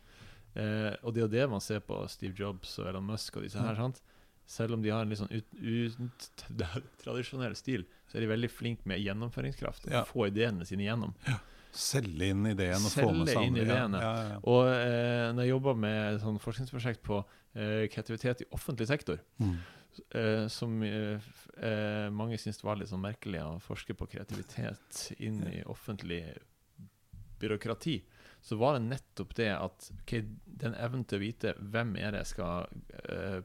Eh, 0.55 0.95
og 1.03 1.14
det 1.14 1.23
er 1.23 1.27
jo 1.27 1.29
det 1.29 1.51
man 1.51 1.61
ser 1.61 1.81
på 1.81 2.09
Steve 2.09 2.35
Jobs 2.35 2.79
og 2.79 2.87
Elon 2.88 3.07
Musk 3.07 3.37
og 3.37 3.43
disse 3.45 3.59
her. 3.59 3.75
sant? 3.75 4.01
Selv 4.51 4.75
om 4.75 4.83
de 4.83 4.91
har 4.91 5.05
en 5.05 5.13
litt 5.13 5.21
sånn 5.21 5.31
ut, 5.31 5.47
ut, 5.63 6.43
stil, 7.61 7.85
så 8.11 8.19
er 8.19 8.25
de 8.25 8.31
veldig 8.33 8.51
flinke 8.51 8.89
med 8.91 8.99
gjennomføringskraft. 9.05 9.87
Ja. 9.93 10.03
Få 10.09 10.27
ideene 10.27 10.67
sine 10.67 10.89
gjennom. 10.89 11.13
Selge 11.71 12.33
inn 12.33 12.43
ideen 12.51 12.83
og 12.83 12.91
få 12.91 13.13
med 13.15 13.29
Selge 13.31 13.37
seg 13.37 13.45
andre. 13.45 13.63
ideene. 13.63 14.01
Ja, 14.03 14.09
ja, 14.19 14.31
ja. 14.33 14.39
Og 14.51 14.71
eh, 14.73 15.27
når 15.37 15.47
jeg 15.47 15.53
jobba 15.53 15.75
med 15.85 15.99
et 16.17 16.25
sånn 16.25 16.41
forskningsprosjekt 16.43 17.05
på 17.07 17.21
eh, 17.55 17.85
kreativitet 17.95 18.43
i 18.43 18.49
offentlig 18.59 18.89
sektor, 18.91 19.21
Mm. 19.39 19.55
eh, 20.19 20.47
som 20.51 20.75
eh, 20.83 21.31
eh, 21.63 22.09
mange 22.11 22.39
syntes 22.43 22.65
var 22.67 22.81
litt 22.81 22.91
sånn 22.91 23.05
merkelig 23.07 23.45
å 23.47 23.61
forske 23.63 23.95
på 23.95 24.11
kreativitet 24.17 25.13
inn 25.23 25.45
i 25.47 25.63
offentlig 25.71 26.25
byråkrati, 27.41 28.01
så 28.43 28.57
var 28.59 28.75
det 28.81 28.89
nettopp 28.89 29.35
det 29.37 29.51
at 29.55 29.91
okay, 30.01 30.27
den 30.45 30.75
evnen 30.75 31.05
til 31.07 31.21
å 31.21 31.23
vite 31.23 31.55
hvem 31.61 31.95
er 32.01 32.15
det 32.17 32.25
jeg 32.25 32.33
skal 32.35 32.67
eh, 33.07 33.41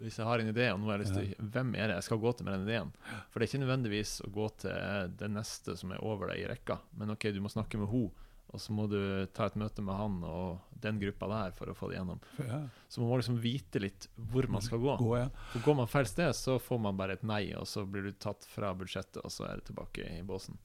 Hvis 0.00 0.18
jeg 0.20 0.26
har 0.28 0.40
en 0.40 0.50
idé, 0.52 0.66
og 0.72 0.80
nå 0.80 0.88
har 0.90 0.98
jeg 0.98 1.06
lyst 1.06 1.16
til 1.16 1.46
hvem 1.52 1.74
er 1.74 1.90
det 1.90 1.98
jeg 1.98 2.06
skal 2.06 2.20
gå 2.22 2.32
til 2.36 2.46
med 2.46 2.54
den 2.56 2.66
ideen? 2.68 2.90
For 3.30 3.40
det 3.40 3.46
er 3.46 3.50
ikke 3.50 3.62
nødvendigvis 3.64 4.16
å 4.26 4.32
gå 4.34 4.48
til 4.62 5.14
den 5.20 5.34
neste 5.38 5.76
som 5.80 5.94
er 5.94 6.02
over 6.06 6.32
deg 6.32 6.42
i 6.42 6.50
rekka, 6.50 6.78
men 7.00 7.14
ok, 7.16 7.30
du 7.34 7.40
må 7.44 7.52
snakke 7.52 7.80
med 7.80 7.90
henne. 7.90 8.26
Og 8.50 8.58
så 8.58 8.74
må 8.74 8.88
du 8.90 8.98
ta 9.30 9.46
et 9.46 9.56
møte 9.60 9.82
med 9.86 9.94
han 9.94 10.16
og 10.26 10.78
den 10.82 10.98
gruppa 10.98 11.28
der 11.30 11.52
for 11.54 11.70
å 11.70 11.74
få 11.76 11.90
det 11.90 12.00
gjennom. 12.00 12.18
Ja. 12.42 12.64
Så 12.90 12.98
man 12.98 13.12
må 13.12 13.18
liksom 13.20 13.36
vite 13.38 13.82
litt 13.82 14.08
hvor 14.32 14.48
man 14.50 14.64
skal 14.64 14.82
gå. 14.82 14.96
Gå, 14.98 15.12
ja. 15.20 15.28
For 15.52 15.62
Går 15.68 15.76
man 15.78 15.90
feil 15.90 16.08
sted, 16.10 16.32
så 16.34 16.56
får 16.58 16.80
man 16.82 16.98
bare 16.98 17.14
et 17.18 17.22
nei, 17.26 17.44
og 17.54 17.68
så 17.70 17.84
blir 17.86 18.08
du 18.08 18.16
tatt 18.18 18.46
fra 18.50 18.72
budsjettet, 18.74 19.20
og 19.22 19.30
så 19.30 19.46
er 19.46 19.60
du 19.60 19.70
tilbake 19.70 20.08
i 20.16 20.24
båsen. 20.26 20.58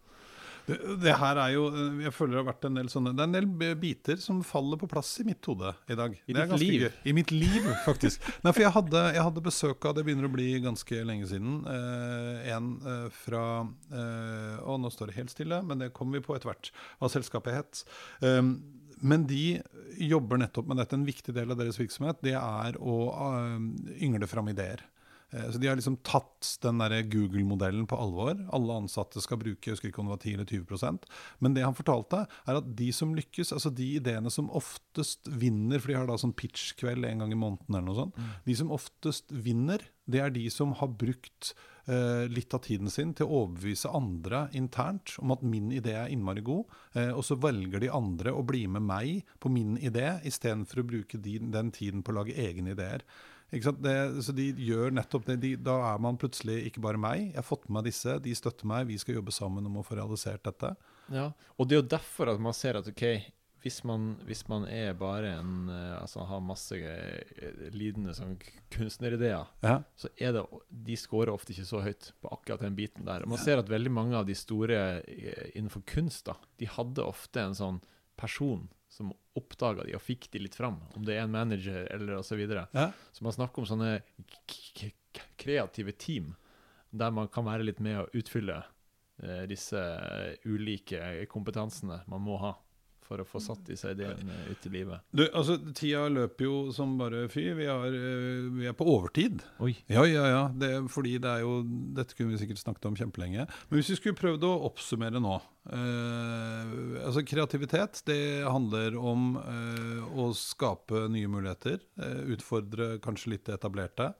Det, 0.65 0.77
det 1.03 1.13
her 1.19 1.37
er 1.37 1.51
jo 1.53 1.65
Jeg 2.01 2.13
føler 2.15 2.35
det 2.35 2.39
har 2.39 2.47
vært 2.47 2.67
en 2.69 2.79
del 2.79 2.87
sånne 2.89 3.11
Det 3.13 3.21
er 3.21 3.29
en 3.29 3.35
del 3.59 3.75
biter 3.79 4.21
som 4.21 4.39
faller 4.45 4.79
på 4.81 4.89
plass 4.89 5.11
i 5.21 5.25
mitt 5.27 5.45
hode 5.49 5.73
i 5.91 5.97
dag. 5.97 6.15
I 6.25 6.35
ditt 6.37 6.55
liv? 6.61 6.85
gøy. 6.85 6.95
I 7.11 7.13
mitt 7.15 7.33
liv, 7.33 7.67
faktisk. 7.85 8.23
Nei, 8.43 8.51
for 8.51 8.65
jeg 8.65 8.73
hadde, 8.75 9.03
jeg 9.17 9.25
hadde 9.27 9.45
besøk 9.45 9.85
av 9.85 9.97
Det 9.97 10.05
begynner 10.07 10.29
å 10.29 10.33
bli 10.33 10.47
ganske 10.63 11.01
lenge 11.07 11.29
siden. 11.29 11.59
Eh, 11.69 12.49
en 12.55 12.71
eh, 12.81 13.05
fra 13.13 13.43
eh, 13.91 14.55
Å, 14.63 14.79
nå 14.81 14.91
står 14.93 15.11
det 15.11 15.19
helt 15.19 15.33
stille, 15.33 15.61
men 15.65 15.83
det 15.83 15.93
kommer 15.95 16.19
vi 16.19 16.25
på 16.25 16.37
etter 16.37 16.51
hvert. 16.51 16.71
Hva 16.99 17.11
selskapet 17.11 17.59
het. 17.59 17.85
Um, 18.23 18.57
men 19.05 19.25
de 19.29 19.59
jobber 20.01 20.39
nettopp 20.41 20.67
med 20.69 20.79
dette. 20.81 20.97
En 20.97 21.07
viktig 21.07 21.35
del 21.35 21.51
av 21.51 21.59
deres 21.59 21.79
virksomhet 21.79 22.21
det 22.25 22.35
er 22.39 22.79
å 22.79 22.97
uh, 23.11 23.57
yngle 24.01 24.29
fram 24.29 24.49
ideer. 24.51 24.83
Eh, 25.35 25.51
Så 25.51 25.59
De 25.59 25.67
har 25.67 25.75
liksom 25.75 25.97
tatt 26.03 26.57
den 26.63 26.79
der 26.79 27.03
Google-modellen 27.03 27.87
på 27.87 27.97
alvor. 27.99 28.37
Alle 28.55 28.79
ansatte 28.79 29.21
skal 29.23 29.39
bruke 29.41 29.67
jeg 29.67 29.75
husker 29.75 29.91
ikke 29.91 30.01
om 30.03 30.09
det 30.09 30.15
var 30.15 30.23
10 30.23 30.33
eller 30.33 30.45
20% 30.45 31.05
Men 31.43 31.53
det 31.55 31.65
han 31.65 31.75
fortalte, 31.75 32.25
er 32.47 32.59
at 32.61 32.75
de 32.77 32.91
som 32.95 33.15
lykkes, 33.17 33.51
altså 33.51 33.73
de 33.73 33.95
ideene 33.99 34.31
som 34.31 34.49
oftest 34.49 35.27
vinner, 35.27 35.79
for 35.79 35.91
de 35.91 35.99
har 35.99 36.07
da 36.09 36.17
sånn 36.21 36.35
pitch-kveld 36.37 37.05
en 37.05 37.23
gang 37.23 37.31
i 37.33 37.39
måneden 37.39 37.75
eller 37.75 37.87
noe 37.89 37.99
sånt, 37.99 38.19
de 38.45 38.55
som 38.55 38.71
oftest 38.71 39.31
vinner, 39.31 39.81
det 40.05 40.21
er 40.21 40.29
de 40.29 40.45
som 40.53 40.73
har 40.77 40.91
brukt 40.93 41.53
eh, 41.89 42.25
litt 42.29 42.53
av 42.53 42.61
tiden 42.65 42.91
sin 42.93 43.13
til 43.17 43.25
å 43.25 43.41
overbevise 43.41 43.89
andre 43.89 44.45
internt 44.57 45.15
om 45.21 45.33
at 45.33 45.41
min 45.45 45.71
idé 45.73 45.95
er 45.97 46.11
innmari 46.13 46.43
god, 46.45 46.69
eh, 46.93 47.11
og 47.11 47.23
så 47.25 47.37
velger 47.41 47.81
de 47.81 47.89
andre 47.89 48.33
å 48.33 48.45
bli 48.45 48.65
med 48.67 48.85
meg 48.85 49.25
på 49.41 49.49
min 49.49 49.79
idé, 49.81 50.19
istedenfor 50.25 50.83
å 50.83 50.89
bruke 50.93 51.17
de, 51.17 51.39
den 51.39 51.73
tiden 51.75 52.05
på 52.05 52.13
å 52.13 52.19
lage 52.21 52.37
egne 52.37 52.75
ideer. 52.77 53.05
Ikke? 53.53 53.71
Det, 53.77 53.95
så 54.25 54.33
de 54.35 54.47
gjør 54.65 54.91
nettopp 54.97 55.27
det. 55.29 55.37
De, 55.43 55.53
da 55.61 55.77
er 55.93 56.01
man 56.01 56.17
plutselig 56.17 56.57
ikke 56.71 56.81
bare 56.83 56.97
meg. 56.99 57.27
Jeg 57.29 57.37
har 57.39 57.45
fått 57.47 57.67
med 57.69 57.77
meg 57.81 57.89
disse, 57.91 58.17
de 58.25 58.33
støtter 58.35 58.65
meg, 58.67 58.87
vi 58.89 58.97
skal 58.97 59.19
jobbe 59.19 59.31
sammen 59.35 59.65
om 59.69 59.77
å 59.79 59.85
få 59.85 59.99
realisert 59.99 60.43
dette. 60.47 60.73
Ja, 61.13 61.29
og 61.59 61.67
det 61.69 61.77
er 61.77 61.83
jo 61.83 61.89
derfor 61.95 62.31
at 62.33 62.41
man 62.41 62.55
ser 62.57 62.79
at 62.79 62.87
ok, 62.89 63.03
hvis 63.65 63.79
man, 63.85 64.11
hvis 64.25 64.43
man 64.49 64.65
er 64.69 64.91
bare 64.93 65.39
en 65.39 65.69
eh, 65.73 65.93
Altså 65.97 66.21
har 66.29 66.41
masse 66.45 66.77
eh, 66.77 67.63
lidende 67.73 68.13
sånn 68.13 68.35
kunstnerideer, 68.75 69.47
Ja. 69.65 69.79
så 69.97 70.09
er 70.21 70.35
det 70.35 70.43
De 70.69 70.97
scorer 70.99 71.31
ofte 71.33 71.53
ikke 71.55 71.65
så 71.65 71.81
høyt 71.81 72.11
på 72.21 72.29
akkurat 72.33 72.61
den 72.61 72.75
biten 72.77 73.05
der. 73.07 73.23
Og 73.25 73.31
man 73.33 73.41
ser 73.41 73.57
at 73.61 73.69
veldig 73.71 73.93
mange 73.93 74.17
av 74.19 74.27
de 74.29 74.35
store 74.37 75.01
eh, 75.01 75.49
innenfor 75.55 75.81
kunst, 75.89 76.25
da, 76.29 76.35
de 76.61 76.69
hadde 76.69 77.05
ofte 77.05 77.41
en 77.41 77.57
sånn 77.57 77.81
person 78.19 78.67
som 78.95 79.11
oppdaga 79.35 79.83
de 79.83 79.95
og 79.97 80.03
fikk 80.03 80.29
de 80.31 80.39
litt 80.45 80.55
fram, 80.55 80.79
om 80.95 81.03
det 81.05 81.17
er 81.17 81.25
en 81.25 81.33
manager 81.33 81.87
eller 81.91 82.15
osv. 82.19 82.29
Så, 82.29 82.39
videre. 82.39 82.67
Ja. 82.75 82.89
så 83.11 83.25
man 83.25 83.35
snakker 83.35 83.63
om 83.63 83.67
sånne 83.67 83.99
kreative 85.39 85.95
team, 85.99 86.33
der 86.95 87.11
man 87.11 87.27
kan 87.31 87.47
være 87.47 87.67
litt 87.67 87.81
med 87.83 87.99
å 87.99 88.09
utfylle 88.15 88.61
eh, 89.23 89.43
disse 89.51 89.81
ulike 90.47 91.25
kompetansene 91.31 92.01
man 92.11 92.23
må 92.23 92.39
ha 92.39 92.53
for 93.05 93.21
å 93.21 93.25
få 93.27 93.39
satt 93.43 93.63
disse 93.69 93.91
ideene 93.93 94.35
ut 94.49 94.65
i 94.67 94.71
livet. 94.73 95.03
Du, 95.13 95.23
altså, 95.27 95.57
tida 95.77 96.07
løper 96.11 96.47
jo 96.47 96.55
som 96.75 96.95
bare 96.99 97.25
fy. 97.31 97.45
Vi, 97.57 97.67
har, 97.69 97.85
eh, 97.93 98.49
vi 98.57 98.67
er 98.69 98.75
på 98.77 98.87
overtid. 98.89 99.43
Oi. 99.63 99.75
Ja, 99.91 100.05
ja, 100.09 100.25
ja. 100.31 100.43
Det, 100.53 100.71
fordi 100.93 101.17
det 101.21 101.31
er 101.31 101.45
jo 101.45 101.59
Dette 101.95 102.17
kunne 102.17 102.33
vi 102.33 102.41
sikkert 102.41 102.61
snakket 102.63 102.89
om 102.89 102.97
kjempelenge. 102.99 103.45
Men 103.69 103.79
hvis 103.79 103.93
vi 103.93 103.99
skulle 103.99 104.19
prøvd 104.19 104.45
å 104.47 104.53
oppsummere 104.69 105.21
nå 105.23 105.35
eh, 105.39 107.03
Altså 107.05 107.23
Kreativitet 107.27 108.01
det 108.09 108.19
handler 108.45 108.97
om 108.99 109.35
eh, 109.41 110.05
å 110.17 110.29
skape 110.37 111.05
nye 111.13 111.29
muligheter. 111.31 111.81
eh, 112.01 112.21
utfordre 112.35 112.95
kanskje 113.03 113.35
litt 113.35 113.45
det 113.47 113.59
etablerte. 113.59 114.11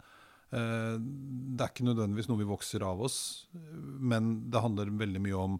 Eh, 0.56 0.96
det 1.02 1.64
er 1.66 1.72
ikke 1.74 1.88
nødvendigvis 1.88 2.30
noe 2.30 2.42
vi 2.42 2.48
vokser 2.50 2.86
av 2.86 3.02
oss, 3.08 3.18
men 3.54 4.46
det 4.54 4.62
handler 4.64 4.94
veldig 4.94 5.24
mye 5.26 5.42
om 5.42 5.58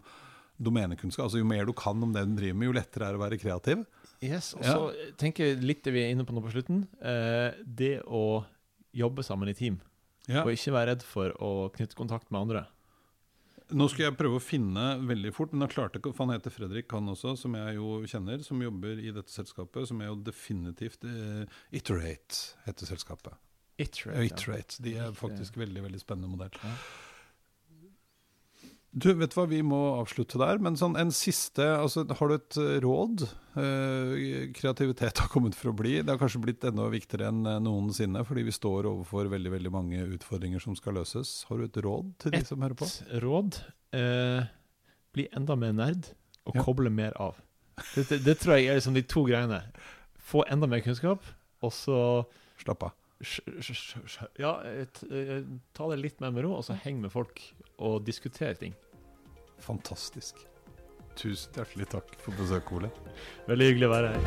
domenekunnskap. 0.58 1.26
Altså 1.26 1.40
Jo 1.40 1.48
mer 1.48 1.66
du 1.68 1.74
kan 1.76 2.02
om 2.02 2.12
det 2.14 2.24
du 2.28 2.36
driver 2.38 2.58
med, 2.60 2.70
jo 2.70 2.76
lettere 2.76 3.08
er 3.08 3.16
det 3.16 3.20
å 3.20 3.24
være 3.24 3.40
kreativ. 3.40 3.82
Yes, 4.24 4.54
og 4.56 4.64
så 4.64 5.10
tenker 5.20 5.50
jeg 5.50 5.64
litt 5.66 5.82
det 5.84 5.92
vi 5.92 6.04
er 6.06 6.14
inne 6.14 6.24
på 6.24 6.34
nå 6.34 6.40
på 6.44 6.54
slutten. 6.54 6.86
Eh, 7.04 7.58
det 7.64 7.98
å 8.06 8.44
jobbe 8.96 9.24
sammen 9.26 9.50
i 9.52 9.56
team. 9.56 9.80
Ja. 10.26 10.42
Og 10.42 10.54
ikke 10.54 10.74
være 10.74 10.94
redd 10.94 11.04
for 11.06 11.34
å 11.42 11.68
knytte 11.74 11.98
kontakt 11.98 12.32
med 12.32 12.46
andre. 12.46 12.64
Nå 13.76 13.88
skal 13.90 14.06
jeg 14.06 14.14
prøve 14.18 14.38
å 14.38 14.42
finne 14.42 14.82
veldig 15.02 15.32
fort, 15.34 15.50
men 15.50 15.64
jeg 15.66 15.74
klarte 15.74 15.98
ikke, 15.98 16.12
han 16.20 16.30
heter 16.36 16.54
Fredrik, 16.54 16.86
han 16.94 17.10
også, 17.10 17.32
som 17.40 17.56
jeg 17.58 17.74
jo 17.80 17.96
kjenner, 18.06 18.44
som 18.46 18.60
jobber 18.62 19.00
i 19.02 19.10
dette 19.14 19.32
selskapet, 19.32 19.88
som 19.90 20.02
er 20.02 20.12
jo 20.12 20.20
definitivt 20.28 21.02
eh, 21.08 21.58
Iterate, 21.74 22.54
heter 22.68 22.92
selskapet. 22.92 23.34
Iterate. 23.82 24.14
Ja, 24.14 24.22
ja. 24.22 24.30
Iterate. 24.30 24.78
De 24.86 24.94
er 25.02 25.18
faktisk 25.18 25.58
veldig 25.58 25.82
veldig 25.88 26.00
spennende 26.00 26.30
modell. 26.30 26.54
Du, 28.96 29.10
vet 29.12 29.28
du 29.28 29.36
hva, 29.36 29.44
Vi 29.50 29.58
må 29.66 29.78
avslutte 29.98 30.38
der, 30.40 30.56
men 30.64 30.76
sånn 30.80 30.94
en 30.96 31.10
siste 31.12 31.64
altså, 31.76 32.06
Har 32.16 32.30
du 32.30 32.34
et 32.38 32.56
eh, 32.62 32.76
råd? 32.80 33.26
Eh, 33.60 34.46
kreativitet 34.56 35.20
har 35.20 35.28
kommet 35.32 35.56
for 35.58 35.68
å 35.72 35.76
bli. 35.76 35.98
Det 36.00 36.14
har 36.14 36.20
kanskje 36.20 36.40
blitt 36.40 36.64
enda 36.64 36.86
viktigere 36.92 37.28
enn 37.28 37.42
eh, 37.44 37.58
noensinne, 37.60 38.22
fordi 38.24 38.46
vi 38.48 38.54
står 38.56 38.88
overfor 38.88 39.28
veldig 39.32 39.52
veldig 39.52 39.72
mange 39.74 40.00
utfordringer 40.16 40.64
som 40.64 40.76
skal 40.78 40.96
løses. 40.96 41.42
Har 41.50 41.60
du 41.60 41.66
et 41.68 41.76
råd 41.84 42.14
til 42.24 42.32
de 42.32 42.40
Et 42.40 42.48
som 42.48 42.64
hører 42.64 42.78
på? 42.80 42.88
Et 42.88 43.20
råd 43.24 43.60
eh, 44.00 44.48
bli 45.16 45.28
enda 45.36 45.58
mer 45.60 45.76
nerd 45.76 46.08
og 46.46 46.56
Ja. 46.56 46.64
koble 46.64 46.92
mer 46.92 47.12
av. 47.20 47.36
Det, 47.94 48.06
det, 48.08 48.22
det 48.24 48.38
tror 48.40 48.56
jeg 48.56 48.70
er 48.70 48.78
liksom 48.80 48.96
de 48.96 49.04
to 49.04 49.26
greiene. 49.28 49.60
Få 50.16 50.46
enda 50.48 50.68
mer 50.70 50.80
kunnskap, 50.80 51.20
og 51.60 51.72
så 51.74 51.98
Slapp 52.64 52.88
av. 52.88 52.96
Ja, 54.40 54.52
ta 55.76 55.86
det 55.92 55.96
litt 56.00 56.20
mer 56.20 56.32
med 56.32 56.44
ro, 56.44 56.54
og 56.56 56.64
så 56.64 56.76
heng 56.80 57.00
med 57.00 57.12
folk 57.12 57.40
og 57.76 58.02
diskuter 58.06 58.56
ting 58.60 58.74
fantastisk. 59.62 60.34
Tusen 61.16 61.52
hjertelig 61.56 61.88
takk 61.94 62.16
for 62.20 62.32
besøket, 62.36 62.72
Ole. 62.76 62.90
Veldig 63.48 63.66
hyggelig 63.70 63.86
å 63.88 63.94
være 63.94 64.08
her. 64.16 64.22